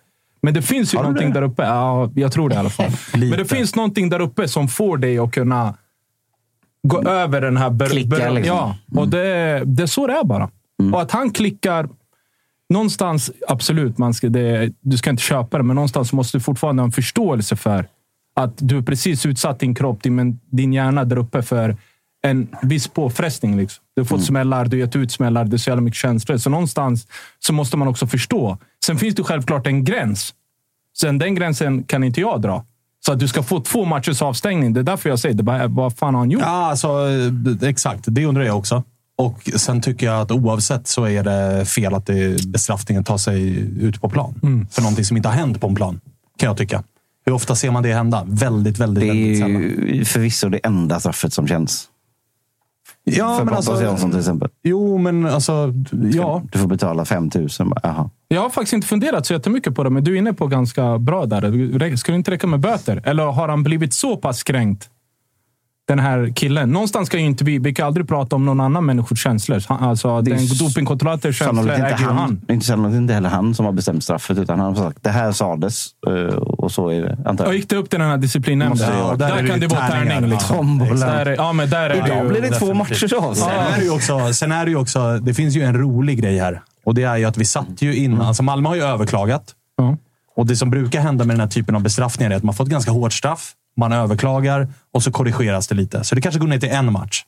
[0.42, 1.40] Men det finns ju Har du någonting det?
[1.40, 1.62] där uppe.
[1.62, 2.90] Ja, jag tror det i alla fall.
[3.14, 5.74] Men det finns någonting där uppe som får dig att kunna
[6.82, 7.70] gå över den här...
[7.70, 8.56] ber- Klicka, ber- liksom.
[8.56, 10.50] Ja, och det, det är så det är bara.
[10.92, 11.88] Och att han klickar...
[12.68, 16.82] Någonstans, absolut, man ska, det, du ska inte köpa det, men någonstans måste du fortfarande
[16.82, 17.86] ha en förståelse för
[18.34, 21.76] att du precis utsatt din kropp, din, din hjärna där uppe för
[22.22, 23.56] en viss påfrestning.
[23.56, 23.84] Liksom.
[23.94, 26.36] Du har fått smällar, du har gett ut smällar, det är så jävla mycket känslor.
[26.36, 27.06] Så någonstans
[27.38, 28.58] så måste man också förstå.
[28.86, 30.34] Sen finns det självklart en gräns.
[30.98, 32.64] Sen den gränsen kan inte jag dra.
[33.06, 34.72] Så att du ska få två matchers avstängning.
[34.72, 35.42] Det är därför jag säger det.
[35.42, 36.42] Bara, vad fan har han gjort?
[36.42, 36.88] Ja, alltså,
[37.62, 38.04] exakt.
[38.06, 38.82] Det undrar jag också.
[39.18, 43.48] Och Sen tycker jag att oavsett så är det fel att det, bestraffningen tar sig
[43.80, 44.40] ut på plan.
[44.42, 44.66] Mm.
[44.70, 46.00] För någonting som inte har hänt på en plan,
[46.38, 46.82] kan jag tycka.
[47.26, 48.24] Hur ofta ser man det hända?
[48.26, 49.62] Väldigt, väldigt, Det väldigt är sällan.
[49.96, 51.84] ju förvisso det enda straffet som känns.
[53.04, 54.48] Ja, för men alltså, Jansson till exempel.
[54.62, 55.74] Jo, men alltså...
[56.12, 56.42] Ja.
[56.52, 57.48] Du får betala 5 000.
[57.58, 58.10] Bara, Jaha.
[58.28, 60.98] Jag har faktiskt inte funderat så jättemycket på det, men du är inne på ganska
[60.98, 61.96] bra där.
[61.96, 63.02] Ska det inte räcka med böter?
[63.04, 64.90] Eller har han blivit så pass kränkt?
[65.90, 66.70] Den här killen.
[66.72, 67.58] Någonstans ska ju inte vi...
[67.58, 69.62] Vi kan aldrig prata om någon annan människors känslor.
[69.68, 72.40] Han- Alltså, Det är den s- dopingkontrollanters känslor Sannolikt inte, äger han, han.
[72.50, 75.32] inte sannolikt inte heller han som har bestämt straffet, utan han har sagt det här
[75.32, 77.18] sades eh, och så är det.
[77.38, 77.54] Jag.
[77.54, 78.88] gick det upp till den här disciplinnämnden?
[78.98, 80.30] Ja, där, där kan det vara tärning.
[80.30, 80.56] Liksom.
[80.56, 81.06] Tombola.
[81.06, 82.28] Där är, ja, men där är Idag ju...
[82.28, 82.76] blir det två definitivt.
[82.76, 83.56] matchers avstängning.
[83.64, 85.18] Sen är, det ju också, sen är det ju också...
[85.18, 86.62] Det finns ju en rolig grej här.
[86.86, 88.20] Och det är ju att vi satt ju innan...
[88.22, 89.44] Alltså Malmö har ju överklagat.
[89.76, 89.96] Ja.
[90.36, 92.64] Och det som brukar hända med den här typen av bestraffningar är att man får
[92.64, 93.52] ett ganska hårt straff.
[93.76, 96.04] Man överklagar och så korrigeras det lite.
[96.04, 97.24] Så det kanske går ner till en match.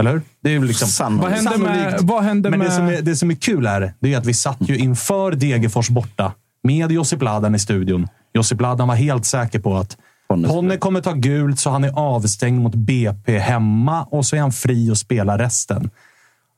[0.00, 0.22] Eller?
[0.42, 0.88] Det är liksom...
[0.88, 1.42] Sannolikt.
[1.44, 1.98] Vad händer med...
[2.00, 2.68] Vad händer Men med...
[2.68, 5.32] det som, är, det som är kul här, det är att vi satt ju inför
[5.32, 6.32] Degerfors borta
[6.62, 8.08] med Josip Ladan i studion.
[8.34, 9.96] Josip Ladan var helt säker på att
[10.28, 14.52] Ponne- kommer ta gult, så han är avstängd mot BP hemma och så är han
[14.52, 15.90] fri att spela resten.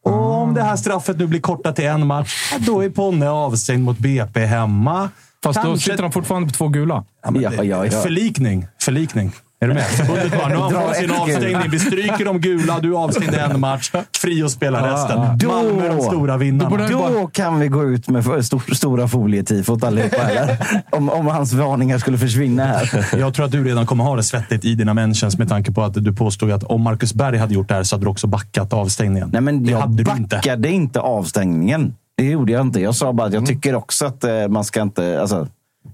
[0.05, 3.85] Och om det här straffet nu blir kortat till en match, då är Ponne avstängd
[3.85, 5.11] mot BP hemma.
[5.43, 7.05] Fast då Kanske- sitter han fortfarande på två gula.
[7.24, 7.90] Ja, men Ja, ja, ja.
[8.03, 8.66] Förlikning.
[8.82, 9.32] Förlikning.
[9.61, 9.82] Är du med?
[9.86, 11.70] Förbundet bara, nu har han fått sin avstängning.
[11.70, 13.93] Vi stryker de gula, du avstängde en match.
[14.20, 15.38] Fri att spela resten.
[15.38, 16.88] Då- Malmö är de stora vinnarna.
[16.88, 20.16] Då kan vi gå ut med för- stor, stora folietifot allihopa.
[20.30, 20.82] Eller?
[20.90, 23.07] Om, om hans varningar skulle försvinna här.
[23.18, 25.82] Jag tror att du redan kommer ha det svettigt i dina mentions med tanke på
[25.82, 28.26] att du påstod att om Marcus Berg hade gjort det här så hade du också
[28.26, 29.30] backat avstängningen.
[29.32, 30.36] Nej, men det jag hade du inte.
[30.36, 31.95] backade inte avstängningen.
[32.14, 32.80] Det gjorde jag inte.
[32.80, 35.20] Jag sa bara att jag tycker också att eh, man ska inte...
[35.20, 35.48] Alltså,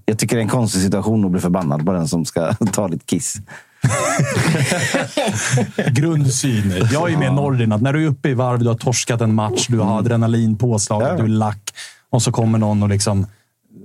[0.05, 2.87] jag tycker det är en konstig situation att bli förbannad på den som ska ta
[2.87, 3.35] ditt kiss.
[5.91, 6.73] Grundsyn.
[6.91, 7.71] Jag är med Nordin.
[7.71, 10.57] Att när du är uppe i varv, du har torskat en match, du har adrenalin
[10.57, 11.71] påslaget, du är lack
[12.09, 13.25] och så kommer någon och liksom...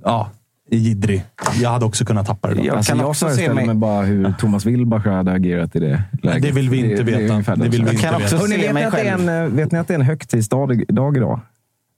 [0.03, 0.29] Ja,
[0.71, 1.23] jiddrig.
[1.61, 2.65] Jag hade också kunnat tappa det då.
[2.65, 5.79] Jag Alltså, kan jag också se mig- mig bara hur Thomas Wilbach hade agerat i
[5.79, 6.41] det läget.
[6.43, 7.33] Det vill vi inte Det- det veta.
[7.33, 8.37] ungefär Det vill vi inte kan också veta.
[8.37, 9.29] Hörrni, se vet, ni mig att det är själv.
[9.29, 11.39] en, eh, vet ni att det är en högtidsdag dag idag?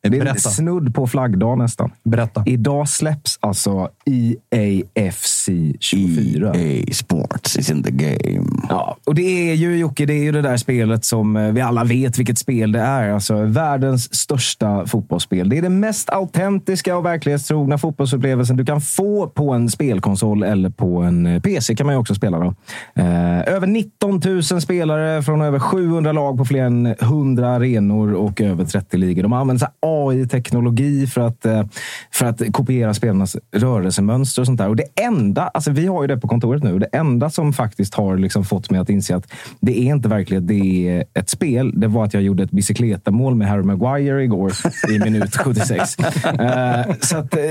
[0.01, 0.49] Det är Berätta.
[0.49, 1.91] snudd på flaggdag nästan.
[2.03, 2.43] Berätta.
[2.45, 6.53] Idag släpps alltså EAFC 24.
[6.55, 8.45] EA Sports is in the game.
[8.69, 11.61] Ja, och det är ju Jocke, det är ju det där spelet som eh, vi
[11.61, 13.09] alla vet vilket spel det är.
[13.09, 15.49] Alltså världens största fotbollsspel.
[15.49, 20.69] Det är den mest autentiska och verklighetstrogna fotbollsupplevelsen du kan få på en spelkonsol eller
[20.69, 22.39] på en eh, PC kan man ju också spela.
[22.39, 22.53] Då.
[22.95, 28.41] Eh, över 19 000 spelare från över 700 lag på fler än 100 arenor och
[28.41, 29.23] över 30 ligor.
[29.23, 31.63] De använder AI-teknologi för att, eh,
[32.11, 34.69] för att kopiera spelarnas rörelsemönster och sånt där.
[34.69, 37.93] Och det enda, alltså vi har ju det på kontoret nu, det enda som faktiskt
[37.93, 39.27] har liksom fått mig att inse att
[39.59, 41.79] det är inte verklighet, det är ett spel.
[41.79, 44.51] Det var att jag gjorde ett bicykletamål med Harry Maguire igår
[44.89, 45.99] i minut 76.
[45.99, 47.41] Eh, så att, eh,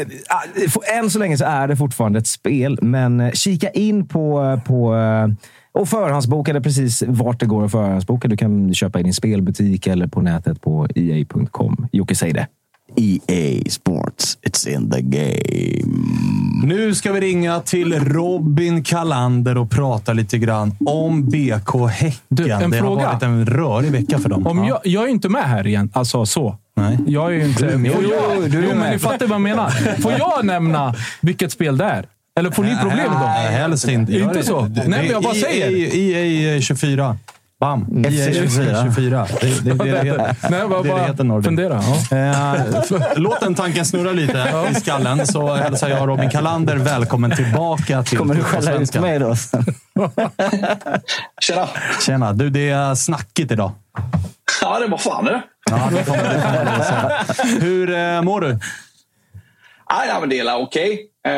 [0.68, 4.94] för- än så länge så är det fortfarande ett spel, men kika in på, på
[5.80, 8.28] och förhandsbokade precis vart det går att förhandsboka.
[8.28, 11.88] Du kan köpa i din spelbutik eller på nätet på ea.com.
[11.92, 12.46] Jocke, säg det.
[12.96, 15.94] EA Sports, it's in the game.
[16.64, 22.18] Nu ska vi ringa till Robin Kalander och prata lite grann om BK Häcken.
[22.28, 23.06] Du, en det fråga.
[23.06, 24.46] har varit en rörig vecka för dem.
[24.46, 24.66] Om Ja.
[24.68, 25.90] jag, jag är inte med här igen.
[25.92, 26.56] Alltså så.
[26.76, 26.98] Nej.
[27.06, 27.66] Jag är ju inte...
[27.66, 27.92] Du är med.
[27.92, 28.10] Får Jo,
[28.42, 29.70] jag, du är jo, men ni fattar vad jag menar.
[30.00, 32.06] Får jag nämna vilket spel det är?
[32.38, 33.18] Eller får ni problem då?
[33.18, 34.12] Nej, helst inte.
[34.12, 34.60] Inte så?
[34.60, 35.94] Det- Nej, men jag bara säger.
[36.54, 37.16] EA 24.
[37.60, 38.04] Bam.
[38.04, 38.32] FC EA
[38.82, 39.26] 24.
[39.40, 40.36] Det, det, det, det, det, heter.
[40.50, 41.44] Nej, jag bara, det, det heter Nordin.
[41.44, 41.82] fundera.
[42.10, 42.56] Ja.
[42.56, 42.62] Eh,
[43.16, 48.18] låt den tanken snurra lite i skallen så hälsar jag Robin Kalander välkommen tillbaka till
[48.18, 49.34] Kommer du skälla ut mig då?
[51.40, 51.68] Tjena!
[52.06, 52.32] Tjena!
[52.32, 53.72] Du, det är snackigt idag.
[54.62, 55.42] Ja, det var fan det.
[55.70, 56.18] Ja, det man,
[56.78, 57.24] det säga.
[57.60, 58.58] Hur eh, mår du?
[59.88, 60.98] Ja, ja, men det är okej.
[61.26, 61.32] Eh,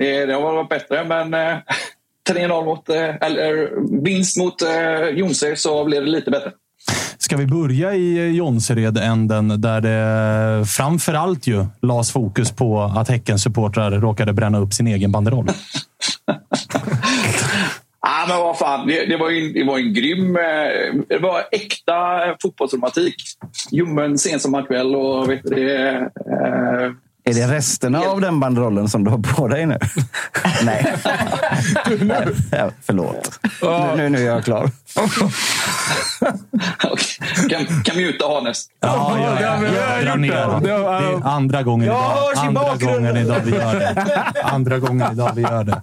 [0.00, 1.58] det, det har varit bättre, men eh,
[2.30, 3.70] 3-0 mot, eh, eller
[4.02, 6.52] vinst mot eh, Jonse så blev det lite bättre.
[7.18, 13.42] Ska vi börja i Jonsered-änden där det framför allt ju lades fokus på att Häckens
[13.42, 15.48] supportrar råkade bränna upp sin egen banderoll?
[18.02, 20.36] Ah, men vad fan, det, det, var ju, det var en grym...
[20.36, 23.14] Eh, det var äkta eh, fotbollsromantik.
[23.70, 25.96] Ljummen sent som kväll och vet du, det...
[25.96, 26.92] Eh,
[27.30, 29.78] Är det resterna av den banderollen som du har på dig nu?
[30.64, 30.94] Nej.
[32.50, 33.40] ja, förlåt.
[33.62, 34.70] Nu, nu, nu är jag klar.
[36.84, 37.18] okej.
[37.50, 38.64] kan, kan muta Hannes.
[38.80, 40.40] Ja, ja, ja, vi har Dra gjort ner det.
[40.42, 40.62] dem.
[40.62, 42.66] Det är andra gången Jag idag.
[42.76, 44.42] Andra gången idag vi gör det.
[44.44, 45.82] Andra gången idag vi gör det.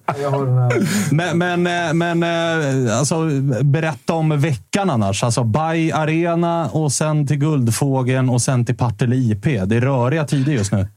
[1.11, 3.29] Men, men, eh, men eh, alltså,
[3.63, 5.23] berätta om veckan annars.
[5.23, 9.43] Alltså, Bay Arena och sen till Guldfågeln och sen till Partille IP.
[9.43, 10.87] Det är röriga tider just nu.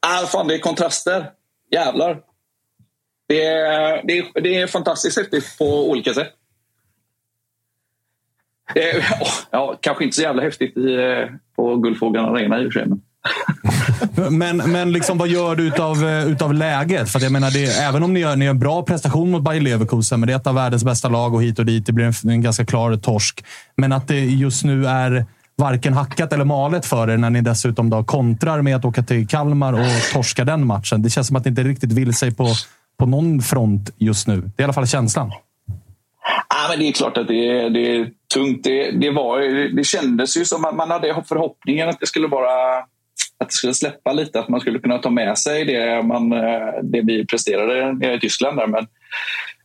[0.00, 1.30] Ah, fan, det är kontraster.
[1.72, 2.20] Jävlar.
[3.28, 6.32] Det är, det är, det är fantastiskt häftigt på olika sätt.
[8.74, 9.04] Det är,
[9.50, 12.88] ja, kanske inte så jävla häftigt i, eh, på Guldfågeln Arena i och för sig.
[12.88, 13.02] Men.
[14.38, 17.10] Men, men liksom, vad gör du utav, eh, utav läget?
[17.10, 19.42] För att jag menar, det, även om ni gör, ni gör en bra prestation mot
[19.42, 21.86] Bayer Leverkusen, men det är ett av världens bästa lag och hit och dit.
[21.86, 23.44] Det blir en, en ganska klar torsk.
[23.76, 25.26] Men att det just nu är
[25.60, 29.28] varken hackat eller malet för er när ni dessutom då kontrar med att åka till
[29.28, 31.02] Kalmar och torska den matchen.
[31.02, 32.46] Det känns som att ni inte riktigt vill sig på,
[32.98, 34.36] på någon front just nu.
[34.36, 35.32] Det är i alla fall känslan.
[36.48, 38.64] Ah, men det är klart att det är, det är tungt.
[38.64, 39.40] Det, det, var,
[39.76, 42.78] det kändes ju som att man hade förhoppningen att det skulle vara
[43.40, 46.82] att det skulle släppa lite, att man skulle kunna ta med sig det, man, eh,
[46.82, 48.58] det vi presterade nere i Tyskland.
[48.58, 48.66] Där.
[48.66, 48.86] Men,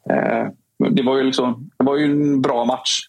[0.09, 0.47] eh,
[0.91, 2.99] det, var ju liksom, det var ju en bra match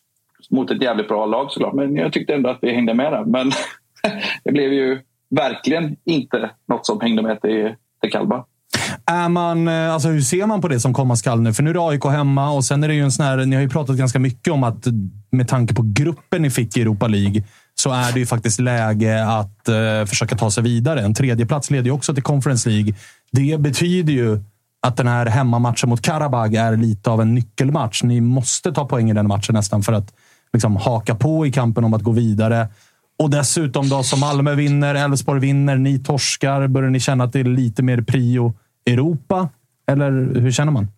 [0.51, 1.75] mot ett jävligt bra lag såklart.
[1.75, 3.25] Men jag tyckte ändå att vi hängde med där.
[3.25, 3.53] Men
[4.45, 8.45] det blev ju verkligen inte något som hängde med till, till Kalmar.
[9.07, 11.53] Är man, eh, alltså hur ser man på det som komma skall nu?
[11.53, 13.37] För nu är det AIK hemma och sen är det ju en sån här...
[13.37, 14.87] Ni har ju pratat ganska mycket om att
[15.31, 17.43] med tanke på gruppen ni fick i Europa League
[17.75, 21.01] så är det ju faktiskt läge att eh, försöka ta sig vidare.
[21.01, 22.95] En tredje plats leder ju också till Conference League.
[23.33, 24.39] Det betyder ju
[24.87, 28.03] att den här hemmamatchen mot Karabag är lite av en nyckelmatch.
[28.03, 30.13] Ni måste ta poäng i den matchen nästan för att
[30.53, 32.69] liksom, haka på i kampen om att gå vidare.
[33.19, 36.67] Och dessutom då som Malmö vinner, Elfsborg vinner, ni torskar.
[36.67, 38.55] Börjar ni känna att det är lite mer prio
[38.87, 39.49] Europa?
[39.91, 40.89] Eller hur känner man?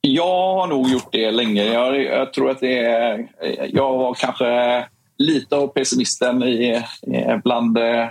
[0.00, 1.64] Jag har nog gjort det länge.
[1.64, 3.26] Jag, jag tror att det är...
[3.72, 4.84] Jag var kanske
[5.18, 6.82] lite av pessimisten i,
[7.44, 8.08] bland eh,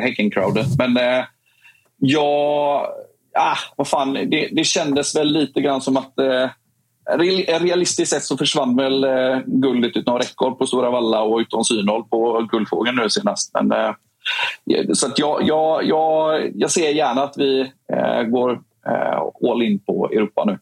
[0.00, 0.66] Häcken-crowdet.
[0.78, 1.24] Men eh,
[1.96, 2.86] jag...
[3.38, 6.50] Ah, vad fan, det, det kändes väl lite grann som att eh,
[7.14, 12.04] realistiskt sett så försvann väl eh, guldet utom räckhåll på Stora Valla och utom synhåll
[12.04, 13.50] på Guldfågeln nu senast.
[13.54, 13.94] Men, eh,
[14.92, 17.60] så att jag, jag, jag, jag ser gärna att vi
[17.92, 18.60] eh, går
[19.50, 20.58] all in på Europa nu.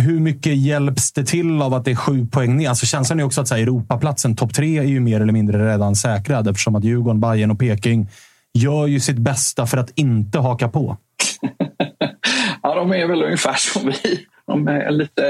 [0.00, 2.68] Hur mycket hjälps det till av att det är sju poäng ner?
[2.68, 5.72] Alltså känslan är också att så här, Europaplatsen, topp tre, är ju mer eller mindre
[5.72, 8.08] redan säkrad eftersom att Djurgården, Bayern och Peking
[8.54, 10.96] gör ju sitt bästa för att inte haka på.
[12.62, 14.26] ja, de är väl ungefär som vi.
[14.50, 15.22] De är lite,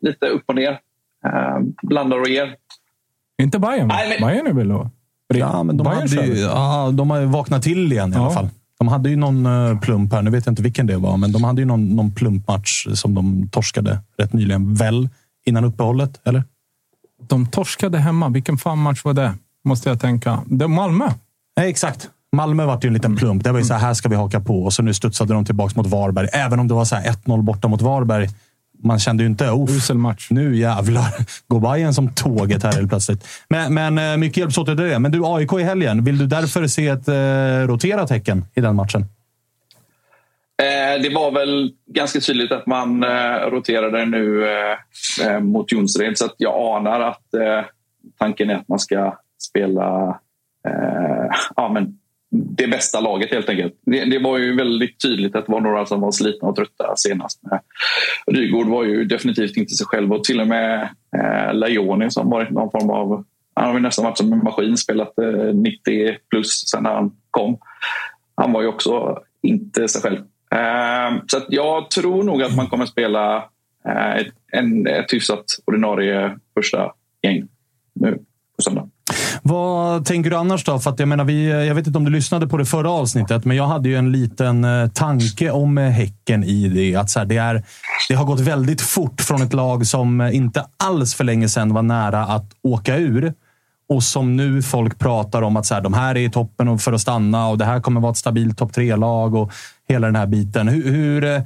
[0.00, 0.70] lite upp och ner.
[1.26, 2.54] Uh, blandar och ger.
[3.42, 3.88] Inte Bayern?
[3.88, 4.28] Nej, men...
[4.28, 4.90] Bayern är väl då?
[5.34, 8.20] Ja, men de, hade ju, ja, de har vaknat till igen i ja.
[8.20, 8.48] alla fall.
[8.78, 10.22] De hade ju någon uh, plump här.
[10.22, 13.14] Nu vet jag inte vilken det var, men de hade ju någon, någon plumpmatch som
[13.14, 14.74] de torskade rätt nyligen.
[14.74, 15.08] Väl
[15.46, 16.44] innan uppehållet, eller?
[17.28, 18.28] De torskade hemma.
[18.28, 19.34] Vilken fan match var det?
[19.64, 20.40] Måste jag tänka.
[20.46, 21.08] Det var Malmö.
[21.56, 22.10] Nej, exakt.
[22.32, 23.44] Malmö var ju en liten plump.
[23.44, 24.64] Det var ju så här, här ska vi haka på.
[24.64, 26.28] Och så nu studsade de tillbaka mot Varberg.
[26.32, 28.28] Även om det var 1-0 borta mot Varberg
[28.84, 30.26] man kände ju inte Usel match.
[30.30, 31.10] Nu jävlar
[31.48, 33.26] går Bayern som tåget här helt plötsligt.
[33.48, 34.98] Men, men eh, mycket hjälps åt det.
[34.98, 36.04] Men du, AIK i helgen.
[36.04, 39.04] Vill du därför se ett eh, roterat Häcken i den matchen?
[40.62, 46.18] Eh, det var väl ganska tydligt att man eh, roterade nu eh, eh mot Jonsered
[46.18, 47.64] så att jag anar att eh,
[48.18, 50.18] tanken är att man ska spela
[51.56, 51.97] ja, men
[52.30, 53.74] det bästa laget helt enkelt.
[53.86, 56.96] Det, det, var ju väldigt tydligt att det var några som var slitna och trötta
[56.96, 57.40] senast.
[57.52, 57.58] Eh,
[58.32, 62.50] Rygård var ju definitivt inte sig själv och till och med eh, Lajoni som varit
[62.50, 63.24] någon form av...
[63.54, 67.58] Han har ju nästan varit som en maskin, spelat eh, 90 plus sen han kom.
[68.34, 70.18] Han var ju också inte sig själv.
[70.50, 73.36] Eh, så jag tror nog att man kommer spela
[73.88, 77.48] eh, ett, en, ett hyfsat ordinarie första gäng
[77.94, 78.18] nu
[78.56, 78.90] på söndag.
[79.48, 80.78] Vad tänker du annars då?
[80.78, 83.44] För att jag, menar, vi, jag vet inte om du lyssnade på det förra avsnittet,
[83.44, 86.96] men jag hade ju en liten eh, tanke om eh, Häcken i det.
[86.96, 87.64] Att så här, det, är,
[88.08, 91.74] det har gått väldigt fort från ett lag som eh, inte alls för länge sedan
[91.74, 93.34] var nära att åka ur.
[93.88, 96.92] Och som nu folk pratar om att så här, de här är i toppen för
[96.92, 99.52] att stanna och det här kommer vara ett stabilt topp tre-lag och
[99.88, 100.68] hela den här biten.
[100.68, 101.42] Hur, hur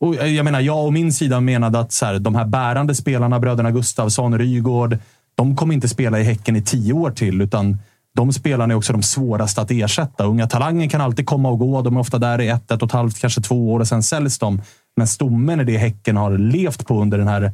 [0.00, 3.40] och jag menar, jag och min sida menade att så här, de här bärande spelarna,
[3.40, 4.98] bröderna Gustavsson, Rygård,
[5.36, 7.78] de kommer inte spela i Häcken i tio år till, utan
[8.16, 10.24] de spelarna är också de svåraste att ersätta.
[10.24, 11.82] Unga talanger kan alltid komma och gå.
[11.82, 14.02] De är ofta där i ett, ett och ett halvt, kanske två år och sen
[14.02, 14.62] säljs de.
[14.96, 17.52] Men stommen är det Häcken har levt på under den här,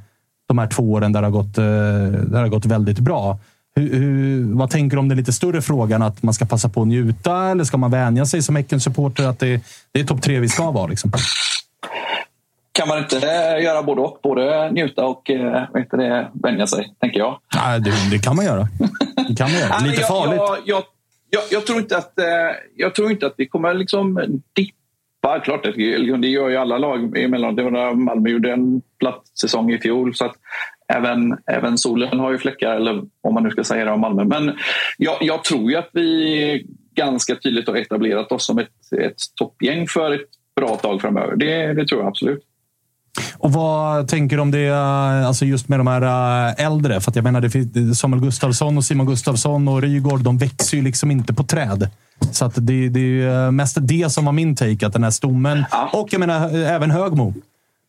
[0.49, 3.39] de här två åren där det har gått, eh, där det har gått väldigt bra.
[3.75, 6.83] Hur, hur, vad tänker du om den lite större frågan att man ska passa på
[6.83, 9.61] att njuta eller ska man vänja sig som Häcken-supporter att det,
[9.93, 10.87] det är topp tre vi ska vara?
[10.87, 11.13] Liksom?
[12.73, 14.19] Kan man inte eh, göra både och?
[14.23, 17.41] Både njuta och eh, heter det, vänja sig, tänker jag.
[17.55, 18.69] Nej, det, det kan man göra.
[19.29, 19.79] Det kan man göra.
[19.85, 20.41] Lite jag, farligt.
[20.47, 20.83] Jag, jag,
[21.31, 22.25] jag, jag, tror inte att, eh,
[22.77, 24.15] jag tror inte att vi kommer liksom
[24.53, 25.41] dippa.
[25.45, 27.97] Klart, det, det gör ju alla lag emellanåt.
[27.97, 30.15] Malmö gjorde en platt säsong i fjol.
[30.15, 30.35] Så att
[30.89, 34.25] även, även solen har ju fläckar, eller om man nu ska säga det om Malmö.
[34.25, 34.57] Men
[34.99, 39.87] jag, jag tror ju att vi ganska tydligt har etablerat oss som ett, ett toppgäng
[39.87, 41.37] för ett bra tag framöver.
[41.37, 42.45] Det, det tror jag absolut.
[43.35, 44.71] Och vad tänker du om det
[45.27, 46.03] alltså just med de här
[46.59, 47.01] äh, äldre?
[47.01, 51.11] För jag menar, det Samuel Gustafsson och Simon Gustafsson och Rygaard, de växer ju liksom
[51.11, 51.91] inte på träd.
[52.33, 55.11] Så att det, det är äh, mest det som var min take, att den här
[55.11, 55.65] stommen.
[55.71, 55.91] Ja.
[55.93, 57.35] Och jag menar även Högmo.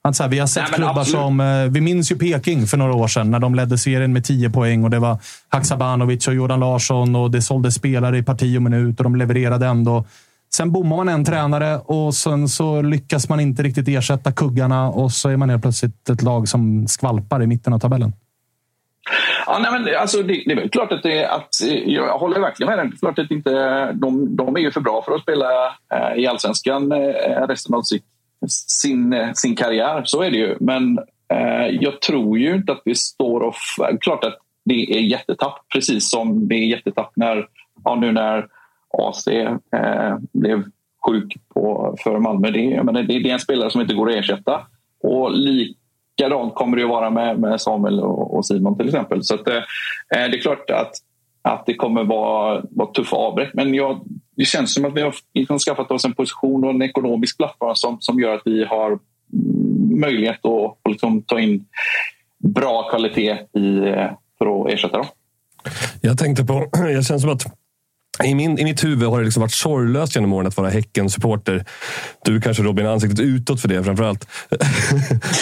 [0.02, 1.22] Att så här, vi har sett Nej, klubbar absolut.
[1.22, 1.70] som...
[1.72, 4.84] Vi minns ju Peking för några år sedan när de ledde serien med 10 poäng
[4.84, 5.18] och det var
[5.50, 9.68] Haksabanovic och Jordan Larsson och det sålde spelare i parti och minut och de levererade
[9.68, 10.06] ändå.
[10.56, 15.12] Sen bommar man en tränare och sen så lyckas man inte riktigt ersätta kuggarna och
[15.12, 18.14] så är man helt plötsligt ett lag som skvalpar i mitten av tabellen.
[19.46, 21.50] Ja, nej, men alltså, det, det, är väl klart att, det, att
[21.86, 22.98] jag håller verkligen med dig.
[23.00, 23.52] Klart att inte,
[23.92, 27.82] de, de är ju för bra för att spela eh, i allsvenskan eh, resten av
[27.82, 28.06] sitt,
[28.48, 30.02] sin, eh, sin karriär.
[30.06, 30.58] Så är det ju.
[30.60, 31.00] Men
[31.34, 33.56] eh, jag tror ju inte att vi står och...
[34.02, 37.48] Klart att det är jättetapp, precis som det är jättetapp när,
[37.84, 38.48] ja, nu när
[38.98, 40.64] AC eh, blev
[41.08, 42.52] sjuk på, för Malmö.
[42.52, 44.62] Det, men det, det, är en spelare som inte går att ersätta.
[45.04, 49.24] Och likadant kommer det att vara med, med Samuel och, och, Simon till exempel.
[49.24, 50.92] Så att, eh, eh det är klart att,
[51.42, 53.54] att det kommer vara, vara tuffa avbräck.
[53.54, 54.02] Men jag,
[54.36, 57.76] det känns som att vi har liksom skaffat oss en position och en ekonomisk plattform
[57.76, 61.66] som, som gör att vi har mm, möjlighet att liksom ta in
[62.38, 65.08] bra kvalitet i, eh, för att ersätta dem.
[66.02, 67.63] Jag tänkte på, jag känns som att
[68.24, 71.66] i, min, I mitt huvud har det liksom varit sorglöst genom åren att vara Häcken-supporter.
[72.26, 74.28] Du kanske Robin, ansiktet utåt för det framförallt.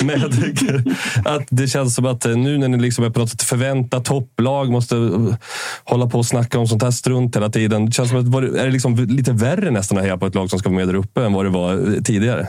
[0.04, 0.84] Men jag tycker
[1.26, 4.06] att det känns som att eh, nu när ni liksom är på något sätt förväntat
[4.06, 5.36] topplag, måste eh,
[5.84, 7.86] hålla på och snacka om sånt här strunt hela tiden.
[7.86, 10.36] Det känns som att det är det liksom lite värre nästan att heja på ett
[10.36, 12.48] lag som ska vara med där uppe än vad det var eh, tidigare?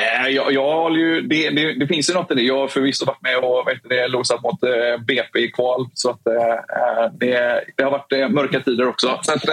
[0.00, 2.42] Eh, jag, jag håller ju, det, det, det, finns ju något i det.
[2.42, 5.86] Jag har förvisso varit med och vet det, losat mot eh, BP i kval.
[5.94, 9.18] Så att, eh, det, det, har varit mörka tider också.
[9.22, 9.44] Så att,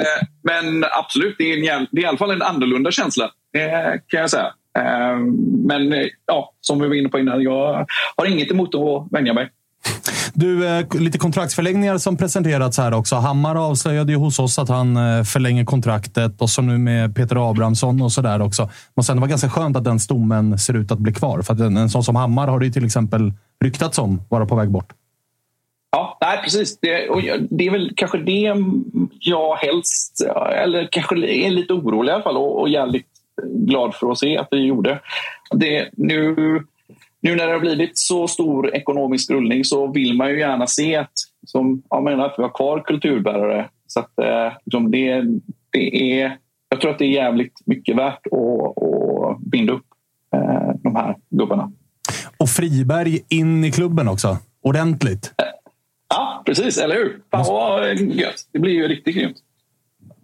[0.43, 3.31] men absolut, det är, en, det är i alla fall en annorlunda känsla.
[3.53, 4.53] Det kan jag säga.
[5.65, 9.49] Men ja, som vi var inne på innan, jag har inget emot att vänja mig.
[10.33, 13.15] Du, eh, lite kontraktsförlängningar som presenterats här också.
[13.15, 17.49] Hammar avslöjade ju hos oss att han eh, förlänger kontraktet och så nu med Peter
[17.49, 18.69] Abrahamsson och sådär också.
[18.95, 21.41] Måste ändå vara ganska skönt att den stommen ser ut att bli kvar.
[21.41, 23.33] För att en, en sån som Hammar har det ju till exempel
[23.63, 24.93] ryktats om vara på väg bort.
[25.91, 26.79] Ja, nej, precis.
[26.79, 28.55] Det, och det är väl kanske det
[29.19, 30.25] jag helst,
[30.63, 33.07] eller kanske är lite orolig i alla fall och, och jävligt
[33.43, 34.99] glad för att se att vi gjorde.
[35.51, 36.35] Det, nu
[37.25, 40.95] nu när det har blivit så stor ekonomisk rullning så vill man ju gärna se
[40.95, 41.11] att,
[41.45, 43.69] som, jag menar, att vi har kvar kulturbärare.
[43.87, 45.23] Så att, eh, liksom det,
[45.71, 46.37] det är,
[46.69, 49.85] jag tror att det är jävligt mycket värt att, att binda upp
[50.35, 51.71] eh, de här gubbarna.
[52.37, 54.37] Och Friberg in i klubben också.
[54.61, 55.33] Ordentligt.
[56.09, 56.77] Ja, precis.
[56.77, 57.19] Eller hur?
[57.31, 58.47] Fan vad gött.
[58.51, 59.37] Det blir ju riktigt grymt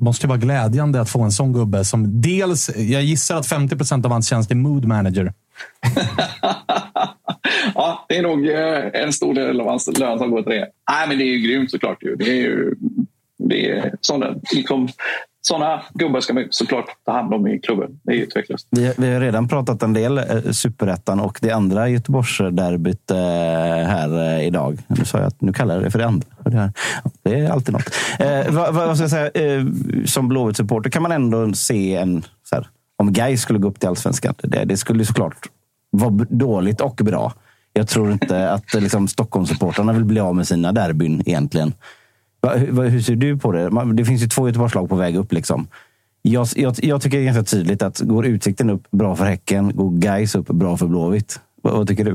[0.01, 3.75] måste ju vara glädjande att få en sån gubbe som dels, jag gissar att 50
[3.75, 5.33] procent av hans tjänst är mood manager.
[7.75, 10.69] ja, det är nog eh, en stor del av hans lön som går till det.
[10.91, 11.97] Nej, men det är ju grymt såklart.
[12.17, 12.75] Det är ju
[13.49, 14.89] det är sådana, liksom,
[15.41, 17.99] sådana gubbar ska man såklart ta hand om i klubben.
[18.03, 18.67] Det är ju tveklöst.
[18.69, 23.17] Vi, vi har redan pratat en del eh, superettan och det andra Göteborgsderbyt eh,
[23.87, 24.77] här idag.
[24.87, 26.27] Nu sa jag att nu kallar jag det för det andra.
[26.43, 26.73] Det,
[27.23, 27.95] det är alltid något.
[28.19, 29.29] Eh, vad, vad, ska jag säga?
[29.29, 29.65] Eh,
[30.05, 32.23] som Blåvitt-supporter kan man ändå se en...
[32.43, 32.67] Så här,
[33.01, 34.33] om Gais skulle gå upp till allsvenskan.
[34.43, 35.49] Det, det skulle såklart
[35.89, 37.33] vara dåligt och bra.
[37.73, 41.73] Jag tror inte att liksom, Stockholmssupportrarna vill bli av med sina derbyn egentligen.
[42.55, 43.93] Hur, hur ser du på det?
[43.93, 45.33] Det finns ju två Göteborgslag på väg upp.
[45.33, 45.67] Liksom.
[46.21, 49.75] Jag, jag, jag, tycker det är ganska tydligt att går Utsikten upp bra för Häcken,
[49.75, 51.39] går Gais upp bra för Blåvitt.
[51.61, 52.11] Vad, vad tycker du?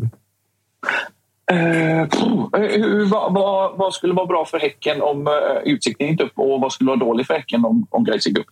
[1.52, 2.06] Uh,
[2.52, 5.32] hur, vad, vad, vad, skulle vara bra för Häcken om uh,
[5.64, 8.46] Utsikten gick upp och vad skulle vara dåligt för Häcken om, om Gais gick upp?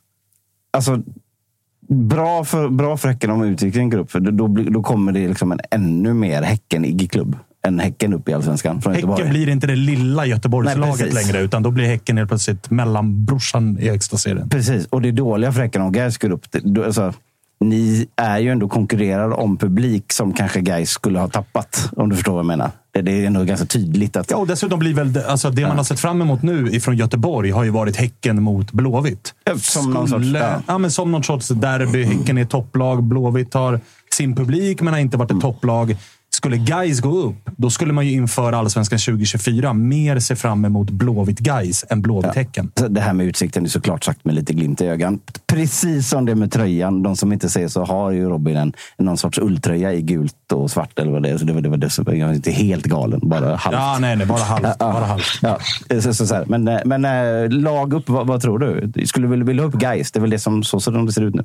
[0.71, 1.03] Alltså,
[1.89, 5.53] bra för, bra för Häcken om Utsikten går upp, för då, då kommer det liksom
[5.53, 8.83] en ännu mer Häckenig klubb än Häcken upp i Allsvenskan.
[8.83, 9.31] Från häcken Göteborg.
[9.31, 14.17] blir inte det lilla Göteborgslaget längre, utan då blir Häcken helt plötsligt mellanbrorsan i högsta
[14.17, 14.49] serien.
[14.49, 16.47] Precis, och det är dåliga för Häcken om Gais går upp.
[16.87, 17.13] Alltså,
[17.61, 21.91] ni är ju ändå konkurrerar om publik som kanske Gais skulle ha tappat.
[21.97, 22.71] Om du förstår vad jag menar.
[23.03, 24.17] Det, är ändå ganska tydligt.
[24.17, 24.31] Att...
[24.31, 25.69] Ja, och dessutom blir väl det, alltså det ja.
[25.69, 29.35] man har sett fram emot nu ifrån Göteborg har ju varit Häcken mot Blåvitt.
[29.47, 30.63] Som Skulle, någon sorts, ja.
[30.67, 30.79] ja.
[30.79, 32.05] men som någon sorts derby.
[32.05, 33.03] Häcken är topplag.
[33.03, 33.81] Blåvitt har
[34.13, 35.41] sin publik, men har inte varit ett mm.
[35.41, 35.97] topplag.
[36.45, 40.91] Skulle Guys gå upp, då skulle man ju inför Allsvenskan 2024 mer se fram emot
[40.91, 42.71] Blåvitt Guys än Blåvitt Häcken.
[42.75, 42.89] Ja.
[42.89, 45.15] Det här med utsikten är såklart sagt med lite glimt i ögat.
[45.47, 47.03] Precis som det med tröjan.
[47.03, 50.71] De som inte ser så har ju Robin en, någon sorts ulltröja i gult och
[50.71, 50.99] svart.
[50.99, 51.39] Eller vad det är.
[51.39, 53.77] Så det var, det var det, jag är inte helt galen, bara halvt.
[53.77, 54.67] Ja, nej, nej bara halvt.
[54.79, 55.39] Ja, bara halvt.
[55.43, 55.59] Ja.
[56.01, 59.07] Så, så, så men, men äh, lag upp, vad, vad, tror du?
[59.07, 60.13] Skulle du vilja ha upp Guys?
[60.13, 61.45] Det är väl det som, så som det ser ut nu?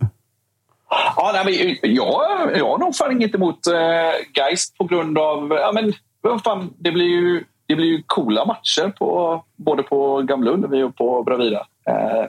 [0.89, 5.51] Ja, nej, men jag, jag har nog fan inget emot eh, Geist på grund av...
[5.51, 5.93] Ja, men,
[6.39, 10.95] fan, det, blir ju, det blir ju coola matcher på, både på Gamla Ullevi och
[10.95, 11.65] på Bravida.
[11.89, 12.25] Eh,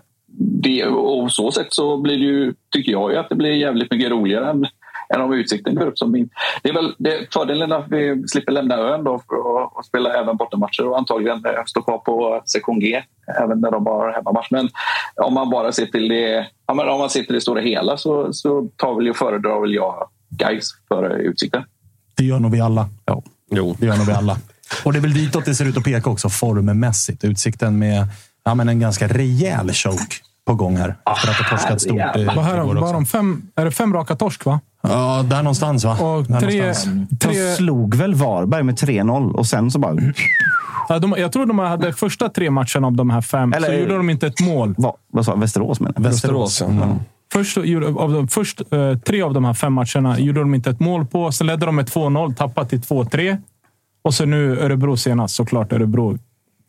[0.62, 3.90] det, och så sätt så blir det ju, tycker jag ju att det blir jävligt
[3.90, 4.66] mycket roligare än
[5.14, 6.30] än om Utsikten går upp som min.
[6.62, 10.36] Det är väl det, fördelen att vi slipper lämna ön då att, att spela även
[10.36, 13.02] bortamatcher och antagligen eh, stå kvar på sektion G
[13.42, 14.48] även när de har hemmamatch.
[14.50, 14.68] Men
[15.16, 18.68] om man bara ser till det, om man ser till det stora hela så, så
[18.76, 21.62] tar väl och föredrar väl jag Gais före Utsikten.
[22.16, 22.88] Det gör nog vi alla.
[23.04, 23.22] Ja.
[23.50, 23.76] Jo.
[23.78, 24.36] Det gör nog vi alla.
[24.84, 27.24] Och det är väl ditåt det ser ut att peka också formmässigt.
[27.24, 28.06] Utsikten med
[28.44, 30.14] ja, men en ganska rejäl choke
[30.46, 30.96] på gång här.
[31.16, 32.00] Efter att ha torskat stort.
[32.36, 34.60] Vad här, var de fem, är det fem raka torsk, va?
[34.82, 35.92] Ja, där någonstans va?
[35.92, 37.08] Och tre, någonstans.
[37.20, 37.32] tre...
[37.32, 39.96] De slog väl Varberg med 3-0 och sen så bara...
[40.88, 43.74] Ja, de, jag tror de hade första tre matcherna av de här fem, Eller, så
[43.74, 44.74] gjorde de inte ett mål.
[44.78, 46.84] Va, vad sa Västerås menar Västerås, Västerås ja.
[46.84, 46.98] Mm.
[47.32, 47.58] Först,
[47.96, 51.06] av de, först eh, tre av de här fem matcherna gjorde de inte ett mål
[51.06, 51.32] på.
[51.32, 53.36] Sen ledde de med 2-0, tappade till 2-3.
[54.02, 55.72] Och så nu Örebro senast, såklart.
[55.72, 56.18] Örebro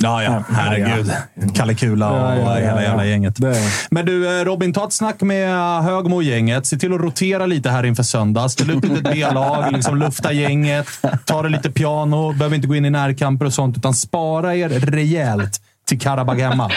[0.04, 0.43] Ja, ja.
[0.49, 1.12] Herregud.
[1.56, 2.82] Kalle Kula och Ja, ja, ja, hela ja.
[2.82, 3.36] jävla gänget.
[3.36, 3.56] Det-
[3.91, 6.66] Men du, eh, Robin, ta ett snack med Högmo och gänget.
[6.68, 8.49] Se till att rotera lite här inför söndag.
[8.49, 10.88] Ställ ut ett B-lag, liksom lufta gänget.
[11.26, 12.34] Ta det lite piano.
[12.34, 16.72] Behöver inte gå in i närkamper och sånt, utan spara er rejält till Karabag hemma.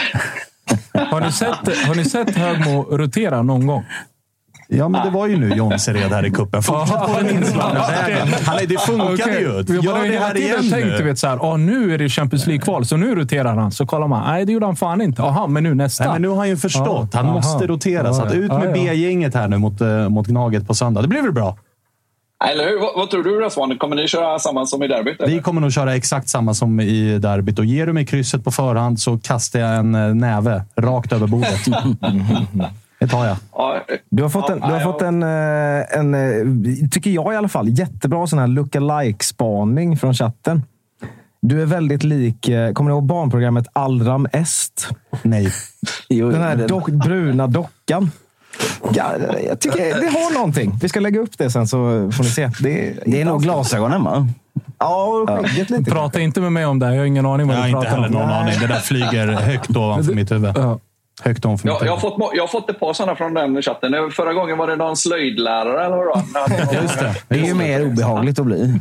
[1.11, 3.83] Har ni sett, har ni sett Högmo rotera någon gång?
[4.67, 6.63] Ja, men det var ju nu Jonsered här i cupen.
[6.63, 8.27] Fortsätt på den inslagna vägen.
[8.45, 9.63] Han, är- det funkade ju.
[9.75, 10.59] Jag Gör det här igen
[10.97, 11.03] nu.
[11.03, 13.71] vet, så här, "Åh, nu är det Champions League-kval, så nu roterar han.
[13.71, 14.23] Så kollar man.
[14.27, 15.21] Nej, det gjorde han fan inte.
[15.21, 16.03] Jaha, men nu nästa.
[16.03, 17.13] Nej, men nu har han ju förstått.
[17.13, 17.33] Han aha.
[17.35, 18.13] måste rotera.
[18.13, 18.73] Så att ut med.
[18.73, 21.01] B-gänget här nu mot, eh, mot Gnaget på söndag.
[21.01, 21.57] Det blir väl bra?
[22.51, 22.79] Eller hur?
[22.81, 23.77] Vad, vad tror du då Svanen?
[23.77, 25.19] Kommer ni köra samma som i derbyt?
[25.21, 25.33] eller?
[25.35, 27.59] Vi kommer nog köra exakt samma som i derbyt.
[27.59, 31.27] Och ger du mig krysset på förhand så kastar jag en eh, näve rakt över
[31.27, 31.59] bordet.
[33.05, 33.37] Det tar jag.
[33.55, 37.35] Ja, Du har fått, en, du har fått en, eh, en, eh, tycker jag i
[37.37, 40.63] alla fall, jättebra sån här look-alike-spaning från chatten.
[41.41, 44.87] Du är väldigt lik, eh, kommer ni ihåg barnprogrammet Allram Est?
[45.21, 45.47] Nej.
[46.09, 48.11] Den här dock, bruna dockan.
[48.93, 49.11] Ja,
[49.47, 50.79] jag tycker det har någonting.
[50.81, 51.77] Vi ska lägga upp det sen så
[52.11, 52.49] får ni se.
[52.61, 54.27] Det är, Det är nog glasögonen, va?
[54.79, 55.91] Ja, skägget lite.
[55.91, 56.85] Prata inte med mig om det.
[56.85, 56.93] här.
[56.93, 58.27] Jag har ingen aning vad Jag har du inte pratar heller om.
[58.27, 58.59] någon aning.
[58.59, 60.51] Det där flyger högt ovanför mitt huvud.
[60.55, 60.79] Ja.
[61.21, 63.61] Högt ovanför mitt Jag, jag, har fått, jag har fått ett par sådana från den
[63.61, 64.11] chatten.
[64.11, 66.75] Förra gången var det någon slöjdlärare eller vad det.
[66.81, 67.15] Just det.
[67.27, 68.79] Det är ju mer obehagligt att bli.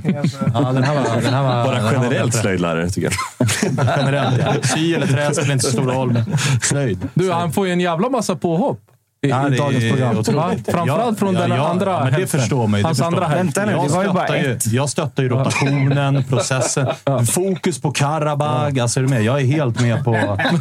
[0.55, 3.49] Ja, den här var, den här var, Bara den här var generellt slöjdlärare, tycker jag.
[3.97, 4.69] Generellt, ja.
[4.69, 6.23] Sy eller trä spelar inte så stor roll.
[6.63, 7.09] Slöjd.
[7.15, 8.81] Du, han får ju en jävla massa påhopp
[9.25, 10.19] i, Ja, i det dagens är program.
[10.19, 10.71] otroligt.
[10.71, 12.83] Framförallt från ja, den ja, andra men det förstår man ju.
[12.83, 13.31] Det Hans förstår andra man.
[13.31, 13.57] hälft.
[13.57, 14.67] Vänta nu, Jag det var ju bara stöttar ju, ett.
[14.67, 16.87] jag stöttar ju rotationen, processen.
[17.33, 18.79] Fokus på Karabag.
[18.81, 19.23] Alltså, är du med?
[19.23, 20.15] Jag är helt med på,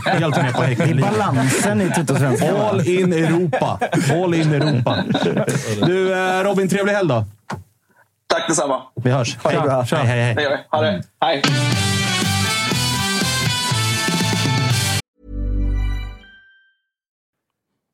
[0.06, 1.06] helt med på häckningen.
[1.18, 2.56] Balansen i Tuttosvenskan.
[2.70, 3.80] All in Europa.
[4.24, 4.98] All in Europa.
[5.86, 7.26] Du, eh, Robin, trevlig helg då.
[8.28, 8.82] Tack detsamma.
[9.04, 9.38] Vi hörs.
[9.44, 9.82] Hej, bra.
[9.92, 10.24] hej, hej.
[10.24, 10.36] hej.
[10.36, 10.56] Det vi.
[10.78, 11.04] Ha det.
[11.22, 11.42] Hej.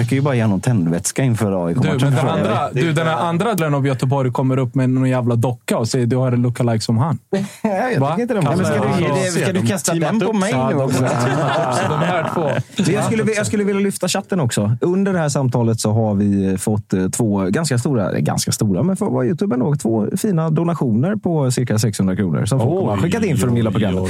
[0.00, 1.98] Jag försöker ju bara ge honom tändvätska inför Du, AIK-matchen.
[2.00, 5.34] men den andra, du, den här andra delen av Göteborg kommer upp med någon jävla
[5.34, 7.18] docka och säger du har en lookalike som han.
[7.62, 8.16] jag Va?
[8.20, 8.42] inte det.
[8.42, 11.02] Men ska du, det, ska du kasta den på mig nu också?
[11.90, 12.48] De här två.
[12.84, 14.76] Så jag, skulle, jag skulle vilja lyfta chatten också.
[14.80, 18.82] Under det här samtalet så har vi fått eh, två ganska stora, eh, ganska stora,
[18.82, 22.88] men för att vara Youtube ändå, två fina donationer på cirka 600 kronor som folk
[22.88, 24.02] har skickat in för de gillar programmet.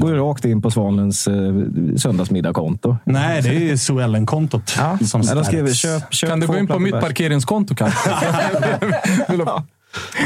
[0.00, 1.34] Går ju rakt in på Svanens eh,
[1.96, 2.96] söndagsmiddagkonto.
[3.04, 6.78] Nej, det är Suellen-kontot Ja, som de skriver köp, köp Kan du gå in på
[6.78, 7.04] mitt bärs.
[7.04, 8.10] parkeringskonto kanske?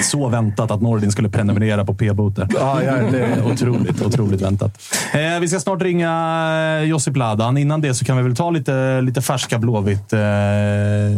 [0.03, 2.49] Så väntat att Nordin skulle prenumerera på p-boter.
[2.55, 4.83] Ja, ja, det är Otroligt, otroligt väntat.
[5.15, 7.57] Eh, vi ska snart ringa eh, Josip Ladan.
[7.59, 10.21] Innan det så kan vi väl ta lite, lite färska Blåvitt eh,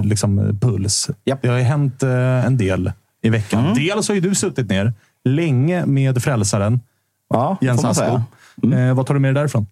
[0.04, 1.10] liksom, puls.
[1.24, 1.42] Japp.
[1.42, 2.92] Det har ju hänt eh, en del
[3.22, 3.64] i veckan.
[3.64, 3.74] Mm.
[3.74, 4.92] Dels har ju du suttit ner
[5.24, 6.80] länge med frälsaren
[7.30, 7.94] Ja, Jens Asko.
[8.62, 8.88] säga.
[8.88, 9.66] Eh, vad tar du med dig därifrån?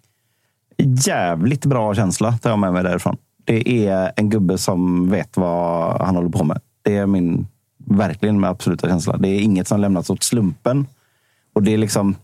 [1.07, 3.17] Jävligt bra känsla tar jag med mig därifrån.
[3.45, 6.61] Det är en gubbe som vet vad han håller på med.
[6.83, 7.47] Det är min
[7.87, 9.17] verkligen med absoluta känsla.
[9.17, 10.87] Det är inget som lämnats åt slumpen.
[11.53, 12.17] Och det är liksom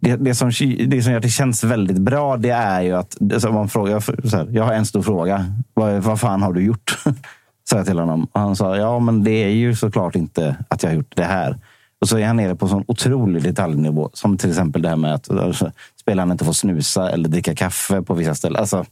[0.00, 0.50] det, det, som,
[0.86, 3.16] det som gör att det känns väldigt bra, det är ju att...
[3.20, 5.46] Alltså, så man frågar, så här, jag har en stor fråga.
[5.74, 6.98] Vad, vad fan har du gjort?
[7.70, 8.24] Sa jag till honom.
[8.32, 11.24] Och han sa, ja men det är ju såklart inte att jag har gjort det
[11.24, 11.58] här.
[12.00, 14.10] Och så är han nere på sån otrolig detaljnivå.
[14.12, 18.02] Som till exempel det här med att alltså, spelarna inte får snusa eller dricka kaffe
[18.02, 18.60] på vissa ställen.
[18.60, 18.84] Alltså,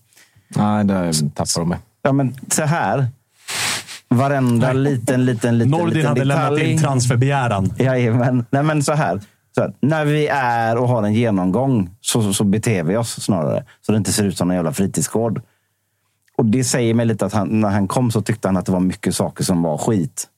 [0.48, 1.78] Nej, där tappar de mig.
[2.02, 3.06] ja, men så här.
[4.08, 6.70] Varenda liten, liten, liten, Nordin liten hade lämnat detalj.
[6.72, 7.72] in transferbegäran.
[7.78, 8.44] Jajamän.
[8.50, 9.20] Nej, men så här.
[9.54, 9.72] Så här.
[9.80, 13.64] När vi är och har en genomgång så, så, så beter vi oss snarare.
[13.86, 15.42] Så det inte ser ut som en jävla fritidsgård.
[16.38, 18.72] Och det säger mig lite att han, när han kom så tyckte han att det
[18.72, 20.28] var mycket saker som var skit.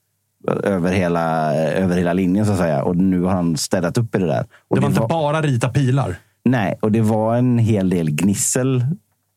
[0.62, 2.82] Över hela, över hela linjen så att säga.
[2.82, 4.46] Och nu har han städat upp i det där.
[4.68, 6.16] Och Det var inte bara rita pilar.
[6.44, 8.84] Nej, och det var en hel del gnissel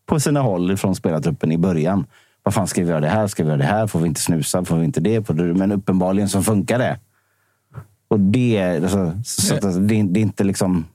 [0.09, 2.05] på sina håll från spelartruppen i början.
[2.43, 3.27] Vad fan ska vi göra det här?
[3.27, 3.87] Ska vi göra det här?
[3.87, 4.65] Får vi inte snusa?
[4.65, 5.29] Får vi inte det?
[5.33, 6.99] Men uppenbarligen så funkar det.
[8.07, 10.85] Och det, alltså, så att, alltså, det, är- det är inte liksom...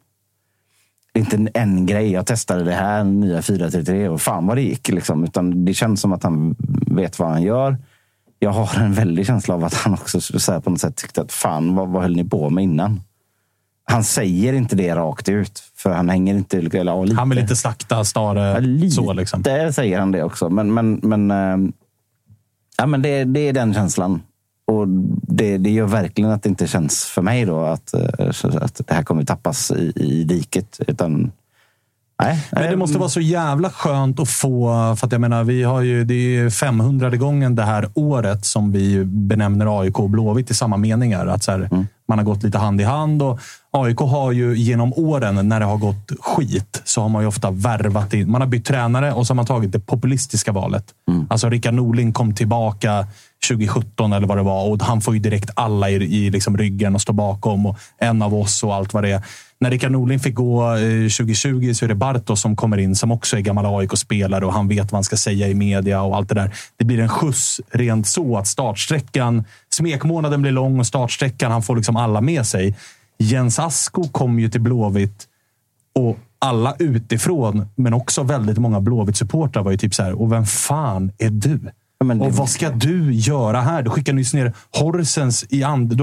[1.12, 2.12] Det är inte en, grej.
[2.12, 4.88] Jag testade det här, nya 433 och fan vad det gick.
[4.88, 5.24] Liksom.
[5.24, 7.76] Utan det känns som att han vet vad han gör.
[8.38, 11.20] Jag har en väldig känsla av att han också så här, på något sätt tyckte
[11.20, 13.00] att fan, vad, vad höll ni på med innan?
[13.84, 15.62] Han säger inte det rakt ut.
[15.85, 16.59] För han hänger inte...
[16.59, 17.16] Eller, ja, lite.
[17.16, 19.12] Han vill inte slakta Stare lite så.
[19.12, 19.44] Liksom.
[19.73, 20.51] säger han det också.
[20.51, 21.70] Men, men, men, eh,
[22.78, 24.23] ja, men det, det är den känslan.
[24.66, 24.89] Och
[25.28, 28.28] det, det gör verkligen att det inte känns för mig då att, eh,
[28.61, 30.81] att det här kommer tappas i, i diket.
[30.86, 31.32] Utan,
[32.23, 35.62] nej, Men det måste vara så jävla skönt att få, för att jag menar, vi
[35.62, 40.51] har ju, det är 500 gången det här året som vi benämner AIK och Blåvitt
[40.51, 41.27] i samma meningar.
[41.27, 41.69] Att så här,
[42.09, 43.40] Man har gått lite hand i hand och
[43.70, 47.51] AIK har ju genom åren, när det har gått skit, så har man ju ofta
[47.51, 48.31] värvat in.
[48.31, 50.85] Man har bytt tränare och så har man tagit det populistiska valet.
[51.31, 53.06] Alltså Rickard Norling kom tillbaka
[53.48, 56.94] 2017 eller vad det var och han får ju direkt alla i, i liksom ryggen
[56.94, 59.22] och stå bakom och en av oss och allt vad det är.
[59.64, 63.10] När Rickard Norling fick gå eh, 2020 så är det Bartos som kommer in som
[63.10, 66.28] också är gammal AIK-spelare och han vet vad han ska säga i media och allt
[66.28, 66.54] det där.
[66.76, 71.76] Det blir en skjuts rent så att startsträckan, smekmånaden blir lång och startsträckan, han får
[71.76, 72.76] liksom alla med sig.
[73.18, 75.24] Jens Asko kom ju till Blåvitt
[75.94, 80.46] och alla utifrån, men också väldigt många Blåvitt-supportrar var ju typ så här, och vem
[80.46, 81.60] fan är du?
[82.20, 83.82] och vad ska du göra här?
[83.82, 86.00] Du skickar nyss ner Horsens i and.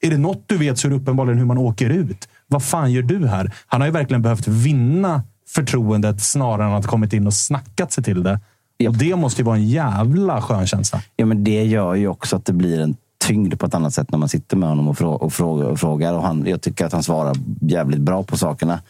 [0.00, 2.28] Är det något du vet så är det uppenbarligen hur man åker ut.
[2.54, 3.52] Vad fan gör du här?
[3.66, 8.04] Han har ju verkligen behövt vinna förtroendet snarare än att kommit in och snackat sig
[8.04, 8.40] till det.
[8.88, 11.02] Och det måste ju vara en jävla skön känsla.
[11.16, 14.10] Ja, men det gör ju också att det blir en tyngd på ett annat sätt
[14.10, 16.14] när man sitter med honom och, frå och, frågar, och frågar.
[16.14, 18.80] Och han, jag tycker att han svarar jävligt bra på sakerna.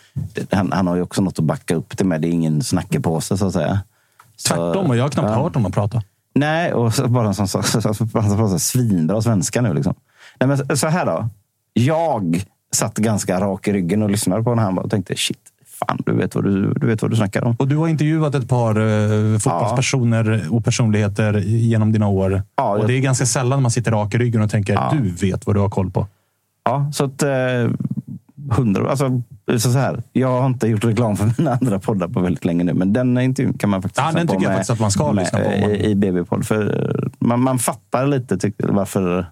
[0.51, 2.21] Han, han har ju också något att backa upp det med.
[2.21, 3.81] Det är ingen snackepåse så att säga.
[4.37, 5.43] Så, Tvärtom, och jag har knappt ja.
[5.43, 6.03] hört honom prata.
[6.35, 7.65] Nej, och så bara sån sak.
[7.75, 9.75] Han pratar svinbra svenska nu.
[9.75, 9.95] Liksom.
[10.41, 11.29] Nej, men så här då.
[11.73, 15.39] Jag satt ganska rak i ryggen och lyssnade på honom och tänkte shit,
[15.87, 17.57] fan, du vet vad du, du, vet vad du snackar om.
[17.59, 22.43] Och du har intervjuat ett par eh, fotbollspersoner och personligheter genom dina år.
[22.55, 25.57] och det är ganska sällan man sitter rak i ryggen och tänker du vet vad
[25.57, 26.07] du har koll på.
[26.65, 27.23] Ja, så att...
[27.23, 27.71] Eh,
[28.51, 29.23] hundra, alltså,
[29.57, 32.65] så så här, jag har inte gjort reklam för mina andra poddar på väldigt länge
[32.65, 34.81] nu, men den intervjun kan man faktiskt Ja, lyssna den på tycker jag faktiskt att
[34.81, 36.51] man ska med, lyssna på I, i BB-podd.
[36.51, 36.59] Eh,
[37.19, 39.27] man, man fattar lite tyck, varför,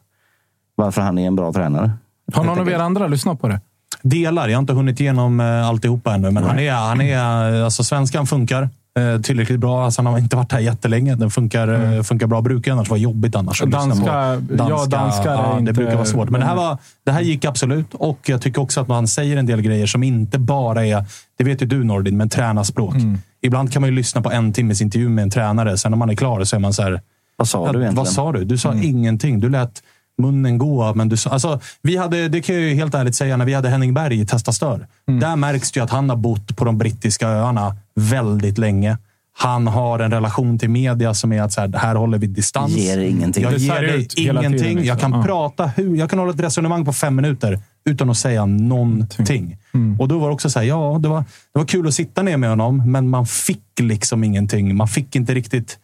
[0.74, 1.92] varför han är en bra tränare.
[2.32, 3.60] Har någon av er andra lyssnat på det?
[4.02, 4.48] Delar.
[4.48, 7.84] Jag har inte hunnit igenom eh, alltihopa ännu, men han är, han är, eh, alltså
[7.84, 8.62] svenskan funkar
[8.98, 9.84] eh, tillräckligt bra.
[9.84, 11.14] Alltså, han har inte varit här jättelänge.
[11.14, 12.40] Den funkar, eh, funkar bra.
[12.40, 13.62] Brukar annars vara jobbigt annars.
[13.62, 14.54] Danska- på.
[14.58, 16.30] ja, danskar ja, Det inte- brukar vara svårt.
[16.30, 17.94] Men det här, var, det här gick absolut.
[17.94, 21.04] Och jag tycker också att man säger en del grejer som inte bara är,
[21.38, 22.94] det vet ju du Nordin, men tränarspråk.
[22.94, 23.18] Mm.
[23.42, 25.78] Ibland kan man ju lyssna på en timmes intervju med en tränare.
[25.78, 27.00] Sen när man är klar så är man så här,
[27.36, 27.94] Vad sa du egentligen?
[27.94, 28.44] Vad sa du?
[28.44, 28.84] Du sa Mm.
[28.84, 29.40] ingenting.
[29.40, 29.82] Du lät
[30.18, 30.94] munnen gå.
[30.94, 33.68] Men du alltså, vi hade, det kan jag ju helt ärligt säga, när vi hade
[33.68, 34.86] Henning Berg i Testa Stör.
[35.08, 35.20] Mm.
[35.20, 38.98] Där märks det ju att han har bott på de brittiska öarna väldigt länge.
[39.38, 42.72] Han har en relation till media som är att så här, här håller vi distans.
[42.72, 43.42] Ger ingenting.
[43.42, 44.58] Jag ger dig ingenting.
[44.58, 44.84] tiden, liksom.
[44.84, 45.22] Jag kan Ja.
[45.22, 49.56] prata hur, Jag kan hålla ett resonemang på fem minuter utan att säga någonting.
[49.74, 50.00] Mm.
[50.00, 51.20] Och då var det också så här, ja, det var,
[51.52, 54.76] det var kul att sitta ner med honom, men man fick liksom ingenting.
[54.76, 55.78] Man fick inte riktigt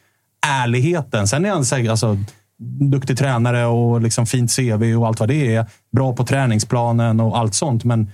[0.46, 1.28] ärligheten.
[1.28, 2.18] Sen är han säkert, alltså,
[2.90, 5.66] duktig tränare och liksom fint CV och allt vad det är.
[5.92, 7.84] Bra på träningsplanen och allt sånt.
[7.84, 8.10] Men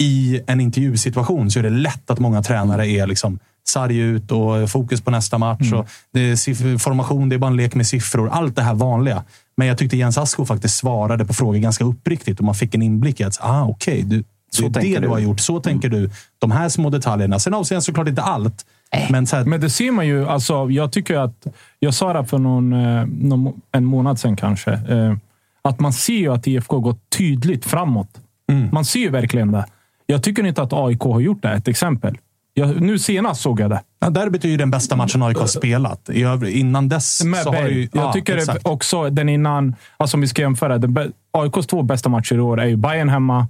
[0.00, 3.38] i en intervjusituation så är det lätt att många tränare är liksom
[3.68, 5.72] sarg ut och fokus på nästa match.
[5.72, 8.28] Och det är formation, det är bara en lek med siffror.
[8.28, 9.24] Allt det här vanliga.
[9.56, 12.82] Men jag tyckte Jens Asko faktiskt svarade på frågor ganska uppriktigt och man fick en
[12.82, 15.40] inblick i att ah, okej, du, Så det är det du har gjort.
[15.40, 16.10] Så tänker du.
[16.38, 17.38] De här små detaljerna.
[17.38, 18.66] Sen avser jag såklart inte allt.
[19.10, 20.28] Men så här, Men det ser man ju.
[20.28, 21.46] Alltså, jag tycker att,
[21.78, 24.72] jag sa det för någon, eh, någon, en månad sedan kanske.
[24.72, 25.16] Eh,
[25.62, 28.10] att man ser ju att IFK går tydligt framåt.
[28.52, 28.68] Mm.
[28.72, 29.66] Man ser ju verkligen det.
[30.06, 31.50] Jag tycker inte att AIK har gjort det.
[31.50, 32.18] Ett exempel.
[32.54, 33.80] Jag, nu senast såg jag det.
[34.00, 36.10] Ja, derbyt är ju den bästa matchen AIK har spelat.
[36.10, 37.88] I övrig, innan dess Med så har ju...
[37.92, 38.64] Jag ja, tycker exakt.
[38.64, 40.78] det också den innan, alltså om vi ska jämföra.
[40.78, 43.48] Den, AIKs två bästa matcher i år är ju Bayern hemma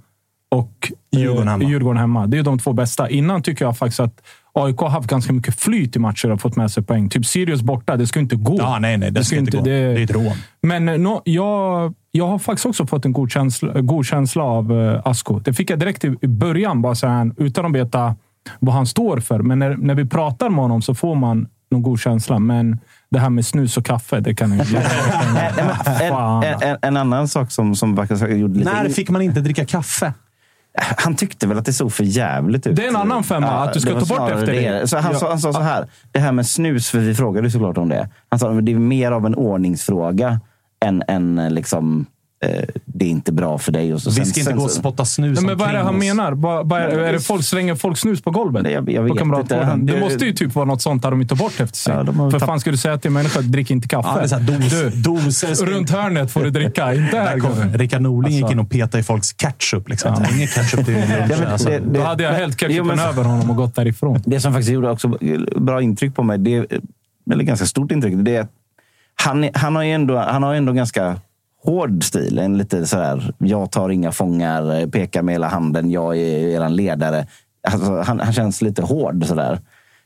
[0.49, 1.63] och eh, Djurgården hemma.
[1.63, 2.27] Djurgården hemma.
[2.27, 3.09] Det är de två bästa.
[3.09, 4.21] Innan tycker jag faktiskt att
[4.53, 7.09] AIK har haft ganska mycket flyt i matcher och fått med sig poäng.
[7.09, 8.55] Typ Sirius borta, det ska inte gå.
[8.59, 9.11] Ja, nej, nej.
[9.11, 9.63] Det ska inte gå.
[9.63, 10.33] Det är ett rån.
[10.61, 14.71] Men eh, nå- jag, jag har faktiskt också fått en god känsla, god känsla av
[14.71, 15.39] uh, Asko.
[15.39, 18.15] Det fick jag direkt i, i början, bara så här, utan att veta
[18.59, 19.39] vad han står för.
[19.39, 22.39] Men när, när vi pratar med honom så får man någon god känsla.
[22.39, 24.81] Men det här med snus och kaffe, det kan jag inte...
[26.01, 28.73] En, en, en, en annan sak som, som verkar gjorde lite...
[28.73, 30.13] När fick man inte dricka kaffe?
[30.97, 32.75] Han tyckte väl att det såg för jävligt ut.
[32.75, 34.89] Det är en annan femma, att du ska ta bort efter det.
[34.89, 35.19] Så han, Ja.
[35.19, 38.09] sa, han sa så här, det här med snus, för vi frågade såklart om det.
[38.29, 40.39] Han sa att det är mer av en ordningsfråga
[40.85, 42.05] än, eh, liksom,
[42.85, 43.93] det är inte bra för dig.
[43.93, 45.73] Och så, Vi sen- ska inte sen gå och spotta snus Nej, men vad är
[45.73, 45.99] det han oss.
[46.03, 46.31] menar?
[46.31, 48.63] Vad, vad är, är det- det folk slänger folk snus på golvet?
[48.63, 49.75] Nej, jag- jag vet inte.
[49.77, 51.93] Det Det- måste ju typ vara något sånt där de inte tar bort efter sig.
[51.95, 54.09] Ja, För tapp- fan ska du säga till en människa att drick inte kaffe?
[54.11, 55.65] Ja, det är så här dos, doser.
[55.65, 57.39] Runt hörnet får du dricka, inte här.
[57.39, 58.53] Kom, Rickard Norling gick Alltså.
[58.53, 59.89] in och petade i folks ketchup.
[59.89, 60.25] Liksom.
[60.35, 61.09] Ingen ketchup till lunch.
[61.29, 61.69] Ja, men alltså.
[61.69, 64.21] det- Då hade jag hällt ketchupen Jo, men- över honom och gått därifrån.
[64.25, 65.17] Det som faktiskt gjorde också
[65.55, 66.65] bra intryck på mig, det,
[67.31, 68.51] eller ganska stort intryck, det är att
[69.15, 71.15] han, han har ju ändå, han har ju ändå ganska
[71.63, 72.39] hård stil.
[72.39, 77.27] En lite sådär, jag tar inga fångar, pekar med hela handen, jag är er ledare.
[77.67, 79.59] Alltså, han, han känns lite hård sådär.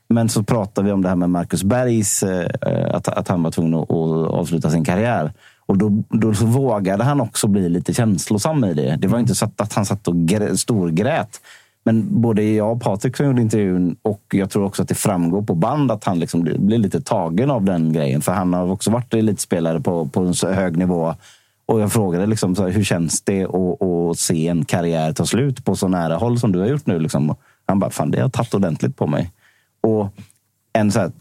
[0.10, 3.52] Men så pratar vi om det här med Marcus Bergs, eh, att, att han var
[3.52, 5.34] tvungen att, att avsluta sin karriär.
[5.66, 8.96] Och då, då så vågade han också bli lite känslosam i det.
[8.96, 11.42] Det var inte så att, att han satt och grä, storgrät.
[11.86, 15.42] Men både jag och Patrik som gjorde intervjun och jag tror också att det framgår
[15.42, 18.22] på band att han liksom blir blir lite tagen av den grejen.
[18.22, 21.16] För han har också varit elitspelare på, på en så hög nivå.
[21.66, 25.26] Och jag frågade liksom så här, hur känns det att, att se en karriär ta
[25.26, 27.00] slut på så nära håll som du har gjort nu?
[27.00, 27.36] Liksom.
[27.66, 29.32] Han bara, fan det har tagit ordentligt på mig.
[29.82, 30.10] Och
[30.74, 31.12] en så här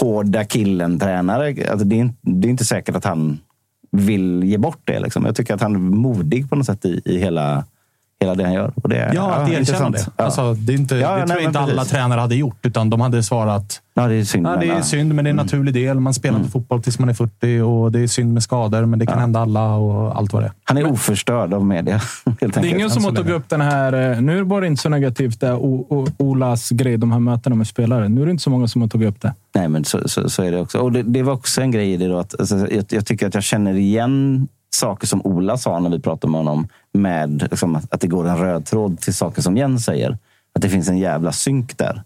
[0.00, 3.38] hårda killen-tränare, alltså det, är, inte- det är inte säkert att han
[3.90, 5.00] vill ge bort det.
[5.00, 5.24] Liksom.
[5.24, 7.64] Jag tycker att han är modig på något sätt i, i hela,
[8.20, 8.72] hela det han gör.
[8.82, 9.96] Och det, Ja, att erkänna intressant.
[9.96, 10.06] det.
[10.16, 10.24] Ja.
[10.24, 12.66] Alltså, det, är inte, Ja, det nej, tror jag men inte alla tränare hade gjort,
[12.66, 14.46] utan de hade svarat Ja, det är synd.
[14.46, 14.82] Ja, det men, är ja.
[14.82, 16.00] synd, men det är en naturlig del.
[16.00, 18.98] Man spelar inte fotboll tills man är 40 och det är synd med skador, men
[18.98, 20.52] det kan hända alla och allt vad det är.
[20.64, 22.00] Han är oförstörd av media.
[22.40, 24.12] Det är ingen som har tagit upp den här...
[24.12, 27.56] eh, Nu var det inte så negativt, det, o, o, Olas grej, de här mötena
[27.56, 28.08] med spelare.
[28.08, 29.34] Nu är det inte så många som har tagit upp det.
[29.54, 30.78] Nej, men så, så, så är det också.
[30.78, 32.06] Och det, det var också en grej i det.
[32.08, 35.90] Då, att, alltså, jag, jag tycker att jag känner igen saker som Ola sa när
[35.90, 36.68] vi pratade med honom.
[36.92, 40.18] Med liksom, att, det går en röd tråd till saker som Jens säger.
[40.54, 42.02] Att det finns en jävla synk där.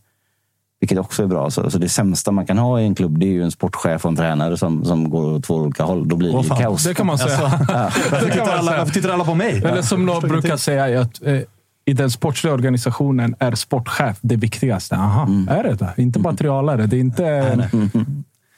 [0.81, 1.51] Vilket också är bra.
[1.51, 4.05] Så, så det sämsta man kan ha i en klubb det är ju en sportchef
[4.05, 6.09] och en tränare som, som går åt två olika håll.
[6.09, 6.59] Då blir det fan.
[6.59, 6.85] kaos.
[6.85, 7.39] Det kan man säga.
[7.39, 7.67] Alltså,
[8.29, 8.79] kan man alla, säga.
[8.79, 9.63] varför tittar alla på mig?
[9.65, 11.41] Eller som de brukar säga, att eh,
[11.85, 14.95] i den sportsliga organisationen är sportchef det viktigaste.
[14.97, 15.95] Aha, är det det?
[15.97, 16.87] Inte materialare.
[16.87, 17.71] Det är inte...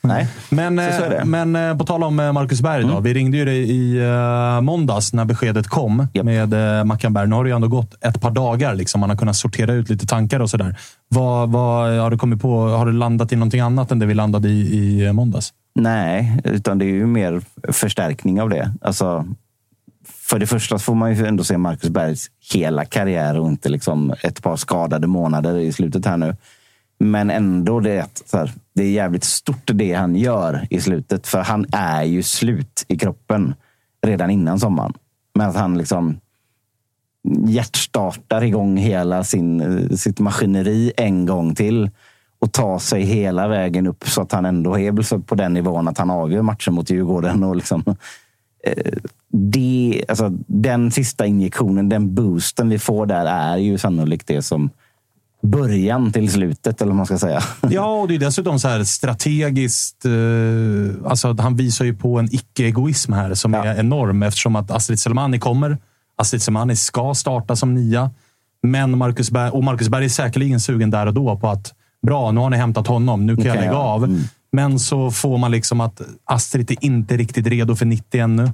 [0.04, 0.28] Nej.
[0.50, 2.84] Men, eh, men eh, på tal om eh, Marcus Berg.
[2.84, 3.00] Då.
[3.00, 6.24] Vi ringde ju dig i uh, måndags när beskedet kom Japp.
[6.24, 7.28] med uh, Mackan Berg.
[7.28, 8.74] Nu har det ju ändå gått ett par dagar.
[8.74, 9.00] Liksom.
[9.00, 10.76] Man har kunnat sortera ut lite tankar och sådär.
[11.08, 12.68] Vad, vad har du kommit på?
[12.68, 15.52] Har du landat i någonting annat än det vi landade i i måndags?
[15.74, 17.42] Nej, utan det är ju mer
[17.72, 18.74] förstärkning av det.
[18.80, 19.26] Alltså,
[20.04, 24.14] för det första får man ju ändå se Marcus Bergs hela karriär och inte liksom
[24.22, 26.36] ett par skadade månader i slutet här nu.
[26.98, 31.26] Men ändå, det är, så här, det är jävligt stort det han gör i slutet.
[31.26, 33.54] För han är ju slut i kroppen
[34.06, 34.92] redan innan sommaren.
[35.34, 36.20] Men att han liksom
[37.46, 41.90] hjärtstartar igång hela sin, sitt maskineri en gång till
[42.38, 45.98] och tar sig hela vägen upp så att han ändå är på den nivån att
[45.98, 47.44] han avgör matchen mot Djurgården.
[47.44, 47.84] Och liksom,
[48.64, 48.92] eh,
[49.28, 54.70] det, alltså, den sista injektionen, den boosten vi får där är ju sannolikt det som
[55.42, 57.40] början till slutet, eller vad man ska säga.
[57.70, 60.04] Ja, och det är dessutom så här strategiskt.
[60.04, 64.98] Eh, alltså han visar ju på en icke-egoism här som är enorm eftersom att Astrid
[65.00, 65.78] Selmani kommer.
[66.16, 68.10] Astrid Selmani ska starta som nia.
[68.62, 71.72] Men Marcus Berg, och Marcus Berg är säkerligen sugen där och då på att
[72.06, 73.26] bra, nu har ni hämtat honom.
[73.26, 74.04] Nu kan jag kan lägga jag- av.
[74.04, 74.20] mm.
[74.52, 78.50] Men så får man liksom att Astrid är inte riktigt redo för 90 ännu.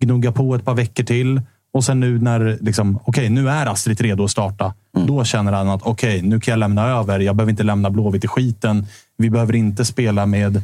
[0.00, 1.40] Gnugga på ett par veckor till.
[1.72, 4.74] Och sen nu när liksom, okej, nu är Astrid redo att starta.
[4.96, 5.06] Mm.
[5.06, 7.20] Då känner han att okej, nu kan jag lämna över.
[7.20, 8.86] Jag behöver inte lämna Blåvitt i skiten.
[9.16, 10.62] Vi behöver inte spela med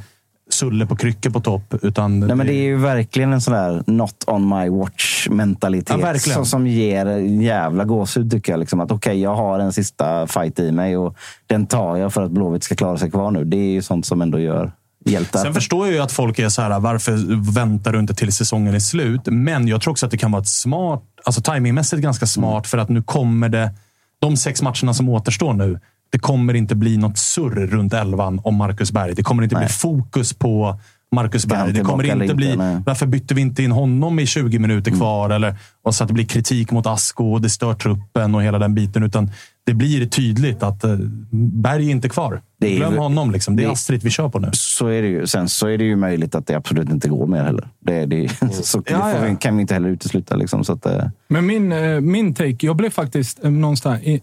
[0.51, 1.74] Sulle på kryckor på topp.
[1.82, 5.90] Utan Nej, men det är ju verkligen en sån där not on my watch mentalitet.
[5.90, 6.36] Ja, verkligen.
[6.36, 7.06] som, som ger
[7.43, 8.60] jävla gåshud tycker jag.
[8.60, 11.16] Liksom, att okej, jag har en sista fight i mig och
[11.47, 13.44] den tar jag för att Blåvitt ska klara sig kvar nu.
[13.44, 14.72] Det är ju sånt som ändå gör
[15.04, 15.42] hjältar.
[15.42, 18.74] Sen förstår jag ju att folk är så här, varför väntar du inte till säsongen
[18.74, 19.20] är slut?
[19.24, 22.78] Men jag tror också att det kan vara ett smart, alltså timingmässigt ganska smart, för
[22.78, 23.74] att nu kommer det,
[24.18, 25.80] de sex matcherna som återstår nu,
[26.10, 29.14] det kommer inte bli något surr runt elvan om Marcus Berg.
[29.14, 30.80] Det kommer inte bli fokus på
[31.12, 31.72] Marcus Berg.
[31.72, 32.64] Det kommer inte bli, inte?
[32.64, 32.82] Nej.
[32.86, 35.01] varför bytte vi inte in honom i 20 minuter Mm.
[35.01, 35.30] kvar?
[35.30, 38.59] Eller, och så att det blir kritik mot Asko och det stör truppen och hela
[38.59, 39.02] den biten.
[39.02, 39.30] Utan
[39.64, 40.97] det blir tydligt att eh,
[41.30, 42.43] Berg är inte kvar.
[42.60, 43.30] Det är Glöm ju- honom.
[43.30, 43.56] Liksom.
[43.56, 44.48] Det är det- Astrid vi kör på nu.
[44.52, 45.26] Så är det ju.
[45.26, 47.68] Sen så är det ju möjligt att det absolut inte går mer heller.
[47.80, 49.36] Det, det, så det Ja, ja.
[49.36, 50.36] kan vi inte heller utesluta.
[50.36, 54.20] Liksom, så att, eh, Men min, eh, min take, jag blev faktiskt någonstans, i,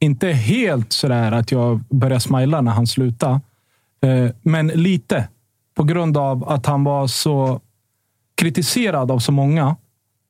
[0.00, 3.40] inte helt sådär att jag började smila när han slutade.
[4.02, 5.28] Eh, Men lite.
[5.80, 7.60] På grund av att han var så
[8.34, 9.76] kritiserad av så många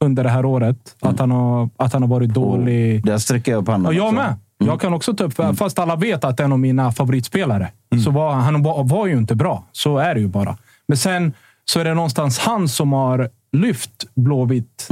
[0.00, 0.96] under det här året.
[1.00, 3.04] Att, han har, att han har varit dålig.
[3.06, 3.86] Där sträcker jag upp handen.
[3.86, 4.14] Och jag också.
[4.14, 4.36] med.
[4.58, 7.70] Jag kan också ta upp, fast alla vet att en av mina favoritspelare.
[8.04, 9.64] Så var, han var, var ju inte bra.
[9.72, 10.56] Så är det ju bara.
[10.88, 11.32] Men sen
[11.64, 14.88] så är det någonstans han som har lyft Blåvitt.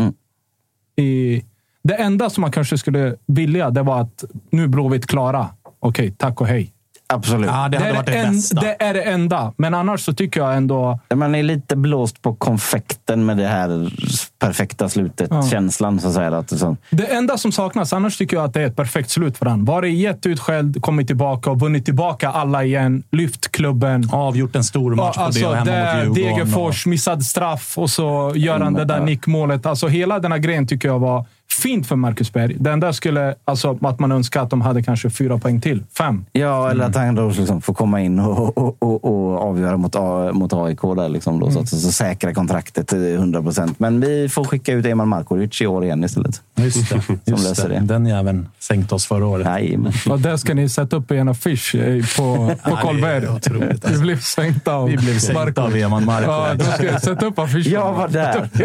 [0.96, 1.42] I,
[1.82, 5.48] det enda som man kanske skulle vilja, det var att nu Blåvitt klara.
[5.78, 6.72] Okej, tack och hej.
[7.14, 7.50] Absolut.
[7.50, 8.60] Ja, det hade är varit det en- bästa.
[8.60, 9.52] Det är det enda.
[9.56, 10.98] Men annars så tycker jag ändå...
[11.14, 13.92] Man är lite blåst på konfekten med det här
[14.38, 16.00] perfekta slutet-känslan.
[16.00, 18.66] Så att säga, att det, Det enda som saknas, annars tycker jag att det är
[18.66, 19.64] ett perfekt slut för han.
[19.64, 23.02] Varit jätteutskälld, kommit tillbaka och vunnit tillbaka alla igen.
[23.10, 24.08] Lyft klubben.
[24.12, 26.36] Avgjort en stor match på alltså, det och hemma det, mot Djurgården.
[26.36, 29.04] Degerfors, missad straff och så gör han det där ja.
[29.04, 29.66] nickmålet.
[29.66, 32.56] Alltså, hela den här grejen tycker jag var fint för Marcus Berg.
[32.60, 35.82] Det enda skulle, alltså att man önskar att de hade kanske fyra poäng till.
[35.98, 36.24] Fem.
[36.32, 39.96] Ja, eller att han då liksom får komma in och, och, och, och avgöra mot,
[39.96, 40.80] A, mot AIK.
[40.82, 43.80] Där liksom då, så, att, så säkra kontraktet till 100 procent.
[43.80, 46.42] Men vi får skicka ut Eman Markovic i år igen istället.
[46.56, 47.02] Just det.
[47.06, 47.74] Som Just löser det.
[47.74, 47.80] det.
[47.80, 49.46] Den jäveln sänkte oss förra året.
[49.46, 49.92] Jajamän.
[50.10, 53.28] Och där ska ni sätta upp i en affisch eh, på, på Karlberg.
[53.28, 53.88] otroligt, alltså.
[53.90, 56.28] Vi blev sänkta av Vi blev sänkta av Eman Markovic.
[56.28, 57.72] Ja, då ska jag sätta upp affischen.
[57.72, 58.48] Jag var där.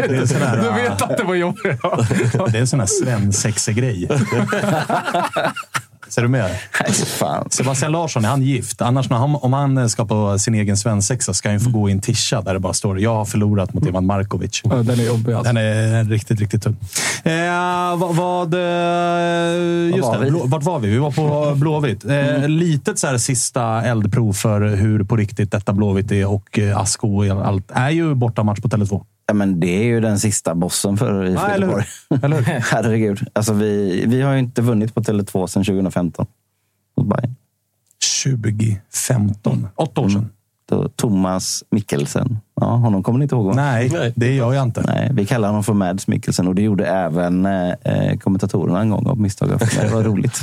[0.54, 1.80] Du vet att det var jobbigt.
[2.74, 4.08] Sån här svensexegrej.
[6.08, 6.50] Ser du med?
[6.80, 7.50] Nej, fan.
[7.50, 8.82] Sebastian Larsson, är han gift?
[8.82, 11.88] Annars när han, om han ska på sin egen svensexa ska han ju få gå
[11.88, 14.60] i en tischa där det bara står “Jag har förlorat mot Ivan Markovic”.
[14.64, 15.52] Ja, den är jobbig alltså.
[15.52, 16.76] Den är riktigt, riktigt tung.
[17.24, 18.60] Eh, vad, vad, eh,
[19.96, 20.30] just var det, vi?
[20.30, 20.88] Blå, vart var vi?
[20.88, 22.04] Vi var på Blåvitt.
[22.04, 26.78] Eh, Litet så här sista eldprov för hur på riktigt detta Blåvitt är och eh,
[26.78, 29.04] Asko och allt är ju bortamatch på Tele2.
[29.26, 31.72] Ja, men det är ju den sista bossen för IFK eller hur?
[31.72, 31.84] Göteborg.
[32.22, 32.60] Eller hur?
[32.72, 33.26] Herregud.
[33.32, 36.26] Alltså, vi, vi har ju inte vunnit på Tele2 sedan 2015.
[36.96, 37.34] Mot Bayern.
[38.24, 39.68] 2015.
[39.76, 40.28] Åtta år sedan.
[40.68, 42.38] Då Thomas Mikkelsen.
[42.60, 43.46] Ja, honom kommer ni inte ihåg?
[43.46, 43.52] Va?
[43.56, 44.82] Nej, det gör jag inte.
[44.82, 49.06] Nej, vi kallar honom för Mads Mikkelsen och det gjorde även eh, kommentatorerna en gång
[49.06, 49.48] av misstag.
[49.80, 50.40] Det var roligt.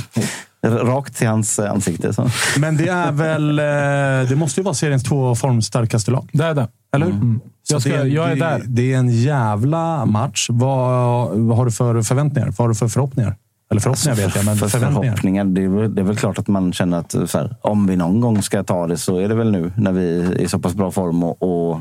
[0.66, 2.12] Rakt till hans eh, ansikte.
[2.12, 2.28] Så.
[2.58, 3.58] Men det är väl...
[3.58, 6.30] eh, Det måste ju vara seriens två formstarkaste lag.
[6.32, 6.68] Det är det.
[6.94, 7.12] Eller hur?
[7.14, 7.40] Mm.
[7.68, 8.62] Jag, ska, det, jag är det, där.
[8.66, 10.46] Det är en jävla match.
[10.50, 12.46] Vad, vad har du för förväntningar?
[12.46, 13.36] Vad har du för förhoppningar?
[13.70, 15.44] Eller förhoppningar vet jag, men Alltså, för förhoppningar.
[15.44, 18.20] Det är, väl, det är väl klart att man känner att här, om vi någon
[18.20, 20.74] gång ska ta det så är det väl nu när vi är i så pass
[20.74, 21.80] bra form och, och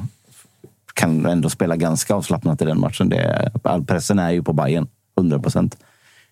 [0.94, 3.10] kan ändå spela ganska avslappnat i den matchen.
[3.10, 4.88] Det all pressen är ju på Bayern
[5.18, 5.78] 100 procent.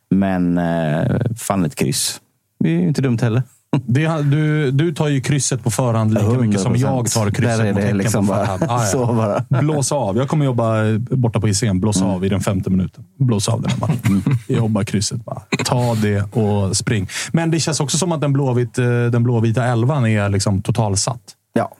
[0.10, 2.22] Men eh, fan ett kryss.
[2.60, 3.44] Det är ju inte dumt heller.
[3.86, 6.78] Det, du, du tar ju krysset på förhand lika mycket som 100%.
[6.78, 8.64] jag tar krysset Där är det liksom på bara- förhand.
[8.64, 8.86] Ah, ja.
[8.86, 9.62] så bara.
[9.62, 10.18] Blås av.
[10.18, 11.80] Jag kommer jobba borta på Hisingen.
[11.80, 13.04] Blås av i den femte minuten.
[13.20, 14.24] Blås av den här matchen.
[14.48, 15.42] Jag jobbar krysset bara.
[15.66, 17.08] Ta det och spring.
[17.32, 21.22] Men det känns också som att den, blåvit, eh, den blåvita elvan är liksom totalsatt.
[21.54, 21.72] Ja.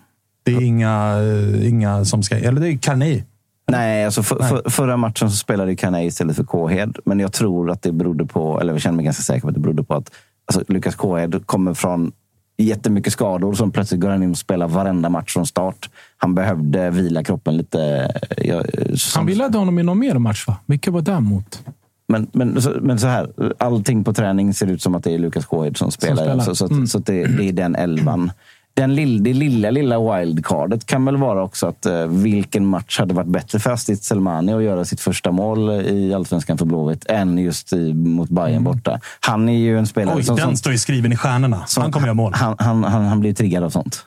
[0.44, 2.38] Det är inga, eh, inga som ska...
[2.38, 3.24] Eller det är Carney.
[3.72, 4.50] Nej, alltså för, Nej.
[4.50, 6.98] För, förra matchen så spelade Kanei istället för Kåhed.
[7.06, 9.54] Men jag tror att det berodde på, eller jag känner mig ganska säker på att
[9.54, 10.12] det berodde på att
[10.58, 12.12] alltså, Lukas Kåhed kommer från
[12.58, 13.54] jättemycket skador.
[13.54, 15.90] Som plötsligt går han in och spelar varenda match från start.
[16.18, 18.12] Han behövde vila kroppen lite.
[18.38, 18.66] Jag,
[19.00, 20.58] som, Han vilade honom i någon mer match, va?
[20.66, 21.64] Vilka var det mot?
[22.12, 25.20] men, men, så, men så här, allting på träning ser ut som att det är
[25.20, 26.24] Lukas Kåhed som spelar.
[26.24, 26.44] spelar.
[26.44, 26.88] Så, så, Mm.
[26.88, 28.32] så det, det är den elvan.
[28.80, 33.14] Den lill, det lilla, lilla wildcardet kan väl vara också att eh, vilken match hade
[33.14, 37.38] varit bättre för Astit Selmani att göra sitt första mål i Allsvenskan för Blåvitt än
[37.38, 39.00] just i, mot Bayern borta.
[39.20, 40.36] Han är ju en spelare Oj, som...
[40.36, 41.66] den som, står ju skriven i stjärnorna.
[41.66, 42.34] som han kommer göra mål.
[42.36, 44.06] Han, han, han, han blir triggad av sånt.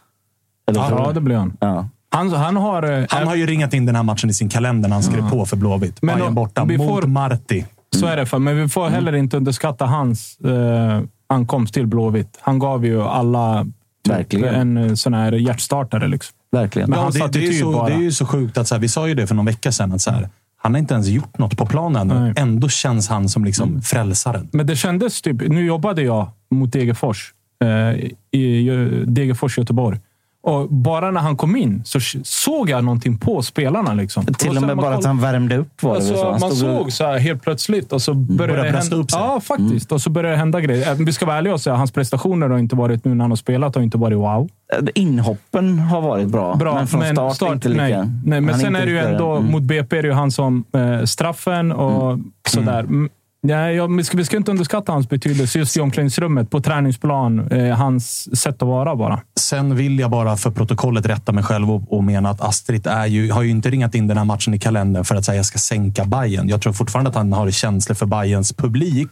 [0.69, 1.57] Eller Ja, det blir han.
[1.61, 1.89] Ja.
[2.11, 2.83] Han, han har...
[3.01, 5.31] eh, Han har ju ringat in den här matchen i sin kalender när han skrev
[5.31, 6.03] på för Blåvitt.
[6.03, 7.65] Men Bayern borta vi mot får- Marti.
[7.97, 8.27] Så är det.
[8.27, 8.93] För, men vi får Mm.
[8.95, 12.39] heller inte underskatta hans eh, ankomst till Blåvitt.
[12.41, 13.67] Han gav ju alla
[14.09, 14.55] Verkligen.
[14.55, 16.09] en eh, sån här hjärtstartare.
[16.09, 16.35] Liksom.
[16.53, 16.91] Verkligen.
[16.91, 17.89] Men Ja, hans det, det, är så, bara.
[17.89, 19.73] det är ju så sjukt att så här, vi sa ju det för någon vecka
[19.73, 19.93] sedan.
[19.93, 22.09] Att så här, han har inte ens gjort något på planen.
[22.09, 22.17] Nej.
[22.17, 22.35] Mm.
[22.37, 24.49] Ändå känns han som liksom frälsaren.
[24.53, 25.49] Men det kändes typ...
[25.49, 27.35] Nu jobbade jag mot Degerfors.
[27.65, 28.71] Eh, I
[29.07, 30.01] Degerfors, Göteborg.
[30.45, 33.95] Och bara när han kom in så såg jag någonting på spelarna.
[33.95, 34.25] Liksom.
[34.25, 36.31] Till och med bara att han värmde upp var det alltså, så?
[36.31, 38.97] Man stod såg så här helt plötsligt och så började Började det hända...
[38.97, 39.21] upp sig.
[39.21, 39.93] Ja, faktiskt.
[39.93, 40.95] Och så började det hända grejer.
[40.95, 43.37] Vi ska vara ärliga och säga hans prestationer har inte varit nu när han har
[43.37, 44.49] spelat har inte varit wow.
[44.95, 47.83] Inhoppen har varit bra, Bra, men från start, inte lika.
[47.83, 49.31] Nej, nej men Han sen är det ju ändå.
[49.37, 49.53] Mm.
[49.53, 52.81] mot BP är det ju han som eh, straffen och sådär.
[52.81, 53.09] Mm.
[53.45, 57.49] Nej, jag, vi, ska, vi ska inte underskatta hans betydelse just i omklädningsrummet, på träningsplan.
[57.53, 59.21] Eh, hans sätt att vara bara.
[59.41, 63.07] Sen vill jag bara för protokollet rätta mig själv och, och mena att Astrid är
[63.07, 65.47] ju, har ju inte ringat in den här matchen i kalendern för att säga jag
[65.47, 66.49] ska sänka Bayern.
[66.49, 69.11] Jag tror fortfarande att han har känslor för Bayerns publik.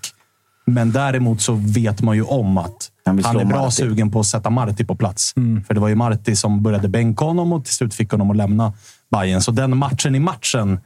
[0.67, 3.73] Men däremot så vet man ju om att Han han, är bra Marti.
[3.73, 5.33] sugen på att sätta Marti på plats.
[5.67, 8.37] För det var ju Marti som började bänka honom och till slut fick honom att
[8.37, 8.73] lämna
[9.11, 9.41] Bayern.
[9.41, 10.81] Så den matchen i matchen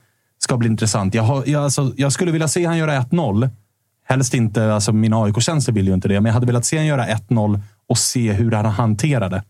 [0.44, 1.14] ska bli intressant.
[1.14, 3.50] Jag, har, jag, alltså, jag skulle vilja se han göra 1-0.
[4.06, 6.86] Helst inte, alltså mina AIK-känslor vill ju inte det, men jag hade velat se han
[6.86, 9.42] göra 1-0 och se hur han hanterade.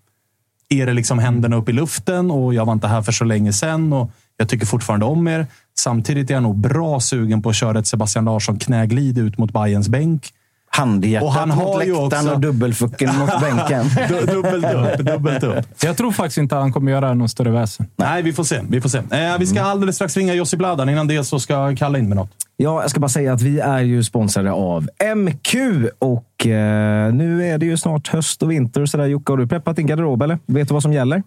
[0.68, 3.52] Är det liksom händerna upp i luften och jag var inte här för så länge
[3.52, 5.46] sedan och jag tycker fortfarande om er.
[5.78, 9.52] Samtidigt är jag nog bra sugen på att köra ett Sebastian Larsson knäglid ut mot
[9.52, 10.30] Bayerns bänk.
[10.76, 13.84] Handhjärtat Och han mot har läktaren också- och dubbelfucken mot bänken.
[14.08, 15.64] Du- dubbelt upp, dubbelt upp.
[15.82, 17.86] Jag tror faktiskt inte att han kommer göra någon större väsen.
[17.96, 18.60] Nej, vi får se.
[18.68, 18.98] Vi, får se.
[18.98, 20.88] Eh, vi ska alldeles strax ringa Josip Ladan.
[20.88, 22.30] Innan det så ska Kalle in med något.
[22.56, 25.54] Ja, jag ska bara säga att vi är ju sponsrade av MQ
[25.98, 28.86] och eh, nu är det ju snart höst och vinter.
[28.86, 29.06] Så där.
[29.06, 30.38] Jocke, har du preppat din garderob eller?
[30.46, 31.22] Vet du vad som gäller?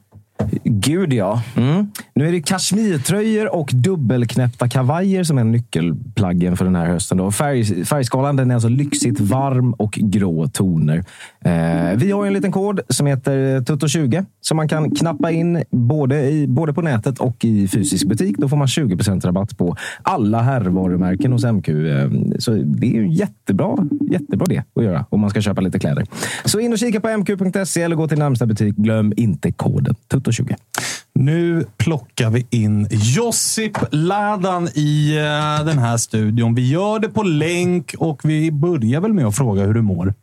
[0.64, 1.42] Gud ja.
[1.56, 1.92] Mm.
[2.14, 7.18] Nu är det kashmirtröjor och dubbelknäppta kavajer som är nyckelplaggen för den här hösten.
[7.18, 7.32] Då.
[7.32, 11.04] Färg, färgskalan den är alltså lyxigt varm och grå toner.
[11.46, 16.30] Eh, vi har en liten kod som heter Tutto20 som man kan knappa in både,
[16.30, 18.38] i, både på nätet och i fysisk butik.
[18.38, 21.70] Då får man 20% rabatt på alla herrvarumärken hos MQ.
[21.70, 22.10] Eh,
[22.40, 23.78] så det är ju jättebra,
[24.12, 26.06] jättebra det att göra om man ska köpa lite kläder.
[26.46, 28.76] Så in och kika på mq.se eller gå till närmsta butik.
[28.76, 30.27] Glöm inte koden Tutto20.
[31.14, 35.16] Nu plockar vi in Josip Ladan i
[35.66, 36.56] den här studion.
[36.56, 40.14] Vi gör det på länk och vi börjar väl med att fråga hur du mår.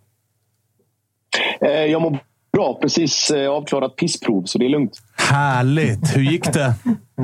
[1.60, 2.18] Jag mår
[2.52, 2.78] bra.
[2.82, 5.02] Precis avklarat pissprov, så det är lugnt.
[5.16, 6.16] Härligt!
[6.16, 6.74] Hur gick det?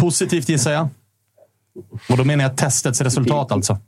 [0.00, 0.88] Positivt gissar jag.
[2.08, 3.78] Och då menar jag testets resultat alltså.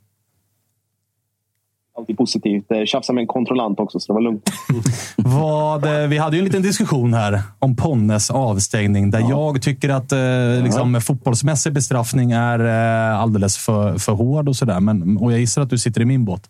[1.97, 2.71] Alltid positivt.
[2.71, 4.49] Eh, Tjafsade med en kontrollant också, så det var lugnt.
[5.17, 9.89] Vad, eh, vi hade ju en liten diskussion här om Ponnes avstängning där jag tycker
[9.89, 12.59] att eh, liksom, fotbollsmässig bestraffning är
[13.13, 14.79] eh, alldeles för, för hård och sådär.
[14.79, 16.41] Men- Och jag gissar att du sitter i min båt.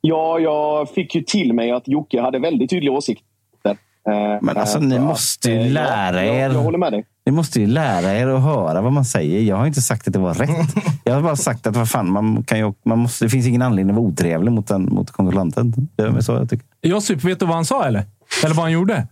[0.00, 3.26] Ja, jag fick ju till mig att Jocke hade väldigt tydliga åsikter.
[4.08, 6.42] Eh, Men alltså, ni måste ju eh, lära er.
[6.42, 7.04] Jag, jag håller med dig.
[7.26, 9.40] Ni måste ju lära er att höra vad man säger.
[9.42, 10.74] Jag har inte sagt att det var rätt.
[11.04, 13.62] Jag har bara sagt att vad fan, man kan ju, man måste, det finns ingen
[13.62, 15.74] anledning att vara otrevlig mot, den, mot kontrollanten.
[15.96, 16.66] Det är så jag tycker.
[16.82, 18.04] Josip, vet du vad han sa eller?
[18.44, 19.06] Eller vad han gjorde?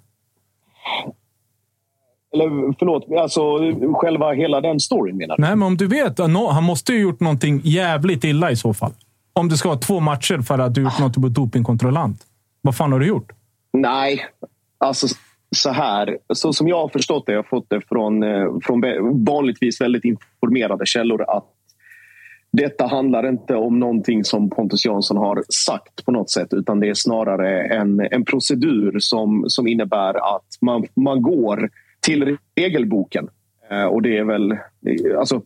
[2.34, 3.40] Eller förlåt, alltså
[4.00, 5.42] själva hela den storyn menar du?
[5.42, 6.18] Nej, men om du vet.
[6.18, 8.92] nå- Han måste ju gjort någonting jävligt illa i så fall.
[9.32, 12.20] Om det ska vara två matcher för att du gjort något mot dopingkontrollant.
[12.62, 13.32] Vad fan har du gjort?
[13.72, 14.26] Nej,
[14.78, 15.06] alltså
[15.56, 16.18] så här.
[16.34, 18.80] Så som jag har förstått det, jag har fått det från, eh, från
[19.24, 21.54] vanligtvis väldigt informerade källor att
[22.52, 26.88] detta handlar inte om någonting som Pontus Jansson har sagt på något sätt utan det
[26.88, 33.28] är snarare en, en procedur som, som innebär att man, man går till regelboken.
[33.70, 34.52] Eh, och det är väl...
[34.52, 35.42] Eh, alltså,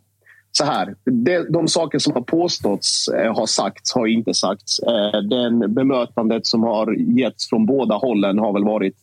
[0.55, 4.79] så här, de, de saker som har påståtts eh, har sagts har inte sagts.
[4.79, 8.97] Eh, den bemötandet som har getts från båda hållen har väl varit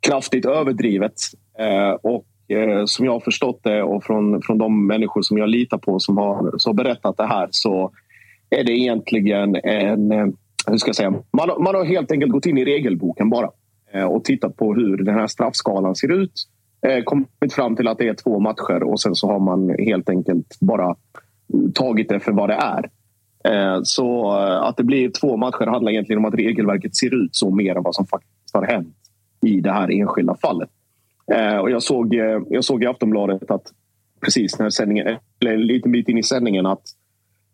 [0.00, 1.14] kraftigt överdrivet.
[1.58, 2.24] Eh, och
[2.56, 5.98] eh, som jag har förstått det och från, från de människor som jag litar på
[6.00, 7.90] som har, som har berättat det här så
[8.50, 10.12] är det egentligen en...
[10.12, 10.26] Eh,
[10.66, 11.10] hur ska jag säga?
[11.10, 13.50] Man, har- man har helt enkelt gått in i regelboken bara
[13.92, 16.32] eh, och tittat på hur den här straffskalan ser ut.
[16.86, 20.08] Eh, kommit fram till att det är två matcher och sen så har man helt
[20.08, 20.96] enkelt bara
[21.74, 22.90] tagit det för vad det är.
[23.44, 27.36] Eh, så eh, att det blir två matcher handlar egentligen om att regelverket ser ut
[27.36, 28.94] så mer än vad som faktiskt har hänt
[29.46, 30.70] i det här enskilda fallet.
[31.32, 33.72] Eh, Och jag, såg, eh, jag såg i Aftonbladet att
[34.20, 36.82] precis när sändningen, eller en liten bit in i sändningen att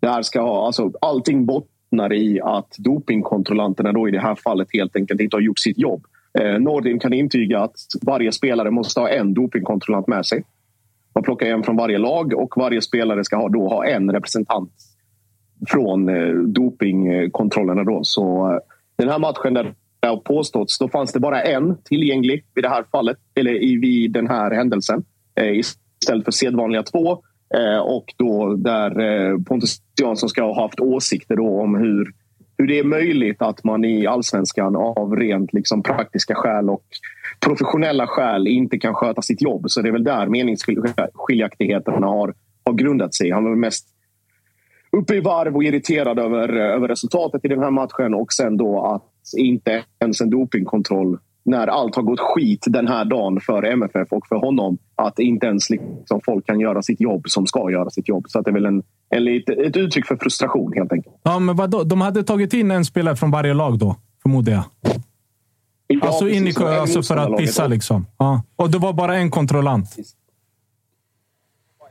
[0.01, 4.69] det här ska ha, alltså allting bottnar i att dopingkontrollanterna då i det här fallet
[4.73, 6.07] helt enkelt inte har gjort sitt jobb.
[6.39, 10.45] Eh, Nordin kan intyga att varje spelare måste ha en dopingkontrollant med sig.
[11.15, 14.73] Man plockar en från varje lag och varje spelare ska ha, då ha en representant
[15.69, 17.85] från eh, dopingkontrollerna.
[17.85, 18.01] Då.
[18.03, 18.59] Så eh,
[18.97, 19.75] den här matchen där
[20.05, 24.13] det har påståtts, då fanns det bara en tillgänglig vid det här fallet, eller vid
[24.13, 25.05] den här händelsen.
[25.41, 27.13] Eh, istället för sedvanliga två.
[27.55, 32.13] Eh, och då där eh, Pontus Jansson ska ha haft åsikter då om hur,
[32.59, 36.85] hur det är möjligt att man i allsvenskan av rent liksom, praktiska skäl och
[37.41, 39.71] professionella skäl inte kan sköta sitt jobb.
[39.71, 43.31] Så det är väl där meningsskiljaktigheterna har, har grundat sig.
[43.31, 43.87] Han var mest
[44.93, 48.87] uppe i varv och irriterad över, över resultatet i den här matchen och sen då
[48.87, 54.13] att inte ens en dopingkontroll när allt har gått skit den här dagen för MFF
[54.13, 54.79] och för honom.
[54.95, 58.25] Att inte ens liksom folk kan göra sitt jobb som ska göra sitt jobb.
[58.29, 61.17] Så att det är väl en, en lite, ett uttryck för frustration helt enkelt.
[61.23, 61.85] Ja, men vadå?
[61.85, 64.65] De hade tagit in en spelare från varje lag då, förmodar jag.
[65.87, 66.55] Ja, alltså in i.
[66.57, 68.07] En alltså för att pissa liksom.
[68.19, 68.43] Ja.
[68.57, 69.97] Och det var bara en kontrollant.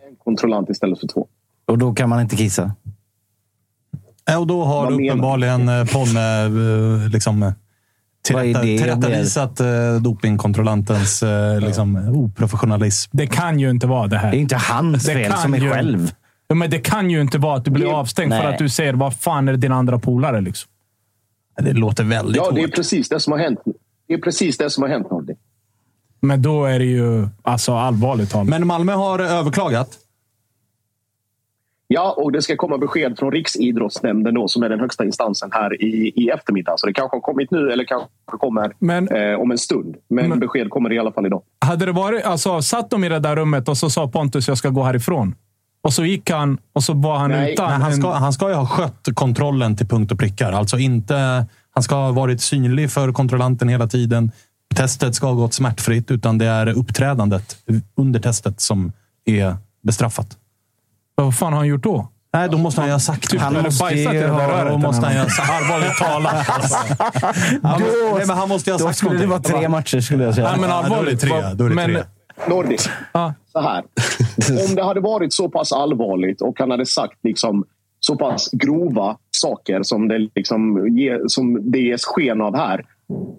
[0.10, 1.28] En kontrollant istället för två.
[1.66, 2.72] Och då kan man inte kissa?
[4.26, 7.52] Ja, och då har menar uppenbarligen eh, Ponne eh, liksom, eh,
[8.24, 9.68] tillrättavisat eh,
[10.02, 13.10] dopingkontrollantens eh, liksom, oprofessionalism.
[13.18, 14.32] Det kan ju inte vara det här.
[14.32, 16.12] Det är inte hans Det fel som är ju- själv.
[16.48, 18.54] Ja, men det kan ju inte vara att du blir Det- avstängd för Nej.
[18.54, 20.42] att du säger vad fan är det din andra polare?
[20.42, 20.70] Liksom.
[21.62, 22.76] Det låter väldigt Ja, det är hårt.
[22.76, 23.60] precis det som har hänt.
[24.08, 25.12] Det är precis det som har hänt.
[25.12, 25.34] Nordi.
[26.22, 28.48] Men då är det ju alltså allvarligt talat.
[28.48, 29.90] Men Malmö har överklagat.
[31.94, 35.84] Ja, och det ska komma besked från Riksidrottsnämnden då, som är den högsta instansen här
[35.84, 36.74] i, i eftermiddag.
[36.78, 39.96] Så det kanske har kommit nu eller kanske kommer Men- eh, om en stund.
[40.10, 41.42] Men, Men- besked kommer i alla fall idag.
[41.66, 44.58] Hade det varit, alltså, satt de i det där rummet och så sa Pontus jag
[44.58, 45.36] ska gå härifrån.
[45.84, 47.54] Och så gick han och så var han Nej.
[47.54, 47.82] utan.
[47.82, 50.52] Han, ska, han ska ju ha skött kontrollen till punkt och prickar.
[50.52, 54.32] Alltså inte, han ska ha varit synlig för kontrollanten hela tiden.
[54.76, 57.58] Testet ska ha gått smärtfritt, utan det är uppträdandet
[57.98, 58.92] under testet som
[59.26, 60.38] är bestraffat.
[61.16, 62.08] Vad fan har han gjort då?
[62.34, 64.70] Nej, då måste han ju ha sagt Typ, Han måste ju ha-.
[64.70, 65.50] Då måste han ju ha sagt.
[65.52, 66.50] Allvarligt talat.
[66.50, 66.78] Alltså.
[67.64, 70.00] Han, måste, nej, men han måste ju ha Då sagt skulle det vara tre matcher
[70.00, 70.52] skulle jag säga.
[70.52, 71.20] Nej, men Ja, då är det allvarligt.
[71.22, 71.30] tre.
[71.32, 72.04] vad- Då är det men, tre.
[72.50, 72.78] Nordi,
[73.14, 73.34] Ja.
[73.52, 73.84] så här.
[74.70, 77.66] Om det hade varit så pass allvarligt och han hade sagt liksom
[78.00, 82.86] så pass grova saker som det, liksom ger, som det ges sken av här.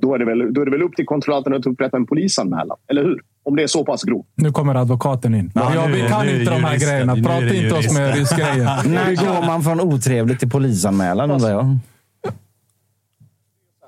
[0.00, 2.76] Då är, det väl, då är det väl upp till kontrollanten att upprätta en polisanmälan,
[2.90, 3.20] eller hur?
[3.46, 4.26] Om det är så pass grovt.
[4.34, 5.52] Nu kommer advokaten in.
[5.54, 6.88] Ja, ja, nu vi är- kan nu inte de här juristen.
[6.90, 7.14] grejerna.
[7.14, 8.88] Nu Prata inte oss med ryskgrejer.
[8.88, 11.78] När går man från otrevligt till polisanmälan undrar jag?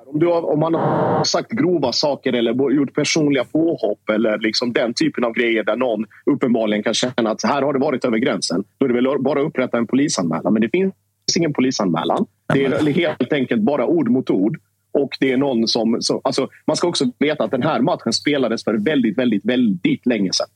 [0.07, 4.73] Om, du har, om man har sagt grova saker eller gjort personliga påhopp eller liksom
[4.73, 8.19] den typen av grejer där någon uppenbarligen kan känna att här har det varit över
[8.19, 8.65] gränsen.
[8.79, 10.53] Då är det väl bara att upprätta en polisanmälan.
[10.53, 10.93] Men det finns
[11.39, 12.27] ingen polisanmälan.
[12.55, 14.59] Det är helt enkelt bara ord mot ord.
[14.97, 15.97] Och det är någon som...
[16.01, 20.07] som alltså, man ska också veta att den här matchen spelades för väldigt, väldigt, väldigt
[20.07, 20.47] länge sedan.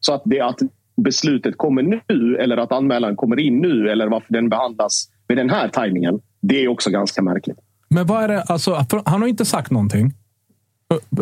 [0.00, 0.58] Så att det att
[0.96, 5.50] beslutet kommer nu eller att anmälan kommer in nu eller varför den behandlas med den
[5.50, 6.20] här tajmingen.
[6.40, 7.58] Det är också ganska märkligt.
[7.88, 8.42] Men vad är det?
[8.42, 10.12] Alltså, han har inte sagt någonting.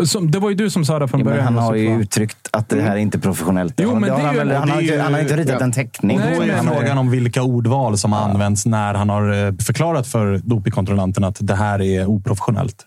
[0.05, 1.45] Som, det var ju du som sa det från Ja, början.
[1.45, 2.01] han har ju va?
[2.01, 3.75] uttryckt att det här är inte professionellt.
[3.77, 5.57] Jo, men det har han, väl, han, har är inte, ju- han har inte ritat
[5.59, 5.65] ja.
[5.65, 6.19] en teckning.
[6.19, 9.53] Då är ju men- frågan om vilka ordval som har använts när han har eh,
[9.55, 12.87] förklarat för dopingkontrollanten att det här är oprofessionellt.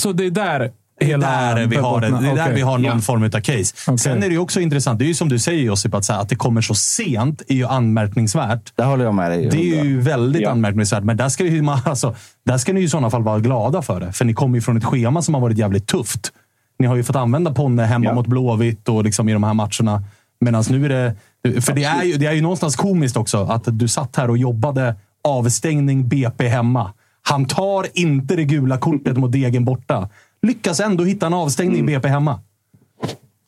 [0.00, 1.26] Så det är där Det är hela...
[1.54, 2.54] där vi har, det, det är där Okej.
[2.54, 2.98] vi har någon Ja.
[3.00, 3.74] form av case.
[3.86, 3.98] Okej.
[3.98, 4.98] Sen är det också intressant.
[4.98, 7.54] Det är ju som du säger Josip, att, här, att det kommer så sent är
[7.54, 8.72] ju anmärkningsvärt.
[8.76, 9.48] Där håller jag med dig.
[9.50, 10.50] Det är ju väldigt Ja.
[10.50, 11.04] anmärkningsvärt.
[11.04, 12.14] Men där ska, ju, alltså,
[12.46, 14.12] där ska ni ju i sådana fall vara glada för det.
[14.12, 16.32] För ni kommer ju från ett schema som har varit jävligt tufft.
[16.78, 18.14] Ni har ju fått använda Ponne hemma Ja.
[18.14, 20.02] mot Blåvitt och liksom i de här matcherna.
[20.40, 21.14] Medan nu är det...
[21.60, 24.38] För det är, ju, det är ju någonstans komiskt också att du satt här och
[24.38, 24.94] jobbade
[25.24, 26.92] avstängning BP hemma.
[27.22, 30.08] Han tar inte det gula kortet mot Degen borta.
[30.42, 32.40] Lyckas ändå hitta en avstängning BP hemma.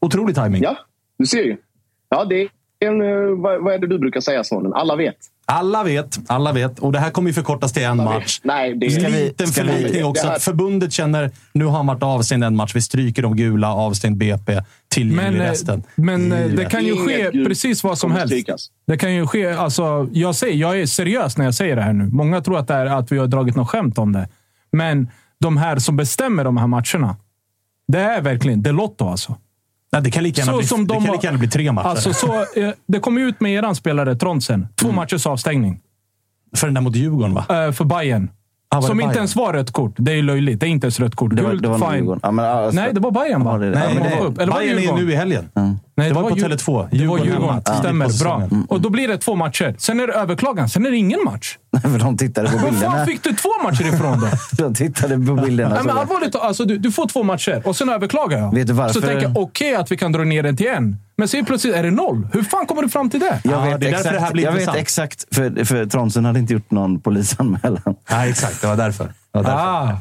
[0.00, 0.62] Otrolig timing.
[0.62, 0.76] Ja,
[1.18, 1.56] du ser ju.
[2.08, 2.48] Ja, det är
[2.80, 4.72] en, eh, vad, vad är det du brukar säga, sonen?
[4.74, 5.16] Alla vet.
[5.50, 6.78] Alla vet, alla vet.
[6.78, 8.40] Och det här kommer ju förkortas till en match.
[8.42, 9.10] Nej, det är...
[9.10, 10.26] vi, liten förlikning också.
[10.26, 12.72] här- Att förbundet känner nu har han varit avstängd en match.
[12.74, 15.82] Vi stryker de gula, avstängd BP, tillgänglig Men, eh, resten.
[15.94, 18.26] men eh, det kan ju ske precis vad som helst.
[18.26, 18.70] strykas.
[18.86, 19.46] Det kan ju ske.
[19.52, 22.08] Alltså, jag, säger, jag är seriös när jag säger det här nu.
[22.12, 24.28] Många tror att, det är, att vi har dragit något skämt om det.
[24.72, 25.08] Men
[25.40, 27.16] de här som bestämmer de här matcherna.
[27.88, 29.36] Det är verkligen det är Lotto alltså.
[29.92, 31.72] Nej, det kan lika gärna, Så bli, som det de kan lika gärna bli tre
[31.72, 31.86] matcher.
[31.88, 34.68] Alltså, så, eh, det kom ut med eran spelare Tronsen.
[34.74, 35.80] Två matchers avstängning.
[36.56, 37.66] för den där mot Djurgården, va?
[37.66, 38.30] Eh, för Bayern.
[38.70, 39.92] Ah, Som inte ens var rött kort.
[39.96, 40.60] Det är ju löjligt.
[40.60, 41.36] Det är inte ens rött kort.
[41.36, 42.20] Det var, Gult, det var fine.
[42.22, 43.52] Ja, men, alltså, Nej, det var Bayern va?
[43.52, 43.78] Ja, det är det.
[43.78, 45.48] Nej, det, Bayern är nu i helgen.
[45.98, 46.88] Nej, Det var på Djur- Tele2.
[46.90, 47.62] Det var Djurgården.
[47.62, 48.04] Tidigt Stämmer.
[48.06, 48.12] Bra.
[48.12, 48.66] säsongen.
[48.68, 49.74] Och då blir det två matcher.
[49.78, 50.68] Sen är det överklagan.
[50.68, 51.56] Sen är det ingen match.
[51.82, 52.92] för de tittade på Var bilderna.
[52.96, 54.26] fan fick du två matcher ifrån då?
[54.64, 55.74] De tittade på bilderna.
[55.74, 58.54] Nej, men allvarligt, alltså, du, du får två matcher och sen överklagar jag.
[58.54, 58.94] Vet du varför?
[58.94, 60.96] Så tänker jag, okej att vi kan dra ner den till en.
[61.16, 62.28] Men sen plötsligt är det noll.
[62.32, 63.40] Hur fan kommer du fram till det?
[63.44, 64.78] jag Ja, vet, det är därför exakt, det här blir jag vet intressant.
[64.82, 67.82] exakt, för, för Tronsen hade inte gjort någon polisanmälan.
[68.10, 68.60] Nej, exakt.
[68.60, 69.12] Det var därför.
[69.42, 69.92] Det Ah.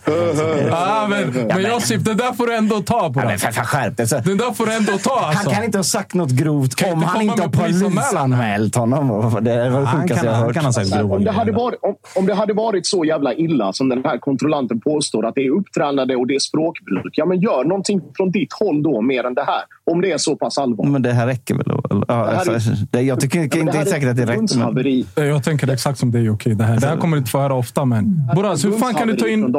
[0.71, 3.19] ah, men, men Josip, det där får du ändå ta på.
[3.19, 4.07] Ja, men för fan, skärp dig.
[4.07, 5.43] Så- Den där får du ändå ta alltså.
[5.49, 9.37] Han kan inte ha sagt något grovt Kan om inte han inte har polisanmält honom.
[9.41, 11.03] Det är det sjukaste jag har hört.
[11.11, 14.17] om, det hade varit, om, om det hade varit så jävla illa som den här
[14.17, 17.13] kontrollanten påstår att det är upptränade och det är språkbruk.
[17.13, 19.61] Ja, men gör någonting från ditt håll då mer än det här.
[19.91, 20.91] Om det är så pass allvarligt.
[20.91, 21.63] Men det här räcker väl?
[21.67, 24.15] Ja, Det här är- alltså, det, jag tycker inte det det är är säkert att
[24.17, 25.05] det räcker.
[25.15, 25.27] Men...
[25.27, 26.55] Jag tänker exakt som dig, okej.
[26.55, 28.21] Det här, det här kommer du inte få höra ofta, men...
[28.35, 29.53] Boras, hur fan kan du ta in...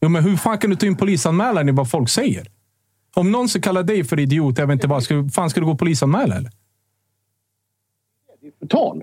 [0.00, 2.46] Jo, men hur fan kan du ta in polisanmälan i vad folk säger?
[3.14, 5.66] Om någon ska kalla dig för idiot, jag vet inte vad, ska, fan ska du
[5.66, 6.50] gå och polisanmäla eller?
[8.60, 9.02] Förtal.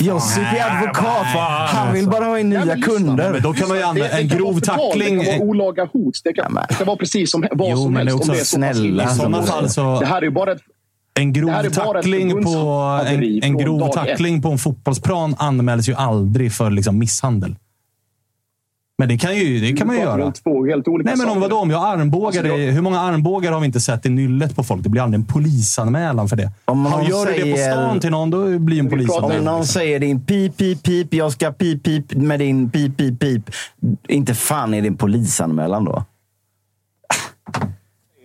[0.00, 1.26] Josip är advokat.
[1.68, 3.32] Han vill bara ha in nya kunder.
[3.32, 5.18] Men då kan man ju använda en Det grov tackling.
[5.18, 6.20] Det kan vara olaga hot.
[6.24, 8.12] Det kan, det kan vara precis som, vad Jo, som det helst.
[8.12, 9.04] är också om det är snälla.
[9.04, 10.60] I sådana fall så- Det här är ju bara ett
[11.14, 12.50] En grov Det är ett tackling, på,
[13.06, 17.56] en, en grov dag tackling på en fotbollsplan anmäls ju aldrig för liksom misshandel.
[19.00, 20.24] Men det kan, ju, det kan man ju göra.
[20.26, 21.56] om två helt olika Nej, men om vadå?
[21.56, 24.62] Om jag armbågar Alltså, jag- Hur många armbågar har vi inte sett i nyllet på
[24.64, 24.82] folk?
[24.82, 26.50] Det blir aldrig en polisanmälan för det.
[26.64, 28.90] Om någon gör du det på säger- stan till någon, då blir det en Om
[28.90, 29.44] polisanmälan.
[29.44, 33.50] någon säger din pip, pip, pip, jag ska pip, pip med din pip, pip, pip.
[34.08, 36.04] Inte fan är det en polisanmälan då?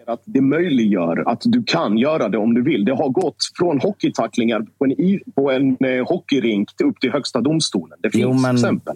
[0.07, 2.85] Att det möjliggör att du kan göra det om du vill.
[2.85, 7.41] Det har gått från hockeytacklingar på en, på en eh, hockeyrink till upp till Högsta
[7.41, 7.97] domstolen.
[8.01, 8.95] Det finns Jo, men exempel.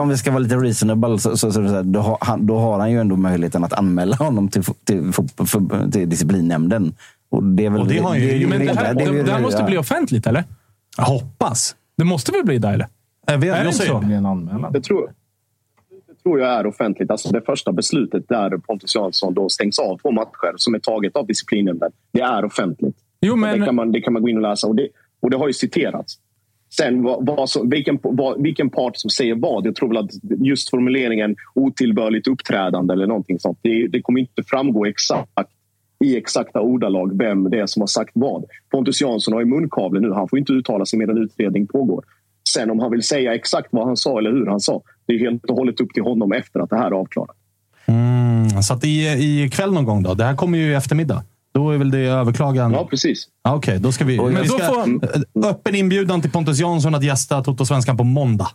[0.00, 2.78] om vi ska vara lite reasonable så, så, så, så, då, har han, då har
[2.78, 6.94] han ju ändå möjligheten att anmäla honom till, till, för, till disciplinnämnden.
[7.30, 8.50] Och det, är väl, Och det har han ju är gjort.
[8.50, 9.66] Men det här, är det, ju- det här måste ja.
[9.66, 10.44] bli offentligt, eller?
[10.96, 11.76] Jag hoppas.
[11.96, 12.86] Det måste väl bli det, eller?
[13.26, 13.98] Jag vet, Är det jag inte så?
[13.98, 14.72] blir en anmälan.
[14.72, 15.12] Det tror, det
[16.28, 17.10] tror jag är offentligt.
[17.10, 21.16] Alltså det första beslutet där Pontus Jansson då stängs av två matcher som är taget
[21.16, 21.92] av disciplinnämnden.
[22.12, 22.96] Det är offentligt.
[23.20, 23.60] Jo, men...
[23.60, 24.66] Det, kan man, det kan man gå in och läsa.
[24.66, 24.88] Och det,
[25.20, 26.18] och det har ju citerats.
[26.76, 29.66] Sen vad, vad som, vilken, vad, vilken part som säger vad.
[29.66, 33.58] Jag tror väl att just formuleringen otillbörligt uppträdande eller någonting sånt.
[33.62, 35.50] Det, det kommer inte framgå exakt
[36.04, 38.44] i exakta ordalag vem det är som har sagt vad.
[38.70, 40.12] Pontus Jansson har ju munkavle nu.
[40.12, 42.04] Han får inte uttala sig medan utredning pågår.
[42.48, 44.82] Sen om han vill säga exakt vad han sa eller hur han sa.
[45.08, 47.36] Det är helt och hållet upp till honom efter att det här är avklarat.
[47.86, 50.14] Mm, så att i, i kväll någon gång då?
[50.14, 51.22] Det här kommer ju i eftermiddag.
[51.54, 52.72] Då är väl det överklagan?
[52.72, 53.28] Ja, precis.
[53.44, 54.16] Ja, Okej, då ska vi...
[54.16, 58.48] Men vi då ska, får- Öppen inbjudan till Pontus Jansson att gästa Toto-svenskan på måndag.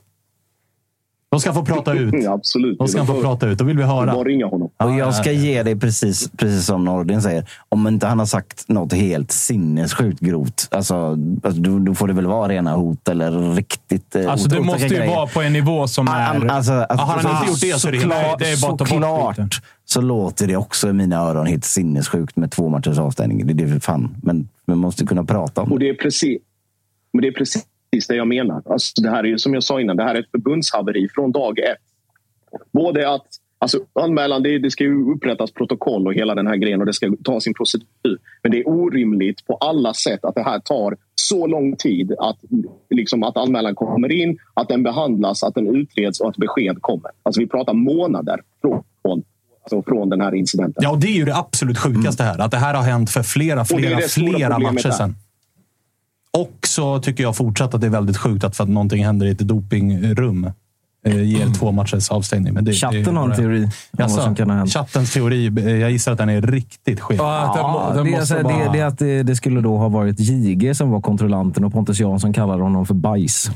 [1.34, 2.14] Då ska få prata ut.
[2.24, 2.80] Ja, absolut.
[2.80, 3.58] Då ska få prata ut.
[3.58, 4.14] Då vill vi höra.
[4.14, 4.70] Bara ringa honom.
[4.78, 7.50] Och jag ska ge dig precis, precis som Nordin säger.
[7.70, 10.68] Om inte han har sagt något helt sinnessjukt grovt.
[10.72, 10.96] Alltså,
[11.44, 14.66] alltså, då, då får det väl vara rena hot eller riktigt eh, Alltså, det otäcka
[14.72, 15.16] måste ju grejer.
[15.16, 16.12] vara på en nivå som är...
[16.12, 18.72] Han- Alltså, att, har han inte gjort det så är det såklart, det är bara
[18.74, 19.50] att ta bort såklart skiten.
[19.86, 23.48] så låter det också i mina öron helt sinnessjukt med två matchers avstängning.
[23.48, 24.16] Det är det för fan.
[24.24, 25.86] Men man måste kunna prata om Och det.
[25.86, 26.42] det är precis,
[27.14, 27.64] men det är precis
[28.08, 28.62] det jag menar.
[28.66, 31.32] Alltså, det här är ju, som jag sa innan, det här är ett förbundshaveri från
[31.32, 31.78] dag ett.
[32.72, 36.80] Både att alltså, anmälan, det, det ska ju upprättas protokoll och hela den här grejen
[36.80, 38.18] och det ska ta sin procedur.
[38.44, 42.38] Men det är orimligt på alla sätt att det här tar så lång tid att,
[42.90, 47.12] liksom, att anmälan kommer in, att den behandlas, att den utreds och att besked kommer.
[47.24, 48.84] Alltså vi pratar månader från,
[49.64, 50.84] alltså, från den här incidenten.
[50.84, 52.42] Ja, och det är ju det absolut sjukaste här.
[52.42, 55.16] Att det här har hänt för flera, flera, flera matcher sedan.
[56.38, 59.26] Och så tycker jag fortsatt att det är väldigt sjukt att för att någonting händer
[59.26, 60.52] i ett dopingrum
[61.06, 62.54] ger två matchers avstängning.
[62.54, 64.58] Men det, Chatten det är har en bara- teori om vad Jaså, som kan ha
[64.58, 64.74] hänt.
[64.74, 67.18] Chattens teori, eh, jag gissar att den är riktigt skev.
[67.18, 68.72] Ja, den, må- den det, är måste så här, det, bara...
[68.74, 72.00] det är att det, det skulle då ha varit JG som var kontrollanten och Pontus
[72.00, 73.50] Jansson kallade honom för bajs.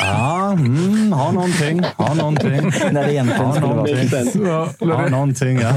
[0.00, 1.82] Ja, mm, har någonting.
[1.96, 2.50] Har någonting.
[2.92, 3.52] När det egentligen Har
[4.28, 4.68] skulle vara.
[4.80, 5.72] Ja, Har någonting, ja.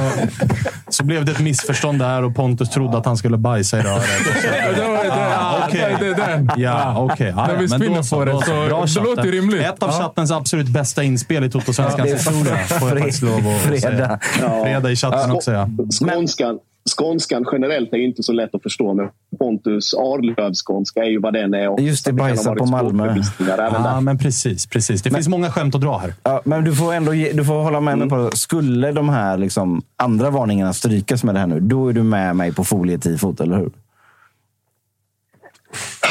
[0.89, 4.03] Så blev det ett missförstånd där och Pontus trodde att han skulle bajsa i röret.
[4.75, 5.07] det var det.
[5.07, 5.95] Ja, okej.
[5.99, 6.49] det, det är den.
[6.57, 7.33] Ja, okej.
[7.37, 9.61] Ja, När ja, vi men då så, på det då så- Bra det låter rimligt.
[9.61, 9.99] Ett av Ja.
[10.01, 12.57] chattens absolut bästa inspel i Toto-svenskans Ja, det är historia.
[12.57, 13.81] Får jag faktiskt lov att fredag.
[13.81, 14.63] säga.
[14.63, 15.69] Fredag i chatten också, ja.
[15.91, 16.59] Skånskan,
[16.89, 18.93] skånskan generellt är inte så lätt att förstå.
[18.93, 19.09] Men
[19.39, 21.69] Pontus Arlövs skånska är ju vad den är.
[21.69, 23.15] Och Just det, bajsa på Malmö.
[23.39, 24.01] Ja, där.
[24.01, 24.65] men precis.
[24.65, 25.01] precis.
[25.01, 26.13] Det finns många skämt att dra här.
[26.23, 28.37] Ja, men du får ändå ge, du får hålla med mig på det.
[28.37, 32.35] Skulle de här liksom, andra varningarna strykas med det här nu, då är du med
[32.35, 33.71] mig på folietifot, eller hur?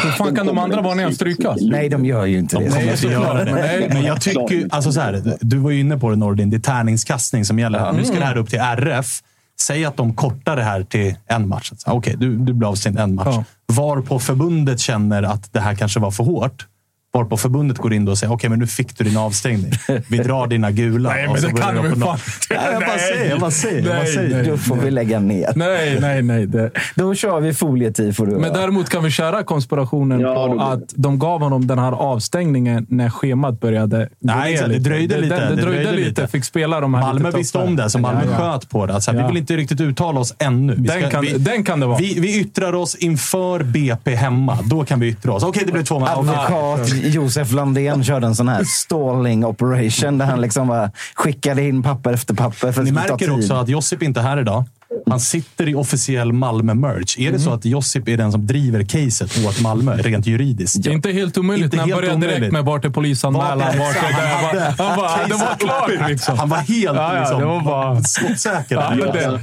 [0.03, 1.59] Hur fan kan de andra varningarna strykas?
[1.61, 2.65] Nej, de gör ju inte det.
[2.65, 3.53] De kommer inte göra det.
[3.53, 3.89] Nej.
[3.93, 6.61] Men jag tycker alltså så här, du var ju inne på det Nordin, det är
[6.61, 7.93] tärningskastning som gäller.
[7.93, 9.23] Nu ska det här upp till RF.
[9.61, 11.73] Säg att de kortar det här till en match.
[11.87, 13.27] Okej, du, du blir avstängd en match.
[13.29, 13.45] Ja.
[13.67, 16.67] Var på förbundet känner att det här kanske var för hårt.
[17.13, 19.73] Varpå förbundet går in då och säger okej, men nu fick du din avstängning.
[20.09, 21.09] Vi drar dina gula.
[21.11, 22.19] Nej, Och men så det kan de fan
[22.51, 23.77] Nej, Jag bara säger, jag bara säger.
[23.77, 24.37] Jag bara Nej, säger.
[24.37, 24.47] nej.
[24.47, 25.53] Då får vi lägga ner.
[25.57, 26.47] Nej, nej, nej.
[26.47, 26.71] Det.
[26.95, 28.25] Då kör vi folietifo.
[28.25, 31.67] du och Men däremot kan vi köra konspirationen Ja, på det att de gav honom
[31.67, 34.69] den här avstängningen när schemat började Nej, exakt.
[34.71, 34.91] Det lite.
[34.91, 35.37] dröjde lite.
[35.49, 36.27] Det, det, dröjde lite.
[36.29, 38.53] Fick spela de här Malmö lite visste om det, så Malmö Ja, ja.
[38.53, 38.95] sköt på det.
[38.95, 39.27] Alltså, Vi Ja.
[39.29, 40.75] vill inte riktigt uttala oss ännu.
[40.79, 41.99] Vi, Den kan- den kan det vara.
[41.99, 44.59] Vi, vi yttrar oss inför BP hemma.
[44.65, 45.43] Då kan vi yttra oss.
[45.43, 47.00] Okej, det blev två matcher.
[47.05, 52.13] Josef Landén körde en sån här stalling operation där han liksom bara skickade in papper
[52.13, 54.65] efter papper för att Ni det märker också att Josip inte är här idag.
[55.11, 57.19] Han sitter i officiell Malmö-merch.
[57.19, 57.41] Är det Mm.
[57.41, 60.83] så att Josip är den som driver caset åt Malmö, rent juridiskt?
[60.83, 62.53] Det är inte helt omöjligt Inte när han helt började direkt omöjligt.
[62.53, 64.75] med vart är polisanmälan, Vart är- vart är det.
[64.79, 66.39] Han Han bara, det var klart liksom.
[66.39, 68.03] Han var helt Ja, ja, liksom, det var bara...
[68.03, 68.75] skottsäker.
[68.77, 69.41] Ja, det-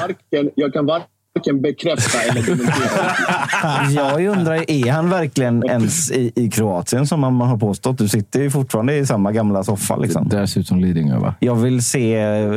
[0.00, 1.06] Varken, jag kan varken
[1.54, 3.90] bekräfta eller dementera.
[4.18, 7.98] Jag undrar, är han verkligen ens i, i Kroatien som man har påstått?
[7.98, 9.96] Du sitter ju fortfarande i samma gamla soffa.
[9.96, 10.28] Liksom.
[10.28, 11.34] Det där ser ut som Lidingö, va?
[11.40, 12.08] Jag vill se,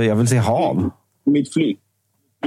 [0.06, 0.90] jag vill se hav.
[1.26, 1.78] Mitt flyg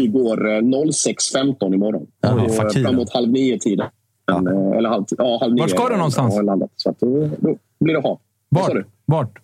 [0.06, 2.06] går eh, 06.15 imorgon.
[2.20, 2.90] Ja, tiden.
[2.90, 3.86] framåt halv nio-tiden.
[4.30, 5.60] Eh, Eller halv, ja, halv nio.
[5.62, 6.34] Vart ska du någonstans?
[6.34, 6.70] har jag landat.
[6.76, 7.09] Så att, då,
[7.80, 8.18] blir det hav.
[8.48, 8.72] Vart?
[8.72, 8.84] du?
[9.05, 9.38] Vart?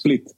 [0.00, 0.34] Split.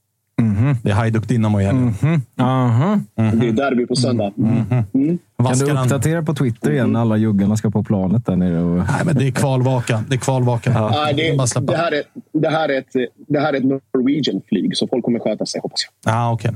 [0.83, 1.95] Det är Hajduk Dynamo i helgen.
[2.41, 3.01] Aha.
[3.15, 4.33] Det är derby på söndag.
[4.39, 4.65] Mm.
[4.69, 8.37] Kan du Vaskar han- uppdatera på Twitter igen när alla juggarna ska på planet där
[8.37, 8.61] nere?
[8.62, 8.77] Och...
[8.77, 10.05] Nej, men det är kvalvaka.
[10.09, 10.91] Det är kvalvaka.
[10.91, 11.73] Nej, det, Bara släppa.
[11.73, 12.03] det, här är,
[12.33, 12.93] det, här är ett,
[13.29, 16.15] det här är ett Norwegian-flyg, så folk kommer sköta sig, hoppas jag.
[16.15, 16.51] Ah, okej.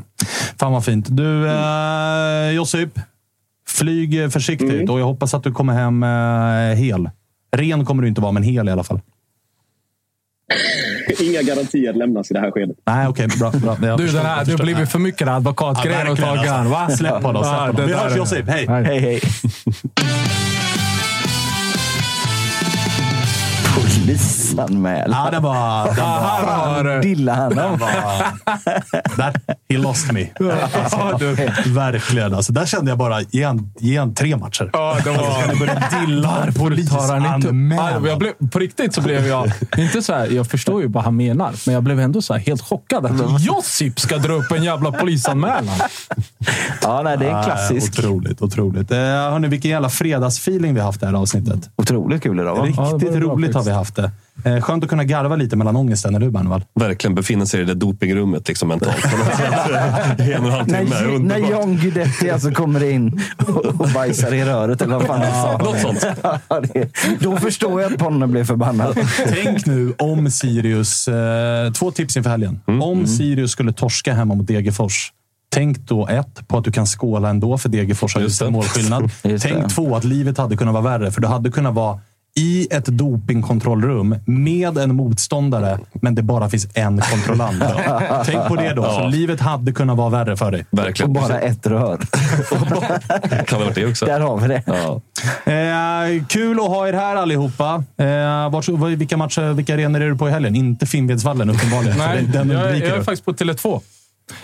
[0.58, 1.06] Fan vad fint.
[1.10, 2.98] Du, eh, Josip.
[3.68, 4.90] Flyg försiktigt Mm.
[4.90, 7.10] och jag hoppas att du kommer hem eh, hel.
[7.56, 9.00] Ren kommer du inte vara, men hel i alla fall.
[11.20, 12.76] Inga garantier lämnas i det här skedet.
[12.86, 13.28] Nej, okej.
[13.38, 13.76] bra, bra.
[13.88, 14.58] Jag Du, förstår, den här, förstår.
[14.58, 16.48] har blivit för mycket advokatgrejer Ja, åt Hakan.
[16.48, 16.70] alltså.
[16.72, 16.90] Va?
[16.90, 17.86] Släpp honom, släpp honom.
[17.86, 18.48] Vi hörs, Josip.
[18.48, 18.66] Hej.
[18.68, 19.20] Hej, hej.
[24.04, 25.24] Polisanmälan.
[25.24, 25.86] Ja, det var...
[25.86, 27.78] Den var, han om.
[27.78, 27.86] var
[29.16, 29.32] där,
[29.68, 30.26] he lost me.
[30.82, 31.18] Alltså,
[31.66, 32.34] verkligen.
[32.34, 34.70] Alltså, där kände jag bara, ge han, ge han tre matcher.
[34.72, 37.72] Ja, det Alltså, ska ni börja dilla han polisanmälan?
[37.76, 39.52] Ja, jag blev, På riktigt så blev jag...
[39.76, 42.40] Inte så här, jag förstår ju vad han menar, men jag blev ändå så här
[42.40, 45.74] helt chockad att Josip ska dra upp en jävla polisanmälan.
[46.82, 47.98] Ja, nej, det är Ah, klassiskt.
[47.98, 48.90] Otroligt, otroligt.
[48.90, 51.70] Eh, hörni, vilken jävla fredagsfeeling vi har haft det här avsnittet.
[51.76, 52.62] Otroligt kul idag, va?
[52.62, 54.10] Riktigt Ja, var roligt har vi haft det.
[54.44, 56.64] Eh, skönt att kunna garva lite mellan ångesten, eller hur Bernvall?
[56.74, 59.04] Verkligen befinna sig i det dopingrummet liksom, mentalt.
[60.18, 60.78] En och en halv timme.
[60.78, 61.50] När, när.
[61.50, 65.64] John Guidetti alltså kommer in och, och bajsar i röret, eller vad fan han sa.
[65.64, 66.06] Något sånt.
[67.20, 68.98] Då förstår jag att Ponne blev förbannad.
[69.28, 71.08] Tänk nu om Sirius...
[71.08, 72.60] Eh, två tips inför helgen.
[72.66, 72.82] Mm.
[72.82, 75.12] Om Sirius skulle torska hemma mot Degerfors.
[75.54, 79.10] Tänk då ett, på att du kan skåla ändå för Degerfors har Just en målskillnad.
[79.22, 79.68] Just Tänk det.
[79.68, 81.10] två, att livet hade kunnat vara värre.
[81.10, 82.00] För du hade kunnat vara
[82.36, 87.62] i ett dopingkontrollrum med en motståndare, men det bara finns en kontrollant.
[88.26, 88.82] Tänk på det då.
[88.82, 89.06] Så Ja.
[89.08, 90.64] livet hade kunnat vara värre för dig.
[90.70, 91.12] Och Verkligen.
[91.12, 91.96] bara ett rör.
[93.46, 94.06] Kan det ha varit det också?
[94.06, 94.62] Där har vi det.
[94.66, 95.00] Ja.
[95.52, 97.84] Eh, kul att ha er här allihopa.
[97.96, 100.54] Eh, vart, vilka matcher, vilka arenor är du på i helgen?
[100.56, 101.98] Inte Finnvedsvallen uppenbarligen.
[101.98, 103.80] Nej, den- den jag, är- jag är faktiskt på Tele2.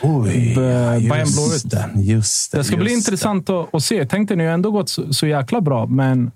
[0.03, 1.71] Oj, Bayern just Blåvitt.
[1.71, 2.01] det.
[2.01, 4.05] Just det, Det ska bli intressant att, att se.
[4.07, 6.31] Tänkte ni har ändå gått så, så jäkla bra, men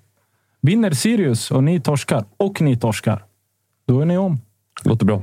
[0.67, 3.25] vinner Sirius och ni torskar, och ni torskar,
[3.89, 4.41] då är ni om.
[4.85, 5.23] Låter bra.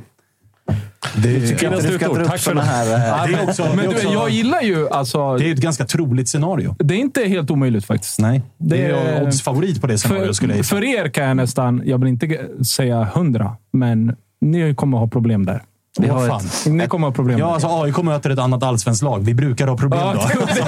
[1.16, 2.68] Det, Tycker det, jag inte du ska dra upp Tack för såna det.
[2.68, 2.86] här...
[2.86, 5.38] eh, det är men- också- men det är du, jag gillar ju alltså...
[5.38, 6.76] det är ett ganska troligt scenario.
[6.80, 8.20] Det är inte helt omöjligt faktiskt.
[8.20, 10.96] Nej, det, Det är oddsfavorit på det scenariot skulle jag För, gissa.
[10.98, 15.46] för er kan jag nästan, jag vill inte säga hundra, men ni kommer ha problem
[15.46, 15.64] där.
[16.00, 19.04] Vi har har ett- Ni kommer ha problem Ja, alltså AIK möter ett annat allsvenskt
[19.04, 19.20] lag.
[19.26, 20.46] Vi brukar ha problem Ja, då.
[20.46, 20.62] det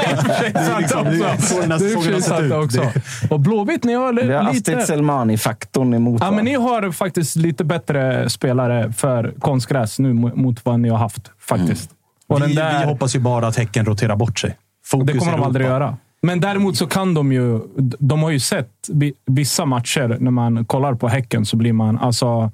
[0.59, 2.51] är liksom- det är sant ut.
[2.51, 2.81] också.
[3.29, 4.85] Och Blåvitt, ni har Vi har Astrid lite...
[4.87, 6.21] Selmani-faktorn emot.
[6.21, 10.89] Ja, men ni har faktiskt lite bättre spelare för konstgräs nu mo- mot vad ni
[10.89, 11.31] har haft.
[11.39, 11.89] Faktiskt.
[12.27, 14.57] Och vi, den där, vi hoppas ju bara att Häcken roterar bort sig.
[14.85, 15.97] Fokus det kommer de aldrig göra.
[16.21, 17.59] Men däremot så kan de ju...
[17.99, 21.97] De har ju sett vi- vissa matcher när man kollar på Häcken så blir man...
[21.99, 22.51] Alltså,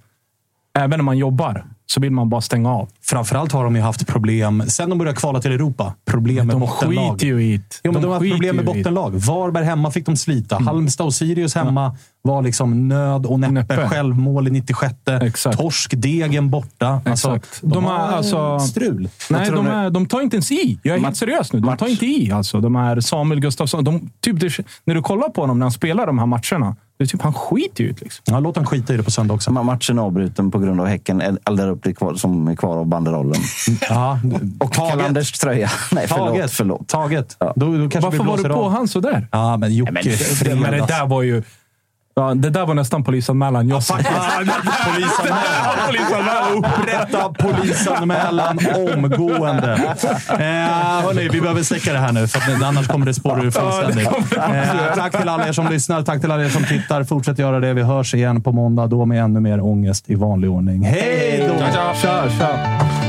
[0.78, 2.90] även när man jobbar så vill man bara stänga av.
[3.02, 6.60] Framförallt har de ju haft problem, sen de började kvala till Europa, problem med De
[6.60, 7.12] bottenlag.
[7.14, 7.62] skiter ju i.
[7.84, 9.12] Jo, men de, har haft problem med bottenlag.
[9.16, 10.58] Varberg hemma fick de slita.
[10.60, 13.54] Halmstad och Sirius hemma var liksom nöd och näppe.
[13.54, 13.88] Näppe.
[13.90, 14.94] Självmål i 96.
[15.22, 15.58] Exakt.
[15.60, 17.02] Torsk, Degen borta.
[17.06, 17.62] Alltså, Exakt.
[17.62, 19.10] de, De har alltså- strul.
[19.30, 20.80] Nej, de, är, de tar inte ens i.
[20.84, 21.60] Jag är helt seriös nu.
[21.60, 22.32] De tar inte i.
[22.32, 23.84] Alltså, de här Samuel Gustafsson.
[23.84, 24.36] De, typ,
[24.86, 27.34] när du kollar på honom när han spelar de här matcherna, det är typ, han
[27.34, 28.02] skiter ju i det.
[28.02, 28.24] Liksom.
[28.26, 29.52] Ja, låt dem skita i det på söndag också.
[29.52, 32.86] Ma- Matchen avbruten på grund av Häcken eldar upp det kvar, som är kvar av
[32.88, 33.42] banderollen.
[33.90, 34.20] Ja,
[34.60, 35.70] Och Kalanders tröja.
[35.92, 36.28] Nej, förlåt.
[36.28, 36.52] Taget.
[36.52, 36.88] förlåt.
[36.88, 37.36] Taget.
[37.40, 38.72] Då, då kanske Varför var du på av.
[38.72, 39.28] han sådär?
[39.32, 41.44] Ja, men Jocke, Men det, men det där var ju...
[42.20, 43.70] Ja, det där var nästan polisanmälan.
[43.70, 43.96] Jag ja,
[44.94, 45.88] polisanmälan.
[45.88, 46.58] polisanmälan.
[46.58, 49.74] Upprätta polisanmälan omgående.
[50.30, 50.38] Eh,
[51.04, 54.08] hörni, vi behöver släcka det här nu, för att, annars kommer det spåra ur fullständigt.
[54.38, 56.02] Eh, tack till alla er som lyssnar.
[56.02, 57.04] Tack till alla er som tittar.
[57.04, 57.74] Fortsätt göra det.
[57.74, 60.84] Vi hörs igen på måndag, då med ännu mer ångest i vanlig ordning.
[60.84, 61.66] Hej då!
[61.66, 62.30] Tja, tja.
[62.40, 63.09] tja.